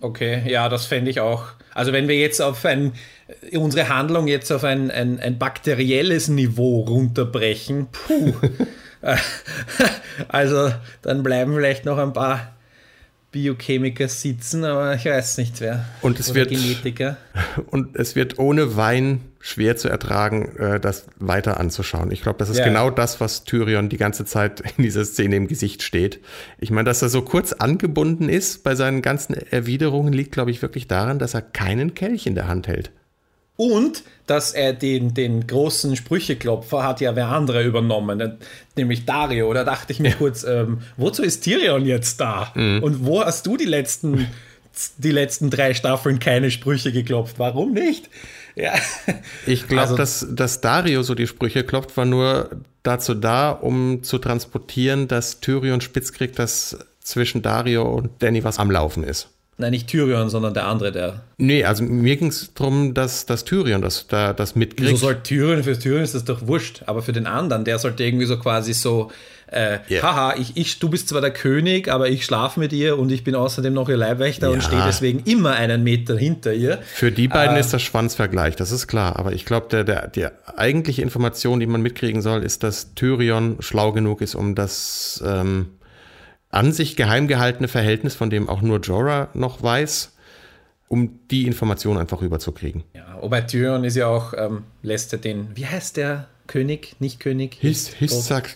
Okay, 0.01 0.43
ja, 0.49 0.69
das 0.69 0.85
fände 0.85 1.09
ich 1.09 1.19
auch. 1.19 1.45
Also 1.73 1.93
wenn 1.93 2.07
wir 2.07 2.17
jetzt 2.17 2.41
auf 2.41 2.65
ein, 2.65 2.93
unsere 3.53 3.89
Handlung 3.89 4.27
jetzt 4.27 4.51
auf 4.51 4.63
ein, 4.63 4.91
ein, 4.91 5.19
ein 5.19 5.37
bakterielles 5.37 6.27
Niveau 6.27 6.81
runterbrechen, 6.81 7.87
puh. 7.91 8.33
also 10.27 10.71
dann 11.01 11.23
bleiben 11.23 11.53
vielleicht 11.53 11.85
noch 11.85 11.97
ein 11.97 12.13
paar 12.13 12.53
Biochemiker 13.31 14.07
sitzen, 14.07 14.65
aber 14.65 14.95
ich 14.95 15.05
weiß 15.05 15.37
nicht 15.37 15.61
wer. 15.61 15.85
Und 16.01 16.19
es 16.19 16.33
wird 16.33 16.49
Genetiker. 16.49 17.17
Und 17.67 17.95
es 17.95 18.15
wird 18.15 18.39
ohne 18.39 18.75
Wein 18.75 19.21
schwer 19.39 19.77
zu 19.77 19.87
ertragen, 19.87 20.55
äh, 20.57 20.79
das 20.79 21.05
weiter 21.17 21.59
anzuschauen. 21.59 22.11
Ich 22.11 22.21
glaube, 22.21 22.39
das 22.39 22.49
ist 22.49 22.57
ja. 22.57 22.65
genau 22.65 22.89
das, 22.89 23.21
was 23.21 23.43
Tyrion 23.43 23.87
die 23.87 23.97
ganze 23.97 24.25
Zeit 24.25 24.61
in 24.77 24.83
dieser 24.83 25.05
Szene 25.05 25.35
im 25.35 25.47
Gesicht 25.47 25.83
steht. 25.83 26.19
Ich 26.59 26.71
meine, 26.71 26.85
dass 26.85 27.01
er 27.01 27.09
so 27.09 27.21
kurz 27.21 27.53
angebunden 27.53 28.29
ist 28.29 28.63
bei 28.63 28.75
seinen 28.75 29.01
ganzen 29.01 29.35
Erwiderungen, 29.35 30.11
liegt, 30.11 30.31
glaube 30.31 30.51
ich, 30.51 30.61
wirklich 30.61 30.87
daran, 30.87 31.19
dass 31.19 31.35
er 31.35 31.41
keinen 31.41 31.93
Kelch 31.93 32.25
in 32.25 32.35
der 32.35 32.47
Hand 32.47 32.67
hält. 32.67 32.91
Und 33.59 34.03
dass 34.25 34.53
er 34.53 34.71
den, 34.71 35.13
den 35.13 35.45
großen 35.45 35.97
Sprücheklopfer 35.97 36.81
hat 36.81 37.01
ja 37.01 37.17
wer 37.17 37.27
andere 37.27 37.61
übernommen, 37.61 38.37
nämlich 38.77 39.03
Dario. 39.03 39.53
Da 39.53 39.65
dachte 39.65 39.91
ich 39.91 39.99
mir 39.99 40.13
kurz, 40.13 40.45
ähm, 40.45 40.79
wozu 40.95 41.23
ist 41.23 41.43
Tyrion 41.43 41.85
jetzt 41.85 42.21
da? 42.21 42.53
Mhm. 42.55 42.81
Und 42.81 43.05
wo 43.05 43.21
hast 43.21 43.45
du 43.45 43.57
die 43.57 43.65
letzten, 43.65 44.27
die 44.97 45.11
letzten 45.11 45.49
drei 45.49 45.73
Staffeln 45.73 46.19
keine 46.19 46.51
Sprüche 46.51 46.93
geklopft? 46.93 47.37
Warum 47.37 47.73
nicht? 47.73 48.09
Ja. 48.55 48.75
Ich 49.45 49.67
glaube, 49.67 49.81
also, 49.81 49.97
dass, 49.97 50.25
dass 50.31 50.61
Dario 50.61 51.03
so 51.03 51.13
die 51.13 51.27
Sprüche 51.27 51.65
klopft, 51.65 51.97
war 51.97 52.05
nur 52.05 52.61
dazu 52.83 53.13
da, 53.13 53.51
um 53.51 54.03
zu 54.03 54.19
transportieren, 54.19 55.09
dass 55.09 55.41
Tyrion 55.41 55.81
spitz 55.81 56.13
kriegt, 56.13 56.39
dass 56.39 56.77
zwischen 57.01 57.41
Dario 57.41 57.83
und 57.83 58.23
Danny 58.23 58.41
was 58.45 58.57
am 58.57 58.71
Laufen 58.71 59.03
ist. 59.03 59.27
Nein, 59.59 59.71
nicht 59.71 59.87
Tyrion, 59.87 60.29
sondern 60.29 60.53
der 60.53 60.67
andere, 60.67 60.93
der. 60.93 61.21
Nee, 61.37 61.65
also 61.65 61.83
mir 61.83 62.15
ging 62.15 62.29
es 62.29 62.53
darum, 62.53 62.93
dass, 62.93 63.25
dass 63.25 63.43
Tyrion 63.43 63.81
das, 63.81 64.07
da, 64.07 64.31
das 64.31 64.55
mitkriegt. 64.55 64.89
Wieso 64.89 65.07
soll 65.07 65.21
Tyrion, 65.21 65.63
für 65.63 65.77
Tyrion 65.77 66.01
ist 66.01 66.15
das 66.15 66.23
doch 66.23 66.47
wurscht, 66.47 66.83
aber 66.85 67.01
für 67.01 67.11
den 67.11 67.27
anderen, 67.27 67.65
der 67.65 67.77
sollte 67.77 68.05
irgendwie 68.05 68.25
so 68.25 68.39
quasi 68.39 68.71
so, 68.73 69.11
äh, 69.51 69.79
yeah. 69.89 70.01
haha, 70.01 70.35
ich, 70.37 70.55
ich, 70.55 70.79
du 70.79 70.87
bist 70.87 71.09
zwar 71.09 71.19
der 71.19 71.31
König, 71.31 71.89
aber 71.89 72.07
ich 72.07 72.23
schlafe 72.23 72.57
mit 72.57 72.71
ihr 72.71 72.97
und 72.97 73.11
ich 73.11 73.25
bin 73.25 73.35
außerdem 73.35 73.73
noch 73.73 73.89
ihr 73.89 73.97
Leibwächter 73.97 74.47
ja. 74.47 74.53
und 74.53 74.63
stehe 74.63 74.81
deswegen 74.85 75.23
immer 75.25 75.51
einen 75.51 75.83
Meter 75.83 76.17
hinter 76.17 76.53
ihr. 76.53 76.79
Für 76.93 77.11
die 77.11 77.27
beiden 77.27 77.57
äh, 77.57 77.59
ist 77.59 77.73
das 77.73 77.81
Schwanzvergleich, 77.81 78.55
das 78.55 78.71
ist 78.71 78.87
klar. 78.87 79.19
Aber 79.19 79.33
ich 79.33 79.43
glaube, 79.43 79.67
der, 79.69 79.83
der, 79.83 80.07
die 80.07 80.25
eigentliche 80.55 81.01
Information, 81.01 81.59
die 81.59 81.67
man 81.67 81.81
mitkriegen 81.81 82.21
soll, 82.21 82.43
ist, 82.43 82.63
dass 82.63 82.93
Tyrion 82.93 83.57
schlau 83.59 83.91
genug 83.91 84.21
ist, 84.21 84.35
um 84.35 84.55
das 84.55 85.21
ähm, 85.27 85.65
an 86.49 86.71
sich 86.71 86.95
geheim 86.95 87.27
gehaltene 87.27 87.67
Verhältnis, 87.67 88.15
von 88.15 88.29
dem 88.29 88.49
auch 88.49 88.61
nur 88.61 88.79
Jorah 88.79 89.29
noch 89.33 89.61
weiß, 89.61 90.13
um 90.87 91.19
die 91.29 91.45
Information 91.45 91.97
einfach 91.97 92.21
rüberzukriegen. 92.21 92.83
Ja, 92.93 93.17
wobei 93.21 93.41
Tyrion 93.41 93.83
ist 93.83 93.95
ja 93.95 94.07
auch, 94.07 94.33
ähm, 94.35 94.63
lässt 94.81 95.13
er 95.13 95.19
den, 95.19 95.55
wie 95.55 95.67
heißt 95.67 95.97
der 95.97 96.27
König, 96.47 96.95
nicht 96.99 97.19
König? 97.19 97.57
His, 97.59 97.89
Histak, 97.89 98.49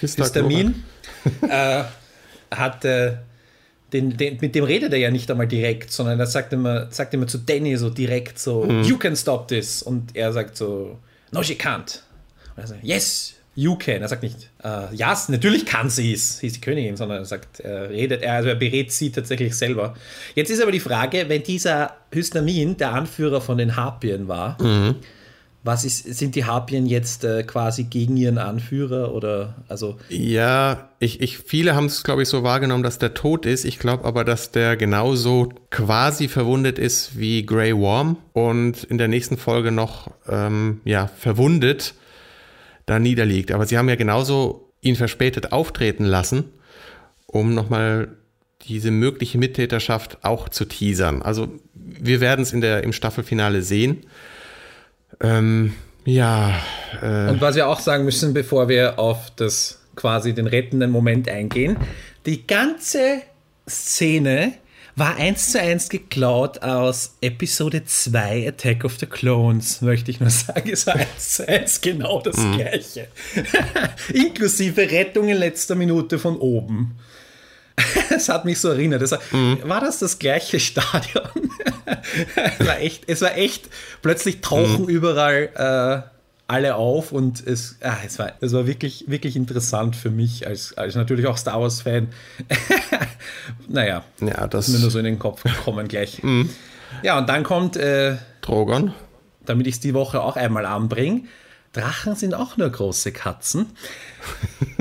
Histamin 0.00 0.84
äh, 1.48 1.82
hat 2.52 2.84
äh, 2.84 3.16
den, 3.92 4.16
den, 4.16 4.38
mit 4.40 4.54
dem 4.54 4.64
redet 4.64 4.92
er 4.92 4.98
ja 5.00 5.10
nicht 5.10 5.28
einmal 5.30 5.48
direkt, 5.48 5.90
sondern 5.90 6.20
er 6.20 6.26
sagt 6.26 6.52
immer, 6.52 6.90
sagt 6.92 7.12
immer 7.14 7.26
zu 7.26 7.38
Danny 7.38 7.76
so 7.76 7.90
direkt 7.90 8.38
so, 8.38 8.64
mhm. 8.64 8.84
you 8.84 8.96
can 8.96 9.16
stop 9.16 9.48
this. 9.48 9.82
Und 9.82 10.14
er 10.14 10.32
sagt 10.32 10.56
so, 10.56 10.98
no, 11.32 11.42
she 11.42 11.54
can't. 11.54 12.00
Und 12.54 12.62
er 12.62 12.66
sagt, 12.68 12.84
yes, 12.84 13.34
You 13.56 13.74
can. 13.74 14.00
Er 14.00 14.08
sagt 14.08 14.22
nicht, 14.22 14.50
äh, 14.62 14.94
ja, 14.94 15.10
yes, 15.10 15.28
natürlich 15.28 15.66
kann 15.66 15.90
sie 15.90 16.12
es, 16.12 16.38
sie 16.38 16.46
ist 16.46 16.56
die 16.56 16.60
Königin, 16.60 16.96
sondern 16.96 17.18
er 17.18 17.24
sagt, 17.24 17.60
er 17.60 17.90
redet, 17.90 18.22
er, 18.22 18.34
also 18.34 18.48
er 18.48 18.54
berät 18.54 18.92
sie 18.92 19.10
tatsächlich 19.10 19.56
selber. 19.56 19.94
Jetzt 20.34 20.50
ist 20.50 20.62
aber 20.62 20.72
die 20.72 20.80
Frage, 20.80 21.24
wenn 21.28 21.42
dieser 21.42 21.96
Hysnamin 22.12 22.76
der 22.76 22.92
Anführer 22.92 23.40
von 23.40 23.58
den 23.58 23.74
Harpien 23.74 24.28
war, 24.28 24.56
mhm. 24.62 24.96
was 25.64 25.84
ist, 25.84 26.14
sind 26.14 26.36
die 26.36 26.44
Harpien 26.44 26.86
jetzt 26.86 27.24
äh, 27.24 27.42
quasi 27.42 27.84
gegen 27.84 28.16
ihren 28.16 28.38
Anführer 28.38 29.12
oder 29.12 29.56
also? 29.66 29.98
Ja, 30.08 30.88
ich, 31.00 31.20
ich 31.20 31.38
viele 31.38 31.74
haben 31.74 31.86
es, 31.86 32.04
glaube 32.04 32.22
ich, 32.22 32.28
so 32.28 32.44
wahrgenommen, 32.44 32.84
dass 32.84 32.98
der 32.98 33.14
tot 33.14 33.46
ist. 33.46 33.64
Ich 33.64 33.80
glaube 33.80 34.04
aber, 34.04 34.22
dass 34.22 34.52
der 34.52 34.76
genauso 34.76 35.52
quasi 35.70 36.28
verwundet 36.28 36.78
ist 36.78 37.18
wie 37.18 37.44
Grey 37.44 37.76
Worm 37.76 38.16
und 38.32 38.84
in 38.84 38.96
der 38.96 39.08
nächsten 39.08 39.36
Folge 39.36 39.72
noch 39.72 40.08
ähm, 40.28 40.80
ja, 40.84 41.08
verwundet 41.18 41.94
da 42.90 42.98
niederliegt. 42.98 43.52
Aber 43.52 43.66
sie 43.66 43.78
haben 43.78 43.88
ja 43.88 43.96
genauso 43.96 44.72
ihn 44.80 44.96
verspätet 44.96 45.52
auftreten 45.52 46.04
lassen, 46.04 46.44
um 47.26 47.54
nochmal 47.54 48.16
diese 48.62 48.90
mögliche 48.90 49.38
Mittäterschaft 49.38 50.18
auch 50.22 50.48
zu 50.48 50.66
teasern. 50.66 51.22
Also 51.22 51.48
wir 51.74 52.20
werden 52.20 52.42
es 52.42 52.52
in 52.52 52.60
der, 52.60 52.84
im 52.84 52.92
Staffelfinale 52.92 53.62
sehen. 53.62 54.06
Ähm, 55.20 55.74
ja. 56.04 56.54
Äh, 57.00 57.30
Und 57.30 57.40
was 57.40 57.56
wir 57.56 57.68
auch 57.68 57.80
sagen 57.80 58.04
müssen, 58.04 58.34
bevor 58.34 58.68
wir 58.68 58.98
auf 58.98 59.30
das 59.36 59.80
quasi 59.96 60.34
den 60.34 60.46
rettenden 60.46 60.90
Moment 60.90 61.28
eingehen, 61.28 61.76
die 62.26 62.46
ganze 62.46 63.22
Szene 63.68 64.54
war 64.96 65.16
eins 65.16 65.52
zu 65.52 65.60
eins 65.60 65.88
geklaut 65.88 66.62
aus 66.62 67.16
Episode 67.20 67.84
2 67.84 68.48
Attack 68.48 68.84
of 68.84 68.98
the 68.98 69.06
Clones, 69.06 69.80
möchte 69.80 70.10
ich 70.10 70.20
nur 70.20 70.30
sagen. 70.30 70.70
Es 70.70 70.86
war 70.86 70.96
eins 70.96 71.36
zu 71.36 71.48
eins 71.48 71.80
genau 71.80 72.20
das 72.20 72.36
mhm. 72.36 72.56
gleiche. 72.56 73.08
Inklusive 74.12 74.90
Rettung 74.90 75.28
in 75.28 75.36
letzter 75.36 75.74
Minute 75.74 76.18
von 76.18 76.36
oben. 76.36 76.96
Es 78.10 78.28
hat 78.28 78.44
mich 78.44 78.60
so 78.60 78.68
erinnert. 78.68 79.02
Das 79.02 79.12
war, 79.12 79.20
mhm. 79.32 79.58
war, 79.64 79.80
das 79.80 79.98
das 79.98 80.18
gleiche 80.18 80.60
Stadion? 80.60 81.30
es, 82.58 82.66
war 82.66 82.80
echt, 82.80 83.04
es 83.06 83.20
war 83.22 83.36
echt, 83.36 83.68
plötzlich 84.02 84.40
tauchen 84.40 84.82
mhm. 84.82 84.88
überall 84.88 86.04
äh, 86.04 86.19
alle 86.50 86.74
auf 86.74 87.12
und 87.12 87.46
es, 87.46 87.76
ah, 87.80 87.98
es, 88.04 88.18
war, 88.18 88.32
es 88.40 88.52
war 88.52 88.66
wirklich, 88.66 89.04
wirklich 89.06 89.36
interessant 89.36 89.94
für 89.94 90.10
mich 90.10 90.48
als, 90.48 90.76
als 90.76 90.96
natürlich 90.96 91.26
auch 91.26 91.36
Star 91.36 91.60
Wars-Fan. 91.60 92.08
naja, 93.68 94.02
ja, 94.20 94.48
das 94.48 94.68
ist 94.68 94.74
mir 94.74 94.80
nur 94.80 94.90
so 94.90 94.98
in 94.98 95.04
den 95.04 95.18
Kopf 95.18 95.42
gekommen 95.44 95.88
gleich. 95.88 96.22
Mhm. 96.30 96.50
Ja, 97.04 97.18
und 97.18 97.28
dann 97.28 97.44
kommt 97.44 97.76
äh, 97.76 98.16
Drogon. 98.40 98.92
Damit 99.46 99.68
ich 99.68 99.74
es 99.74 99.80
die 99.80 99.94
Woche 99.94 100.20
auch 100.20 100.36
einmal 100.36 100.66
anbringe. 100.66 101.22
Drachen 101.72 102.16
sind 102.16 102.34
auch 102.34 102.56
nur 102.56 102.68
große 102.68 103.12
Katzen. 103.12 103.66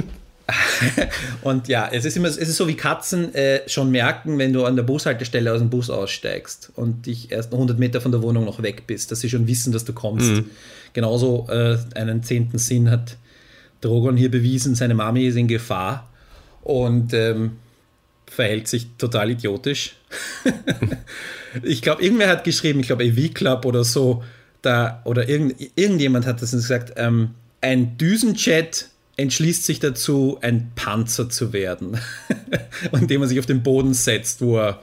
und 1.43 1.67
ja, 1.67 1.87
es 1.91 2.03
ist 2.05 2.17
immer, 2.17 2.27
es 2.27 2.37
ist 2.37 2.57
so 2.57 2.67
wie 2.67 2.75
Katzen 2.75 3.33
äh, 3.35 3.61
schon 3.69 3.91
merken, 3.91 4.39
wenn 4.39 4.53
du 4.53 4.65
an 4.65 4.75
der 4.75 4.83
Bushaltestelle 4.83 5.53
aus 5.53 5.59
dem 5.59 5.69
Bus 5.69 5.89
aussteigst 5.89 6.71
und 6.75 7.05
dich 7.05 7.31
erst 7.31 7.53
100 7.53 7.77
Meter 7.77 8.01
von 8.01 8.11
der 8.11 8.23
Wohnung 8.23 8.45
noch 8.45 8.63
weg 8.63 8.87
bist, 8.87 9.11
dass 9.11 9.19
sie 9.19 9.29
schon 9.29 9.47
wissen, 9.47 9.71
dass 9.71 9.85
du 9.85 9.93
kommst. 9.93 10.31
Mhm. 10.31 10.49
Genauso 10.93 11.47
äh, 11.49 11.77
einen 11.95 12.23
zehnten 12.23 12.57
Sinn 12.57 12.89
hat 12.89 13.17
Drogon 13.81 14.17
hier 14.17 14.31
bewiesen, 14.31 14.75
seine 14.75 14.93
Mami 14.93 15.25
ist 15.25 15.35
in 15.35 15.47
Gefahr 15.47 16.09
und 16.61 17.13
ähm, 17.13 17.57
verhält 18.25 18.67
sich 18.67 18.87
total 18.97 19.31
idiotisch. 19.31 19.95
ich 21.63 21.81
glaube, 21.81 22.03
irgendwer 22.03 22.29
hat 22.29 22.43
geschrieben, 22.43 22.79
ich 22.81 22.87
glaube, 22.87 23.05
AV 23.05 23.33
Club 23.33 23.65
oder 23.65 23.83
so, 23.83 24.23
da, 24.61 25.01
oder 25.05 25.29
irgend, 25.29 25.55
irgendjemand 25.75 26.25
hat 26.25 26.41
das 26.41 26.51
gesagt, 26.51 26.93
ähm, 26.97 27.31
ein 27.61 27.97
Düsenjet 27.97 28.89
entschließt 29.17 29.65
sich 29.65 29.79
dazu, 29.79 30.37
ein 30.41 30.71
Panzer 30.75 31.29
zu 31.29 31.51
werden, 31.51 31.97
indem 32.91 33.21
er 33.21 33.27
sich 33.27 33.39
auf 33.39 33.45
den 33.45 33.63
Boden 33.63 33.93
setzt, 33.93 34.41
wo 34.41 34.57
er 34.57 34.81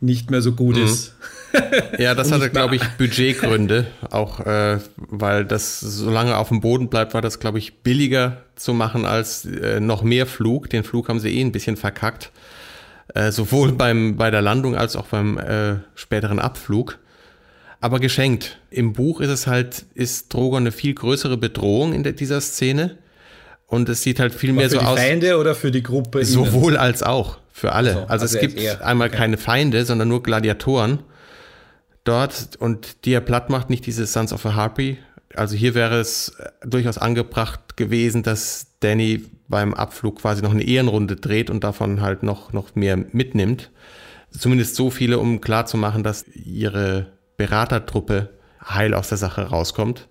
nicht 0.00 0.30
mehr 0.30 0.42
so 0.42 0.52
gut 0.52 0.76
mhm. 0.76 0.84
ist. 0.84 1.14
Ja, 1.98 2.14
das 2.14 2.32
hatte, 2.32 2.50
glaube 2.50 2.76
ich, 2.76 2.82
Budgetgründe. 2.98 3.86
Auch 4.10 4.40
äh, 4.40 4.78
weil 4.96 5.44
das, 5.44 5.80
solange 5.80 6.36
auf 6.36 6.48
dem 6.48 6.60
Boden 6.60 6.88
bleibt, 6.88 7.14
war 7.14 7.22
das, 7.22 7.40
glaube 7.40 7.58
ich, 7.58 7.78
billiger 7.82 8.38
zu 8.54 8.74
machen 8.74 9.04
als 9.04 9.44
äh, 9.44 9.80
noch 9.80 10.02
mehr 10.02 10.26
Flug. 10.26 10.70
Den 10.70 10.84
Flug 10.84 11.08
haben 11.08 11.20
sie 11.20 11.36
eh 11.36 11.40
ein 11.40 11.52
bisschen 11.52 11.76
verkackt. 11.76 12.30
Äh, 13.14 13.30
sowohl 13.30 13.72
beim, 13.72 14.16
bei 14.16 14.30
der 14.30 14.42
Landung 14.42 14.76
als 14.76 14.96
auch 14.96 15.06
beim 15.06 15.38
äh, 15.38 15.76
späteren 15.94 16.38
Abflug. 16.38 16.98
Aber 17.80 18.00
geschenkt. 18.00 18.58
Im 18.70 18.94
Buch 18.94 19.20
ist 19.20 19.30
es 19.30 19.46
halt, 19.46 19.84
ist 19.94 20.32
Drogon 20.32 20.64
eine 20.64 20.72
viel 20.72 20.94
größere 20.94 21.36
Bedrohung 21.36 21.92
in 21.92 22.02
dieser 22.02 22.40
Szene. 22.40 22.98
Und 23.66 23.88
es 23.88 24.02
sieht 24.02 24.20
halt 24.20 24.34
viel 24.34 24.50
Aber 24.50 24.60
mehr 24.60 24.70
so 24.70 24.78
aus. 24.78 24.88
Für 24.88 24.94
die 24.94 25.00
Feinde 25.00 25.38
oder 25.38 25.54
für 25.54 25.70
die 25.70 25.82
Gruppe? 25.82 26.24
Sowohl 26.24 26.72
innen? 26.72 26.82
als 26.82 27.02
auch. 27.02 27.38
Für 27.52 27.72
alle. 27.72 27.92
So, 27.92 27.98
also, 28.00 28.12
also, 28.12 28.24
es 28.24 28.38
gibt 28.38 28.82
einmal 28.82 29.08
okay. 29.08 29.16
keine 29.16 29.38
Feinde, 29.38 29.84
sondern 29.84 30.08
nur 30.08 30.22
Gladiatoren 30.22 31.00
dort 32.08 32.56
und 32.58 33.04
die 33.04 33.12
er 33.12 33.20
platt 33.20 33.50
macht, 33.50 33.70
nicht 33.70 33.86
diese 33.86 34.06
Sons 34.06 34.32
of 34.32 34.44
a 34.46 34.54
Harpy. 34.54 34.98
Also 35.34 35.56
hier 35.56 35.74
wäre 35.74 36.00
es 36.00 36.30
äh, 36.38 36.50
durchaus 36.66 36.98
angebracht 36.98 37.76
gewesen, 37.76 38.22
dass 38.22 38.68
Danny 38.80 39.24
beim 39.48 39.74
Abflug 39.74 40.20
quasi 40.20 40.42
noch 40.42 40.50
eine 40.50 40.64
Ehrenrunde 40.64 41.16
dreht 41.16 41.50
und 41.50 41.62
davon 41.64 42.00
halt 42.00 42.22
noch, 42.22 42.52
noch 42.52 42.74
mehr 42.74 42.96
mitnimmt. 42.96 43.70
Zumindest 44.30 44.76
so 44.76 44.90
viele, 44.90 45.18
um 45.18 45.40
klarzumachen, 45.40 46.02
dass 46.02 46.26
ihre 46.28 47.12
Beratertruppe 47.36 48.30
heil 48.64 48.94
aus 48.94 49.08
der 49.08 49.18
Sache 49.18 49.42
rauskommt. 49.42 50.08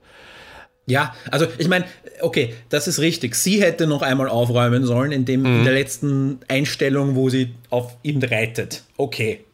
Ja, 0.87 1.15
also 1.31 1.47
ich 1.57 1.67
meine, 1.67 1.85
okay, 2.21 2.53
das 2.69 2.87
ist 2.87 2.99
richtig. 2.99 3.35
Sie 3.35 3.61
hätte 3.61 3.87
noch 3.87 4.03
einmal 4.03 4.29
aufräumen 4.29 4.85
sollen 4.85 5.11
in, 5.11 5.25
dem, 5.25 5.41
mhm. 5.41 5.59
in 5.59 5.63
der 5.63 5.73
letzten 5.73 6.39
Einstellung, 6.47 7.15
wo 7.15 7.29
sie 7.29 7.55
auf 7.69 7.97
ihm 8.03 8.21
reitet. 8.21 8.83
Okay, 8.95 9.44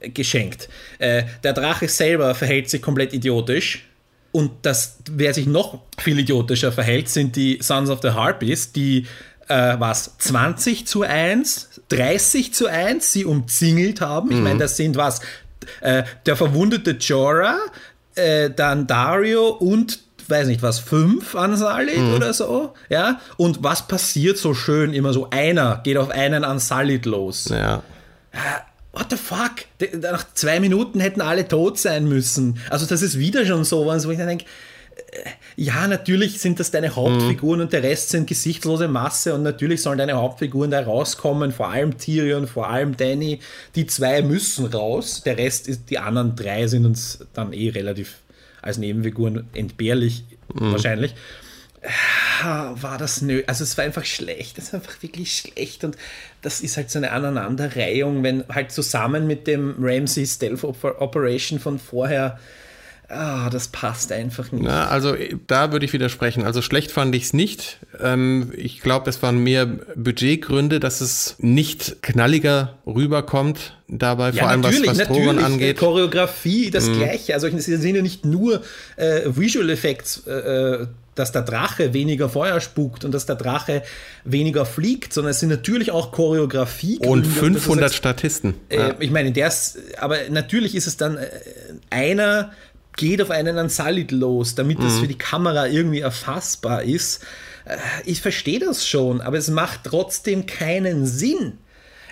geschenkt. 0.00 0.68
Äh, 0.98 1.24
der 1.42 1.52
Drache 1.52 1.88
selber 1.88 2.34
verhält 2.34 2.70
sich 2.70 2.82
komplett 2.82 3.12
idiotisch. 3.12 3.86
Und 4.32 4.52
das, 4.62 4.98
wer 5.10 5.34
sich 5.34 5.46
noch 5.46 5.80
viel 5.98 6.18
idiotischer 6.18 6.70
verhält, 6.70 7.08
sind 7.08 7.34
die 7.34 7.58
Sons 7.60 7.90
of 7.90 8.00
the 8.02 8.10
Harpies, 8.10 8.72
die 8.72 9.06
äh, 9.48 9.74
was 9.78 10.16
20 10.18 10.86
zu 10.86 11.02
1, 11.02 11.80
30 11.88 12.54
zu 12.54 12.68
1 12.68 13.12
sie 13.12 13.24
umzingelt 13.24 14.00
haben. 14.00 14.30
Ich 14.30 14.36
mhm. 14.36 14.44
meine, 14.44 14.58
das 14.60 14.76
sind 14.76 14.96
was? 14.96 15.20
Äh, 15.80 16.04
der 16.26 16.36
verwundete 16.36 16.92
Jorah, 16.92 17.58
äh, 18.14 18.50
dann 18.50 18.86
Dario 18.86 19.48
und 19.48 20.00
weiß 20.30 20.46
nicht 20.46 20.62
was, 20.62 20.78
fünf 20.78 21.34
Ansalit 21.34 21.98
mhm. 21.98 22.14
oder 22.14 22.32
so, 22.32 22.72
ja, 22.88 23.20
und 23.36 23.64
was 23.64 23.88
passiert 23.88 24.38
so 24.38 24.54
schön 24.54 24.94
immer 24.94 25.12
so, 25.12 25.28
einer 25.30 25.80
geht 25.82 25.96
auf 25.96 26.10
einen 26.10 26.44
Ansalit 26.44 27.04
los. 27.04 27.48
Ja. 27.50 27.82
What 28.92 29.06
the 29.10 29.16
fuck? 29.16 29.66
Nach 30.00 30.26
zwei 30.34 30.58
Minuten 30.58 31.00
hätten 31.00 31.20
alle 31.20 31.46
tot 31.46 31.78
sein 31.78 32.08
müssen. 32.08 32.58
Also 32.70 32.86
das 32.86 33.02
ist 33.02 33.18
wieder 33.18 33.46
schon 33.46 33.64
so, 33.64 33.84
wo 33.86 34.10
ich 34.10 34.18
dann 34.18 34.26
denke, 34.26 34.46
äh, 35.12 35.30
ja, 35.56 35.86
natürlich 35.86 36.40
sind 36.40 36.58
das 36.58 36.70
deine 36.70 36.96
Hauptfiguren 36.96 37.60
mhm. 37.60 37.64
und 37.64 37.72
der 37.72 37.82
Rest 37.82 38.10
sind 38.10 38.26
gesichtslose 38.26 38.88
Masse 38.88 39.34
und 39.34 39.42
natürlich 39.42 39.82
sollen 39.82 39.98
deine 39.98 40.14
Hauptfiguren 40.14 40.70
da 40.70 40.82
rauskommen, 40.82 41.52
vor 41.52 41.68
allem 41.68 41.98
Tyrion, 41.98 42.48
vor 42.48 42.68
allem 42.68 42.96
Danny. 42.96 43.40
Die 43.74 43.86
zwei 43.86 44.22
müssen 44.22 44.66
raus, 44.66 45.22
der 45.24 45.36
Rest 45.36 45.68
ist, 45.68 45.90
die 45.90 45.98
anderen 45.98 46.34
drei 46.34 46.66
sind 46.66 46.86
uns 46.86 47.26
dann 47.34 47.52
eh 47.52 47.70
relativ 47.70 48.16
als 48.62 48.78
Nebenfiguren 48.78 49.48
entbehrlich 49.54 50.24
mhm. 50.52 50.72
wahrscheinlich. 50.72 51.14
Ah, 52.42 52.74
war 52.74 52.98
das 52.98 53.22
nö. 53.22 53.42
Also 53.46 53.64
es 53.64 53.76
war 53.78 53.84
einfach 53.84 54.04
schlecht. 54.04 54.58
Es 54.58 54.72
war 54.72 54.80
einfach 54.80 55.02
wirklich 55.02 55.36
schlecht. 55.36 55.84
Und 55.84 55.96
das 56.42 56.60
ist 56.60 56.76
halt 56.76 56.90
so 56.90 56.98
eine 56.98 57.12
Aneinanderreihung, 57.12 58.22
wenn 58.22 58.44
halt 58.48 58.72
zusammen 58.72 59.26
mit 59.26 59.46
dem 59.46 59.76
Ramsey 59.78 60.26
Stealth 60.26 60.64
Operation 60.64 61.58
von 61.58 61.78
vorher 61.78 62.38
Ah, 63.12 63.50
das 63.50 63.66
passt 63.66 64.12
einfach 64.12 64.52
nicht. 64.52 64.62
Na, 64.62 64.86
also 64.86 65.16
da 65.48 65.72
würde 65.72 65.84
ich 65.84 65.92
widersprechen. 65.92 66.44
Also 66.44 66.62
schlecht 66.62 66.92
fand 66.92 67.12
ich 67.16 67.24
es 67.24 67.32
nicht. 67.32 67.78
Ähm, 68.00 68.52
ich 68.56 68.82
glaube, 68.82 69.10
es 69.10 69.20
waren 69.20 69.42
mehr 69.42 69.66
Budgetgründe, 69.66 70.78
dass 70.78 71.00
es 71.00 71.34
nicht 71.40 72.02
knalliger 72.02 72.78
rüberkommt 72.86 73.76
dabei, 73.88 74.30
ja, 74.30 74.42
vor 74.42 74.50
allem 74.50 74.62
was, 74.62 74.86
was 74.86 74.98
Drogen 75.08 75.40
angeht. 75.40 75.78
Choreografie, 75.78 76.70
das 76.70 76.86
mhm. 76.86 76.98
Gleiche. 76.98 77.34
Also 77.34 77.48
es 77.48 77.64
sind 77.64 77.96
ja 77.96 78.00
nicht 78.02 78.24
nur 78.24 78.62
äh, 78.94 79.22
Visual 79.24 79.68
Effects, 79.70 80.22
äh, 80.28 80.30
äh, 80.30 80.86
dass 81.14 81.32
der 81.32 81.42
Drache 81.42 81.92
weniger 81.92 82.28
Feuer 82.28 82.60
spukt 82.60 83.04
und 83.04 83.12
dass 83.12 83.26
der 83.26 83.36
Drache 83.36 83.82
weniger 84.24 84.64
fliegt, 84.64 85.12
sondern 85.12 85.32
es 85.32 85.40
sind 85.40 85.48
natürlich 85.48 85.90
auch 85.90 86.12
Choreografie. 86.12 86.98
Und 86.98 87.26
500 87.26 87.86
heißt, 87.86 87.94
Statisten. 87.94 88.54
Äh, 88.68 88.76
ja. 88.78 88.94
Ich 89.00 89.10
meine, 89.10 89.32
der 89.32 89.48
ist, 89.48 89.78
aber 89.98 90.16
natürlich 90.30 90.74
ist 90.74 90.86
es 90.86 90.96
dann 90.96 91.16
äh, 91.16 91.28
einer 91.90 92.52
geht 92.96 93.22
auf 93.22 93.30
einen 93.30 93.56
Ansalit 93.56 94.12
los, 94.12 94.54
damit 94.54 94.78
mhm. 94.78 94.84
das 94.84 94.98
für 94.98 95.08
die 95.08 95.18
Kamera 95.18 95.66
irgendwie 95.66 96.00
erfassbar 96.00 96.82
ist. 96.82 97.22
Äh, 97.64 97.76
ich 98.04 98.20
verstehe 98.20 98.58
das 98.58 98.86
schon, 98.86 99.20
aber 99.20 99.38
es 99.38 99.48
macht 99.48 99.80
trotzdem 99.84 100.46
keinen 100.46 101.06
Sinn. 101.06 101.58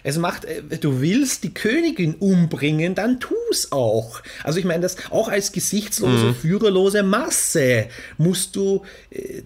Es 0.02 0.18
macht, 0.18 0.44
äh, 0.44 0.62
du 0.78 1.00
willst 1.00 1.44
die 1.44 1.54
Königin 1.54 2.14
umbringen, 2.14 2.94
dann 2.94 3.20
tu 3.20 3.34
es 3.50 3.72
auch. 3.72 4.22
Also 4.44 4.58
ich 4.58 4.64
meine, 4.64 4.82
das 4.82 4.96
auch 5.10 5.28
als 5.28 5.52
gesichtslose, 5.52 6.26
mhm. 6.26 6.34
führerlose 6.34 7.02
Masse 7.02 7.86
musst 8.16 8.56
du 8.56 8.82
äh, 9.10 9.42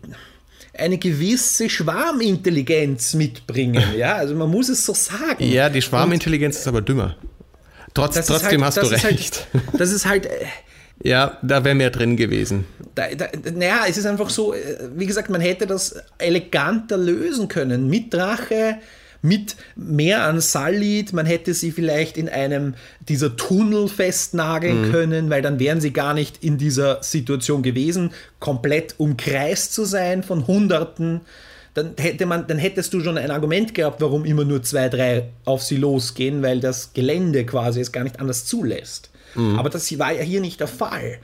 eine 0.75 0.99
gewisse 0.99 1.69
Schwarmintelligenz 1.69 3.15
mitbringen. 3.15 3.83
Ja, 3.97 4.17
also 4.17 4.35
man 4.35 4.51
muss 4.51 4.69
es 4.69 4.85
so 4.85 4.95
sagen. 4.95 5.45
Ja, 5.45 5.69
die 5.69 5.83
Schwarmintelligenz 5.83 6.57
Und, 6.57 6.61
ist 6.61 6.69
aber 6.69 6.81
dümmer. 6.81 7.17
Trotz, 7.95 8.15
trotzdem 8.27 8.65
halt, 8.65 8.77
hast 8.77 8.83
du 8.83 8.91
recht. 8.91 9.47
Halt, 9.53 9.65
das 9.79 9.93
ist 9.93 10.07
halt. 10.07 10.29
Ja, 11.05 11.39
da 11.43 11.65
wäre 11.65 11.75
mehr 11.75 11.91
drin 11.91 12.17
gewesen. 12.17 12.65
Da, 12.95 13.09
da, 13.09 13.27
naja, 13.53 13.87
es 13.89 13.97
ist 13.97 14.07
einfach 14.07 14.31
so, 14.31 14.55
äh, 14.55 14.89
wie 14.95 15.07
gesagt, 15.07 15.31
man 15.31 15.41
hätte 15.41 15.67
das 15.67 15.97
eleganter 16.19 16.97
lösen 16.97 17.49
können. 17.49 17.89
Mit 17.89 18.15
Drache, 18.15 18.77
mit 19.23 19.57
mehr 19.77 20.25
an 20.25 20.41
Salid. 20.41 21.13
Man 21.13 21.27
hätte 21.27 21.55
sie 21.55 21.71
vielleicht 21.71 22.19
in 22.19 22.29
einem 22.29 22.75
dieser 23.09 23.37
Tunnel 23.37 23.89
festnageln 23.89 24.89
mhm. 24.89 24.93
können, 24.93 25.31
weil 25.31 25.43
dann 25.43 25.59
wären 25.59 25.81
sie 25.81 25.93
gar 25.93 26.13
nicht 26.13 26.45
in 26.45 26.59
dieser 26.59 27.03
Situation 27.03 27.63
gewesen, 27.63 28.11
komplett 28.41 28.97
umkreist 28.99 29.73
zu 29.73 29.85
sein 29.85 30.23
von 30.23 30.47
Hunderten. 30.47 31.21
Dann, 31.75 31.95
hätte 31.99 32.27
man, 32.27 32.47
dann 32.47 32.59
hättest 32.59 32.93
du 32.93 33.01
schon 33.01 33.17
ein 33.17 33.31
Argument 33.31 33.73
gehabt, 33.73 34.03
warum 34.03 34.27
immer 34.27 34.45
nur 34.45 34.63
zwei, 34.63 34.91
drei 34.91 35.29
auf 35.47 35.63
sie 35.63 35.79
losgehen, 35.79 36.43
weil 36.43 36.61
das 36.61 36.93
Gelände 36.93 37.47
quasi 37.47 37.81
es 37.81 37.93
gar 37.93 38.05
nicht 38.05 38.21
anders 38.21 38.45
zulässt. 38.45 39.11
Mhm. 39.35 39.59
Aber 39.59 39.71
das 39.71 39.99
war 39.99 40.13
ja 40.13 40.23
hier 40.23 40.41
nicht 40.41 40.61
der 40.61 40.69
Fall. 40.69 41.19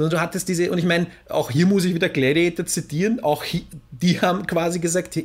Sondern 0.00 0.16
du 0.16 0.22
hattest 0.22 0.48
diese, 0.48 0.70
und 0.70 0.78
ich 0.78 0.86
meine, 0.86 1.08
auch 1.28 1.50
hier 1.50 1.66
muss 1.66 1.84
ich 1.84 1.92
wieder 1.94 2.08
Gladiator 2.08 2.64
zitieren, 2.64 3.22
auch 3.22 3.44
hier, 3.44 3.60
die 3.90 4.18
haben 4.18 4.46
quasi 4.46 4.78
gesagt, 4.78 5.20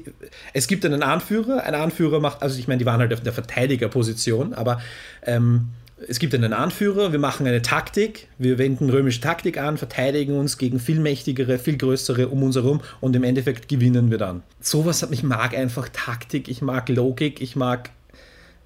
es 0.51 0.67
gibt 0.67 0.83
einen 0.83 1.01
Anführer, 1.01 1.63
ein 1.63 1.75
Anführer 1.75 2.19
macht, 2.19 2.43
also 2.43 2.59
ich 2.59 2.67
meine, 2.67 2.79
die 2.79 2.85
waren 2.85 2.99
halt 2.99 3.13
auf 3.13 3.21
der 3.21 3.31
Verteidigerposition, 3.31 4.53
aber 4.53 4.81
ähm, 5.23 5.69
es 6.09 6.19
gibt 6.19 6.35
einen 6.35 6.51
Anführer, 6.51 7.13
wir 7.13 7.19
machen 7.19 7.47
eine 7.47 7.61
Taktik, 7.61 8.27
wir 8.37 8.57
wenden 8.57 8.89
römische 8.89 9.21
Taktik 9.21 9.57
an, 9.57 9.77
verteidigen 9.77 10.37
uns 10.37 10.57
gegen 10.57 10.81
viel 10.81 10.99
mächtigere, 10.99 11.57
viel 11.57 11.77
größere 11.77 12.27
um 12.27 12.43
uns 12.43 12.57
herum 12.57 12.81
und 12.99 13.15
im 13.15 13.23
Endeffekt 13.23 13.69
gewinnen 13.69 14.11
wir 14.11 14.17
dann. 14.17 14.43
Sowas 14.59 15.01
hat 15.01 15.09
mich 15.09 15.23
mag 15.23 15.55
einfach 15.55 15.87
Taktik, 15.87 16.49
ich 16.49 16.61
mag 16.61 16.89
Logik, 16.89 17.39
ich 17.41 17.55
mag 17.55 17.91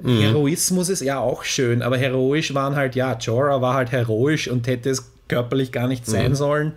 Mhm. 0.01 0.21
Heroismus 0.21 0.87
ist 0.87 1.01
ja 1.01 1.19
auch 1.19 1.43
schön, 1.43 1.81
aber 1.81 1.97
heroisch 1.97 2.53
waren 2.53 2.77
halt, 2.77 2.95
ja, 2.95 3.17
Jorah 3.17 3.61
war 3.61 3.73
halt 3.73 3.91
heroisch 3.91 4.47
und 4.47 4.65
hätte 4.65 4.89
es 4.91 5.11
körperlich 5.29 5.71
gar 5.71 5.87
nicht 5.87 6.05
sein 6.05 6.31
mhm. 6.31 6.35
sollen. 6.35 6.73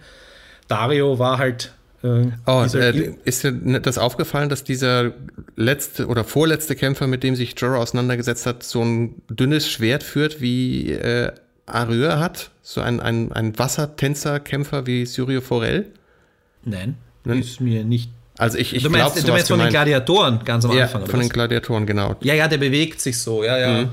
Dario 0.69 1.19
war 1.19 1.39
halt. 1.39 1.73
Äh, 2.05 2.27
oh, 2.47 2.65
äh, 2.75 3.15
ist 3.25 3.45
dir 3.45 3.53
das 3.53 3.99
aufgefallen, 3.99 4.49
dass 4.49 4.65
dieser 4.65 5.13
letzte 5.57 6.07
oder 6.07 6.25
vorletzte 6.25 6.75
Kämpfer, 6.77 7.07
mit 7.07 7.23
dem 7.23 7.37
sich 7.37 7.55
Jorah 7.59 7.79
auseinandergesetzt 7.79 8.47
hat, 8.47 8.63
so 8.63 8.83
ein 8.83 9.23
dünnes 9.29 9.69
Schwert 9.69 10.03
führt, 10.03 10.41
wie 10.41 10.93
äh, 10.93 11.33
Arya 11.67 12.19
hat? 12.19 12.51
So 12.63 12.81
ein, 12.81 13.01
ein, 13.01 13.33
ein 13.33 13.59
Wassertänzerkämpfer 13.59 14.87
wie 14.87 15.07
Syrio 15.07 15.41
Forel? 15.41 15.93
Nein, 16.65 16.97
Nein, 17.25 17.41
ist 17.41 17.61
mir 17.61 17.85
nicht 17.85 18.11
also 18.39 18.59
ich, 18.59 18.75
ich 18.75 18.83
du 18.83 18.91
meinst, 18.91 19.15
glaub, 19.15 19.27
du 19.27 19.33
meinst 19.33 19.49
von 19.49 19.59
den 19.59 19.69
Gladiatoren 19.69 20.41
ganz 20.45 20.65
am 20.65 20.73
ja, 20.73 20.85
Anfang? 20.85 21.07
von 21.07 21.21
den 21.21 21.29
Gladiatoren, 21.29 21.87
genau. 21.87 22.17
Ja, 22.23 22.35
ja, 22.35 22.49
der 22.49 22.59
bewegt 22.59 23.01
sich 23.01 23.19
so, 23.19 23.45
ja, 23.45 23.59
ja. 23.59 23.83
Mhm. 23.83 23.89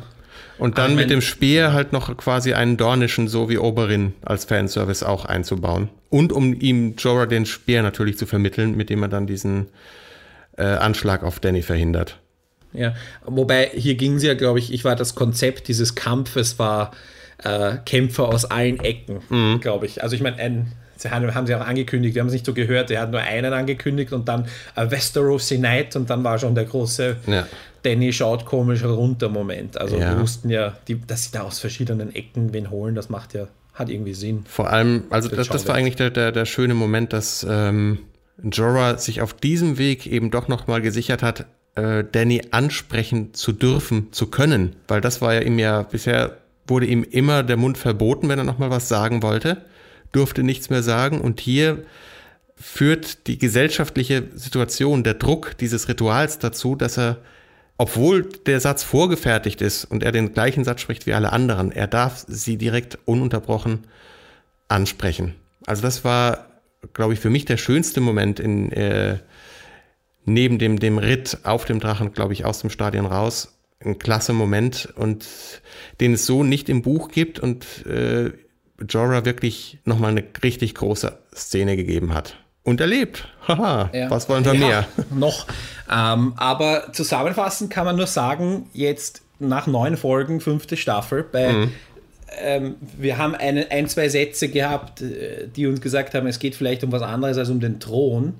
Und 0.59 0.77
dann 0.77 0.95
mit 0.95 1.09
dem 1.09 1.21
Speer 1.21 1.73
halt 1.73 1.93
noch 1.93 2.15
quasi 2.17 2.53
einen 2.53 2.75
Dornischen, 2.75 3.27
so 3.27 3.49
wie 3.49 3.57
Oberin, 3.57 4.13
als 4.21 4.45
Fanservice 4.45 5.03
auch 5.03 5.25
einzubauen. 5.25 5.89
Und 6.09 6.33
um 6.33 6.59
ihm 6.59 6.95
Jorah 6.97 7.25
den 7.25 7.45
Speer 7.45 7.81
natürlich 7.81 8.17
zu 8.17 8.25
vermitteln, 8.25 8.75
mit 8.75 8.89
dem 8.89 9.01
er 9.01 9.07
dann 9.07 9.25
diesen 9.25 9.67
äh, 10.57 10.63
Anschlag 10.63 11.23
auf 11.23 11.39
Danny 11.39 11.61
verhindert. 11.61 12.19
Ja, 12.73 12.93
wobei 13.25 13.71
hier 13.73 13.95
ging 13.95 14.15
es 14.15 14.23
ja, 14.23 14.33
glaube 14.35 14.59
ich, 14.59 14.73
ich 14.73 14.83
war 14.83 14.95
das 14.95 15.15
Konzept 15.15 15.67
dieses 15.69 15.95
Kampfes 15.95 16.59
war 16.59 16.91
äh, 17.43 17.77
Kämpfer 17.85 18.27
aus 18.27 18.45
allen 18.45 18.79
Ecken, 18.81 19.21
mhm. 19.29 19.59
glaube 19.61 19.85
ich. 19.85 20.03
Also 20.03 20.15
ich 20.15 20.21
meine, 20.21 20.37
ein 20.37 20.71
Sie 20.99 21.09
haben, 21.09 21.33
haben 21.33 21.47
sie 21.47 21.55
auch 21.55 21.65
angekündigt, 21.65 22.13
wir 22.13 22.21
haben 22.21 22.27
es 22.27 22.33
nicht 22.33 22.45
so 22.45 22.53
gehört, 22.53 22.91
er 22.91 22.99
hat 22.99 23.11
nur 23.11 23.21
einen 23.21 23.53
angekündigt 23.53 24.11
und 24.11 24.27
dann 24.27 24.47
uh, 24.75 24.91
Westeros 24.91 25.49
Night 25.51 25.95
und 25.95 26.09
dann 26.09 26.25
war 26.25 26.37
schon 26.37 26.55
der 26.55 26.65
große 26.65 27.15
ja. 27.25 27.47
Danny 27.83 28.13
schaut 28.13 28.45
komisch 28.45 28.83
runter 28.83 29.29
Moment. 29.29 29.79
Also 29.79 29.97
ja. 29.97 30.11
wir 30.11 30.21
wussten 30.21 30.49
ja, 30.49 30.77
die, 30.87 30.99
dass 30.99 31.23
sie 31.23 31.31
da 31.31 31.41
aus 31.41 31.59
verschiedenen 31.59 32.13
Ecken 32.13 32.53
wen 32.53 32.69
holen, 32.69 32.95
das 32.95 33.09
macht 33.09 33.33
ja, 33.33 33.47
hat 33.73 33.89
irgendwie 33.89 34.13
Sinn. 34.13 34.43
Vor 34.47 34.69
allem, 34.69 35.03
also 35.09 35.29
das, 35.29 35.47
das 35.49 35.67
war 35.67 35.75
eigentlich 35.75 35.95
der, 35.95 36.09
der, 36.09 36.31
der 36.31 36.45
schöne 36.45 36.73
Moment, 36.73 37.13
dass 37.13 37.45
ähm, 37.49 37.99
Jorah 38.43 38.97
sich 38.97 39.21
auf 39.21 39.33
diesem 39.33 39.77
Weg 39.77 40.07
eben 40.07 40.31
doch 40.31 40.47
nochmal 40.47 40.81
gesichert 40.81 41.23
hat, 41.23 41.45
äh, 41.75 42.03
Danny 42.11 42.41
ansprechen 42.51 43.33
zu 43.33 43.51
dürfen, 43.51 44.11
zu 44.11 44.27
können. 44.27 44.75
Weil 44.87 45.01
das 45.01 45.21
war 45.21 45.33
ja 45.33 45.41
ihm 45.41 45.59
ja 45.59 45.83
bisher 45.83 46.37
wurde 46.67 46.85
ihm 46.85 47.03
immer 47.03 47.41
der 47.41 47.57
Mund 47.57 47.79
verboten, 47.79 48.29
wenn 48.29 48.37
er 48.37 48.45
nochmal 48.45 48.69
was 48.69 48.87
sagen 48.87 49.23
wollte 49.23 49.57
durfte 50.11 50.43
nichts 50.43 50.69
mehr 50.69 50.83
sagen. 50.83 51.21
Und 51.21 51.39
hier 51.39 51.83
führt 52.55 53.27
die 53.27 53.37
gesellschaftliche 53.37 54.23
Situation, 54.33 55.03
der 55.03 55.13
Druck 55.13 55.57
dieses 55.57 55.87
Rituals 55.87 56.39
dazu, 56.39 56.75
dass 56.75 56.97
er, 56.97 57.17
obwohl 57.79 58.23
der 58.45 58.59
Satz 58.59 58.83
vorgefertigt 58.83 59.61
ist 59.61 59.85
und 59.85 60.03
er 60.03 60.11
den 60.11 60.33
gleichen 60.33 60.65
Satz 60.65 60.81
spricht 60.81 61.07
wie 61.07 61.13
alle 61.13 61.31
anderen, 61.31 61.71
er 61.71 61.87
darf 61.87 62.25
sie 62.27 62.57
direkt 62.57 62.99
ununterbrochen 63.05 63.87
ansprechen. 64.67 65.35
Also 65.65 65.81
das 65.81 66.03
war, 66.03 66.47
glaube 66.91 67.13
ich, 67.13 67.21
für 67.21 67.29
mich 67.29 67.45
der 67.45 67.55
schönste 67.55 68.01
Moment 68.01 68.41
in, 68.41 68.73
äh, 68.73 69.19
neben 70.25 70.59
dem, 70.59 70.77
dem 70.77 70.97
Ritt 70.97 71.39
auf 71.43 71.63
dem 71.63 71.79
Drachen, 71.79 72.11
glaube 72.11 72.33
ich, 72.33 72.43
aus 72.43 72.59
dem 72.59 72.69
Stadion 72.69 73.05
raus. 73.05 73.57
Ein 73.79 73.97
klasse 73.97 74.33
Moment 74.33 74.93
und 74.97 75.25
den 76.01 76.15
es 76.15 76.25
so 76.25 76.43
nicht 76.43 76.67
im 76.67 76.81
Buch 76.81 77.07
gibt 77.09 77.39
und 77.39 77.85
äh, 77.85 78.33
Jorah 78.89 79.23
wirklich 79.23 79.79
nochmal 79.85 80.11
eine 80.11 80.25
richtig 80.43 80.75
große 80.75 81.17
Szene 81.33 81.77
gegeben 81.77 82.13
hat. 82.13 82.35
Und 82.63 82.81
erlebt. 82.81 83.27
Haha, 83.47 83.89
ja. 83.93 84.09
was 84.11 84.29
wollen 84.29 84.45
wir 84.45 84.53
ja, 84.53 84.59
mehr? 84.59 84.87
Noch. 85.11 85.47
Ähm, 85.91 86.33
aber 86.37 86.91
zusammenfassend 86.93 87.71
kann 87.71 87.85
man 87.85 87.95
nur 87.95 88.07
sagen, 88.07 88.69
jetzt 88.73 89.21
nach 89.39 89.65
neun 89.65 89.97
Folgen, 89.97 90.41
fünfte 90.41 90.77
Staffel, 90.77 91.23
bei 91.23 91.53
mhm. 91.53 91.71
ähm, 92.41 92.75
wir 92.97 93.17
haben 93.17 93.33
eine, 93.33 93.71
ein, 93.71 93.87
zwei 93.87 94.09
Sätze 94.09 94.49
gehabt, 94.49 95.01
äh, 95.01 95.47
die 95.47 95.65
uns 95.67 95.81
gesagt 95.81 96.13
haben, 96.13 96.27
es 96.27 96.39
geht 96.39 96.55
vielleicht 96.55 96.83
um 96.83 96.91
was 96.91 97.01
anderes 97.01 97.37
als 97.37 97.49
um 97.49 97.59
den 97.59 97.79
Thron. 97.79 98.35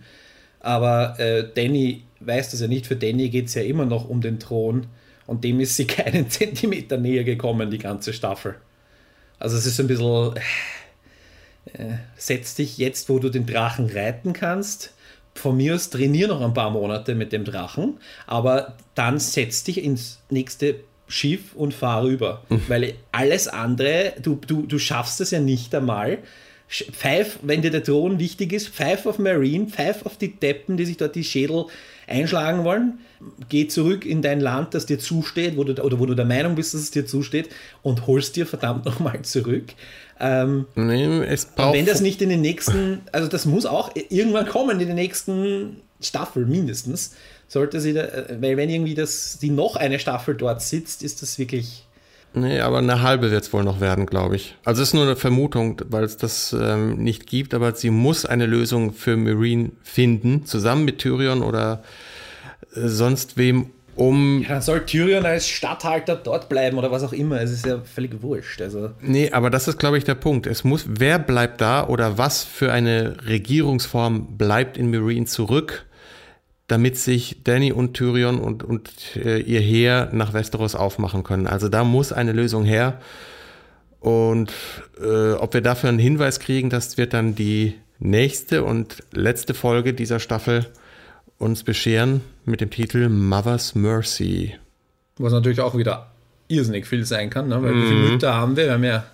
Aber 0.60 1.20
äh, 1.20 1.46
Danny 1.56 2.04
weiß 2.20 2.52
das 2.52 2.62
ja 2.62 2.68
nicht. 2.68 2.88
Für 2.88 2.96
Danny 2.96 3.30
geht 3.30 3.48
es 3.48 3.54
ja 3.54 3.62
immer 3.62 3.86
noch 3.86 4.10
um 4.10 4.22
den 4.22 4.40
Thron. 4.40 4.88
Und 5.26 5.44
dem 5.44 5.60
ist 5.60 5.76
sie 5.76 5.88
keinen 5.88 6.30
Zentimeter 6.30 6.98
näher 6.98 7.24
gekommen, 7.24 7.72
die 7.72 7.78
ganze 7.78 8.14
Staffel. 8.14 8.56
Also 9.40 9.58
es 9.58 9.66
ist 9.66 9.80
ein 9.80 9.88
bisschen. 9.88 10.34
Äh, 11.66 11.96
setz 12.18 12.56
dich 12.56 12.78
jetzt, 12.78 13.10
wo 13.10 13.20
du 13.20 13.30
den 13.30 13.46
Drachen 13.46 13.88
reiten 13.88 14.34
kannst. 14.34 14.94
Von 15.36 15.58
mir 15.58 15.76
aus 15.76 15.90
trainier 15.90 16.28
noch 16.28 16.42
ein 16.42 16.54
paar 16.54 16.72
Monate 16.72 17.16
mit 17.16 17.32
dem 17.32 17.46
Drachen, 17.46 17.98
aber 18.28 18.76
dann 18.96 19.20
setz 19.20 19.64
dich 19.64 19.84
ins 19.84 20.20
nächste 20.30 20.76
Schiff 21.08 21.54
und 21.56 21.74
fahr 21.74 22.04
rüber. 22.04 22.44
Mhm. 22.50 22.62
Weil 22.68 22.94
alles 23.12 23.48
andere, 23.48 24.14
du, 24.22 24.36
du, 24.36 24.66
du 24.66 24.80
schaffst 24.80 25.22
es 25.22 25.32
ja 25.32 25.40
nicht 25.40 25.74
einmal. 25.74 26.20
Pfeif, 26.68 27.40
wenn 27.42 27.64
dir 27.64 27.72
der 27.72 27.84
Thron 27.84 28.20
wichtig 28.20 28.54
ist, 28.54 28.70
pfeif 28.70 29.08
auf 29.08 29.18
Marine, 29.18 29.68
pfeif 29.68 30.06
auf 30.06 30.18
die 30.18 30.36
Deppen, 30.36 30.78
die 30.78 30.86
sich 30.86 30.98
dort 30.98 31.16
die 31.16 31.24
Schädel 31.24 31.66
einschlagen 32.10 32.64
wollen. 32.64 33.00
Geh 33.50 33.68
zurück 33.68 34.06
in 34.06 34.22
dein 34.22 34.40
Land, 34.40 34.74
das 34.74 34.86
dir 34.86 35.00
zusteht, 35.00 35.58
wo 35.58 35.64
du, 35.64 35.82
oder 35.82 36.00
wo 36.00 36.06
du 36.06 36.16
der 36.16 36.26
Meinung 36.26 36.56
bist, 36.56 36.74
dass 36.74 36.82
es 36.82 36.92
dir 36.92 37.06
zusteht, 37.06 37.50
und 37.82 38.08
holst 38.08 38.36
dir 38.36 38.46
verdammt 38.46 38.86
nochmal 38.86 39.22
zurück. 39.22 39.74
Ähm, 40.20 40.66
nee, 40.76 41.24
es 41.24 41.46
braucht 41.46 41.74
wenn 41.74 41.86
das 41.86 42.02
nicht 42.02 42.22
in 42.22 42.30
den 42.30 42.42
nächsten, 42.42 43.02
also 43.12 43.30
das 43.30 43.46
muss 43.46 43.66
auch 43.66 43.92
irgendwann 44.10 44.48
kommen, 44.48 44.80
in 44.80 44.88
den 44.88 44.96
nächsten 44.96 45.78
Staffel 46.02 46.46
mindestens, 46.46 47.16
sollte 47.48 47.80
sie 47.80 47.94
da, 47.94 48.08
weil 48.40 48.58
wenn 48.58 48.70
irgendwie 48.70 48.96
das, 48.96 49.40
die 49.42 49.50
noch 49.50 49.76
eine 49.76 50.00
Staffel 50.00 50.36
dort 50.36 50.62
sitzt, 50.62 51.04
ist 51.04 51.22
das 51.22 51.40
wirklich. 51.40 51.86
Nee, 52.34 52.60
aber 52.60 52.78
eine 52.78 53.02
halbe 53.02 53.32
wird 53.32 53.44
es 53.44 53.54
wohl 53.54 53.64
noch 53.64 53.82
werden, 53.82 54.06
glaube 54.06 54.36
ich. 54.36 54.56
Also 54.64 54.82
es 54.82 54.90
ist 54.90 54.94
nur 54.94 55.04
eine 55.04 55.16
Vermutung, 55.16 55.82
weil 55.90 56.04
es 56.04 56.18
das 56.18 56.54
ähm, 56.54 56.98
nicht 56.98 57.26
gibt, 57.28 57.54
aber 57.54 57.74
sie 57.74 57.90
muss 57.90 58.26
eine 58.26 58.46
Lösung 58.46 58.94
für 58.94 59.18
Marine 59.18 59.72
finden, 59.82 60.46
zusammen 60.46 60.86
mit 60.86 61.00
Tyrion 61.00 61.42
oder 61.42 61.84
äh, 62.76 62.88
sonst 62.88 63.38
wem, 63.38 63.72
um. 64.00 64.42
Ja, 64.44 64.50
dann 64.50 64.62
soll 64.62 64.86
Tyrion 64.86 65.26
als 65.26 65.48
Statthalter 65.48 66.16
dort 66.16 66.50
bleiben 66.50 66.78
oder 66.78 66.92
was 66.92 67.04
auch 67.04 67.14
immer. 67.14 67.42
Es 67.42 67.52
ist 67.52 67.66
ja 67.66 67.82
völlig 67.82 68.22
wurscht. 68.22 68.62
Also. 68.62 68.92
Nee, 69.02 69.32
aber 69.32 69.50
das 69.50 69.68
ist, 69.68 69.78
glaube 69.78 69.98
ich, 69.98 70.04
der 70.04 70.16
Punkt. 70.16 70.48
Es 70.48 70.64
muss, 70.64 70.86
wer 70.88 71.20
bleibt 71.20 71.62
da 71.62 71.86
oder 71.88 72.18
was 72.18 72.44
für 72.44 72.72
eine 72.72 73.18
Regierungsform 73.28 74.38
bleibt 74.38 74.78
in 74.78 74.90
Marine 74.90 75.26
zurück, 75.26 75.86
damit 76.70 76.98
sich 76.98 77.42
Danny 77.44 77.72
und 77.72 77.96
Tyrion 77.96 78.40
und, 78.40 78.64
und 78.64 78.92
äh, 79.16 79.40
ihr 79.40 79.60
Heer 79.60 80.10
nach 80.14 80.34
Westeros 80.34 80.76
aufmachen 80.76 81.24
können. 81.24 81.48
Also 81.48 81.68
da 81.68 81.84
muss 81.84 82.14
eine 82.14 82.32
Lösung 82.32 82.64
her. 82.64 83.02
Und 84.00 84.54
äh, 85.02 85.34
ob 85.34 85.54
wir 85.54 85.62
dafür 85.62 85.90
einen 85.90 86.00
Hinweis 86.00 86.40
kriegen, 86.40 86.70
das 86.70 86.98
wird 86.98 87.14
dann 87.14 87.36
die 87.36 87.74
nächste 87.98 88.64
und 88.64 89.04
letzte 89.12 89.54
Folge 89.54 89.94
dieser 89.94 90.20
Staffel 90.20 90.68
uns 91.40 91.64
bescheren 91.64 92.22
mit 92.46 92.62
dem 92.62 92.70
Titel 92.70 93.10
Mother's 93.10 93.74
Mercy. 93.74 94.54
Was 95.18 95.34
natürlich 95.34 95.62
auch 95.62 95.76
wieder 95.76 96.12
irrsinnig 96.48 96.86
viel 96.86 97.04
sein 97.04 97.30
kann, 97.30 97.48
ne? 97.48 97.62
weil 97.62 97.74
mm. 97.74 97.82
wie 97.82 97.88
viele 97.88 98.00
mhm. 98.00 98.12
Mütter 98.12 98.34
haben 98.36 98.56
wir? 98.56 98.66
Wir 98.66 98.74
haben 98.74 98.84
ja 98.84 99.06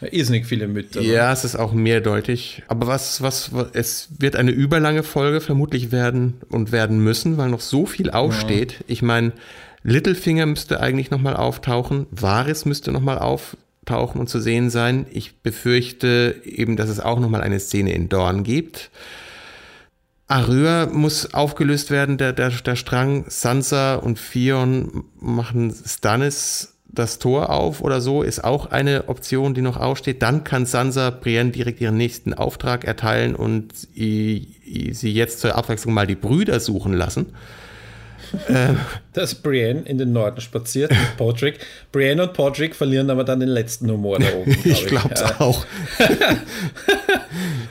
irrsinnig 0.00 0.46
viele 0.46 0.68
Mütter. 0.68 1.00
Ja, 1.00 1.32
es 1.32 1.44
ist 1.44 1.56
auch 1.56 1.72
mehrdeutig. 1.72 2.62
Aber 2.68 2.86
was, 2.86 3.22
was, 3.22 3.50
es 3.72 4.08
wird 4.18 4.36
eine 4.36 4.50
überlange 4.50 5.02
Folge 5.02 5.40
vermutlich 5.40 5.92
werden 5.92 6.40
und 6.48 6.72
werden 6.72 7.02
müssen, 7.02 7.36
weil 7.36 7.50
noch 7.50 7.60
so 7.60 7.86
viel 7.86 8.10
aufsteht. 8.10 8.72
Ja. 8.72 8.84
Ich 8.88 9.02
meine, 9.02 9.32
Littlefinger 9.82 10.46
müsste 10.46 10.80
eigentlich 10.80 11.10
nochmal 11.10 11.36
auftauchen, 11.36 12.06
Varys 12.10 12.64
müsste 12.64 12.92
nochmal 12.92 13.18
auftauchen 13.18 14.20
und 14.20 14.28
zu 14.28 14.40
sehen 14.40 14.70
sein. 14.70 15.06
Ich 15.10 15.38
befürchte 15.42 16.40
eben, 16.44 16.76
dass 16.76 16.88
es 16.88 17.00
auch 17.00 17.20
nochmal 17.20 17.42
eine 17.42 17.60
Szene 17.60 17.92
in 17.92 18.08
Dorn 18.08 18.42
gibt. 18.42 18.90
Arya 20.30 20.86
muss 20.86 21.34
aufgelöst 21.34 21.90
werden, 21.90 22.16
der, 22.16 22.32
der, 22.32 22.50
der 22.50 22.76
Strang. 22.76 23.24
Sansa 23.28 23.96
und 23.96 24.18
Fion 24.18 25.04
machen 25.18 25.74
Stannis 25.74 26.69
das 26.92 27.18
Tor 27.18 27.50
auf 27.50 27.80
oder 27.82 28.00
so, 28.00 28.22
ist 28.22 28.42
auch 28.42 28.66
eine 28.66 29.08
Option, 29.08 29.54
die 29.54 29.62
noch 29.62 29.76
aussteht. 29.76 30.22
Dann 30.22 30.44
kann 30.44 30.66
Sansa 30.66 31.10
Brienne 31.10 31.50
direkt 31.50 31.80
ihren 31.80 31.96
nächsten 31.96 32.34
Auftrag 32.34 32.84
erteilen 32.84 33.34
und 33.34 33.72
sie 33.74 34.46
jetzt 34.64 35.40
zur 35.40 35.56
Abwechslung 35.56 35.94
mal 35.94 36.06
die 36.06 36.16
Brüder 36.16 36.60
suchen 36.60 36.92
lassen. 36.92 37.26
Ähm. 38.48 38.78
Dass 39.12 39.34
Brienne 39.34 39.82
in 39.82 39.98
den 39.98 40.12
Norden 40.12 40.40
spaziert 40.40 40.90
mit 40.90 41.16
Podrick. 41.16 41.58
Brienne 41.90 42.22
und 42.22 42.32
Podrick 42.32 42.76
verlieren 42.76 43.10
aber 43.10 43.24
dann 43.24 43.40
den 43.40 43.48
letzten 43.48 43.90
Humor 43.90 44.18
da 44.18 44.26
oben. 44.34 44.52
Glaub 44.62 44.66
ich 44.66 44.86
glaube 44.86 45.14
es 45.14 45.20
ja. 45.20 45.40
auch. 45.40 45.66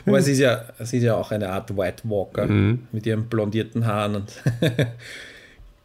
Aber 0.06 0.22
sie 0.22 0.32
ist, 0.32 0.38
ja, 0.38 0.64
sie 0.80 0.98
ist 0.98 1.04
ja 1.04 1.14
auch 1.14 1.30
eine 1.30 1.50
Art 1.50 1.76
White 1.76 2.02
Walker 2.04 2.46
mhm. 2.46 2.86
mit 2.92 3.06
ihren 3.06 3.26
blondierten 3.28 3.86
Haaren. 3.86 4.16
Und 4.16 4.32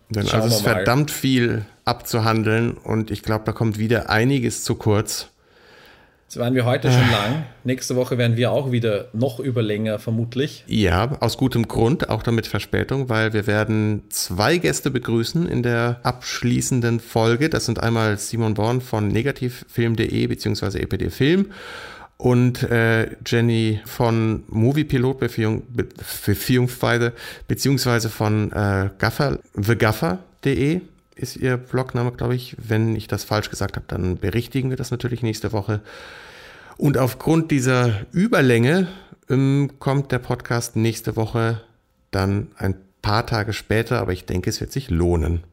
Dann 0.09 0.27
also 0.27 0.47
es 0.47 0.55
ist 0.55 0.61
verdammt 0.61 1.11
viel 1.11 1.65
abzuhandeln 1.83 2.73
und 2.73 3.11
ich 3.11 3.23
glaube, 3.23 3.43
da 3.45 3.51
kommt 3.51 3.77
wieder 3.79 4.09
einiges 4.09 4.63
zu 4.63 4.75
kurz. 4.75 5.29
Jetzt 6.27 6.37
waren 6.39 6.55
wir 6.55 6.65
heute 6.65 6.91
schon 6.91 7.11
lang. 7.11 7.45
Nächste 7.63 7.95
Woche 7.95 8.17
werden 8.17 8.35
wir 8.35 8.51
auch 8.51 8.71
wieder 8.71 9.09
noch 9.13 9.39
über 9.39 9.61
länger, 9.61 9.99
vermutlich. 9.99 10.63
Ja, 10.67 11.17
aus 11.19 11.37
gutem 11.37 11.67
Grund, 11.67 12.09
auch 12.09 12.23
damit 12.23 12.47
Verspätung, 12.47 13.09
weil 13.09 13.33
wir 13.33 13.45
werden 13.45 14.03
zwei 14.09 14.57
Gäste 14.57 14.89
begrüßen 14.89 15.47
in 15.47 15.61
der 15.61 15.99
abschließenden 16.01 16.99
Folge. 16.99 17.49
Das 17.49 17.65
sind 17.65 17.79
einmal 17.79 18.17
Simon 18.17 18.55
Born 18.55 18.81
von 18.81 19.07
negativfilm.de 19.07 20.27
bzw. 20.27 20.79
EPD 20.79 21.11
Film 21.11 21.51
und 22.18 22.63
äh, 22.63 23.16
Jenny 23.26 23.82
von 23.86 24.43
Moviepilot 24.47 25.20
beziehungsweise, 25.20 27.13
beziehungsweise 27.47 28.09
von 28.09 28.51
äh, 28.51 28.89
Gaffer, 28.97 29.39
thegaffer.de 29.61 30.82
ist 31.16 31.38
ihr 31.38 31.57
Blogname, 31.57 32.11
glaube 32.11 32.36
ich. 32.36 32.55
Wenn 32.57 32.95
ich 32.95 33.07
das 33.07 33.24
falsch 33.24 33.49
gesagt 33.49 33.76
habe, 33.76 33.86
dann 33.88 34.18
berichtigen 34.18 34.70
wir 34.70 34.78
das 34.78 34.91
natürlich 34.91 35.24
nächste 35.24 35.51
Woche. 35.53 35.82
Und 36.78 36.97
aufgrund 36.97 37.51
dieser 37.51 38.05
Überlänge 38.11 38.88
ähm, 39.30 39.72
kommt 39.80 40.11
der 40.11 40.20
Podcast 40.20 40.76
nächste 40.76 41.16
Woche 41.16 41.61
dann 42.11 42.47
ein 42.57 42.76
paar 43.01 43.26
Tage 43.26 43.53
später, 43.53 43.99
aber 43.99 44.13
ich 44.13 44.26
denke, 44.26 44.49
es 44.49 44.59
wird 44.59 44.72
sich 44.72 44.89
lohnen. 44.89 45.43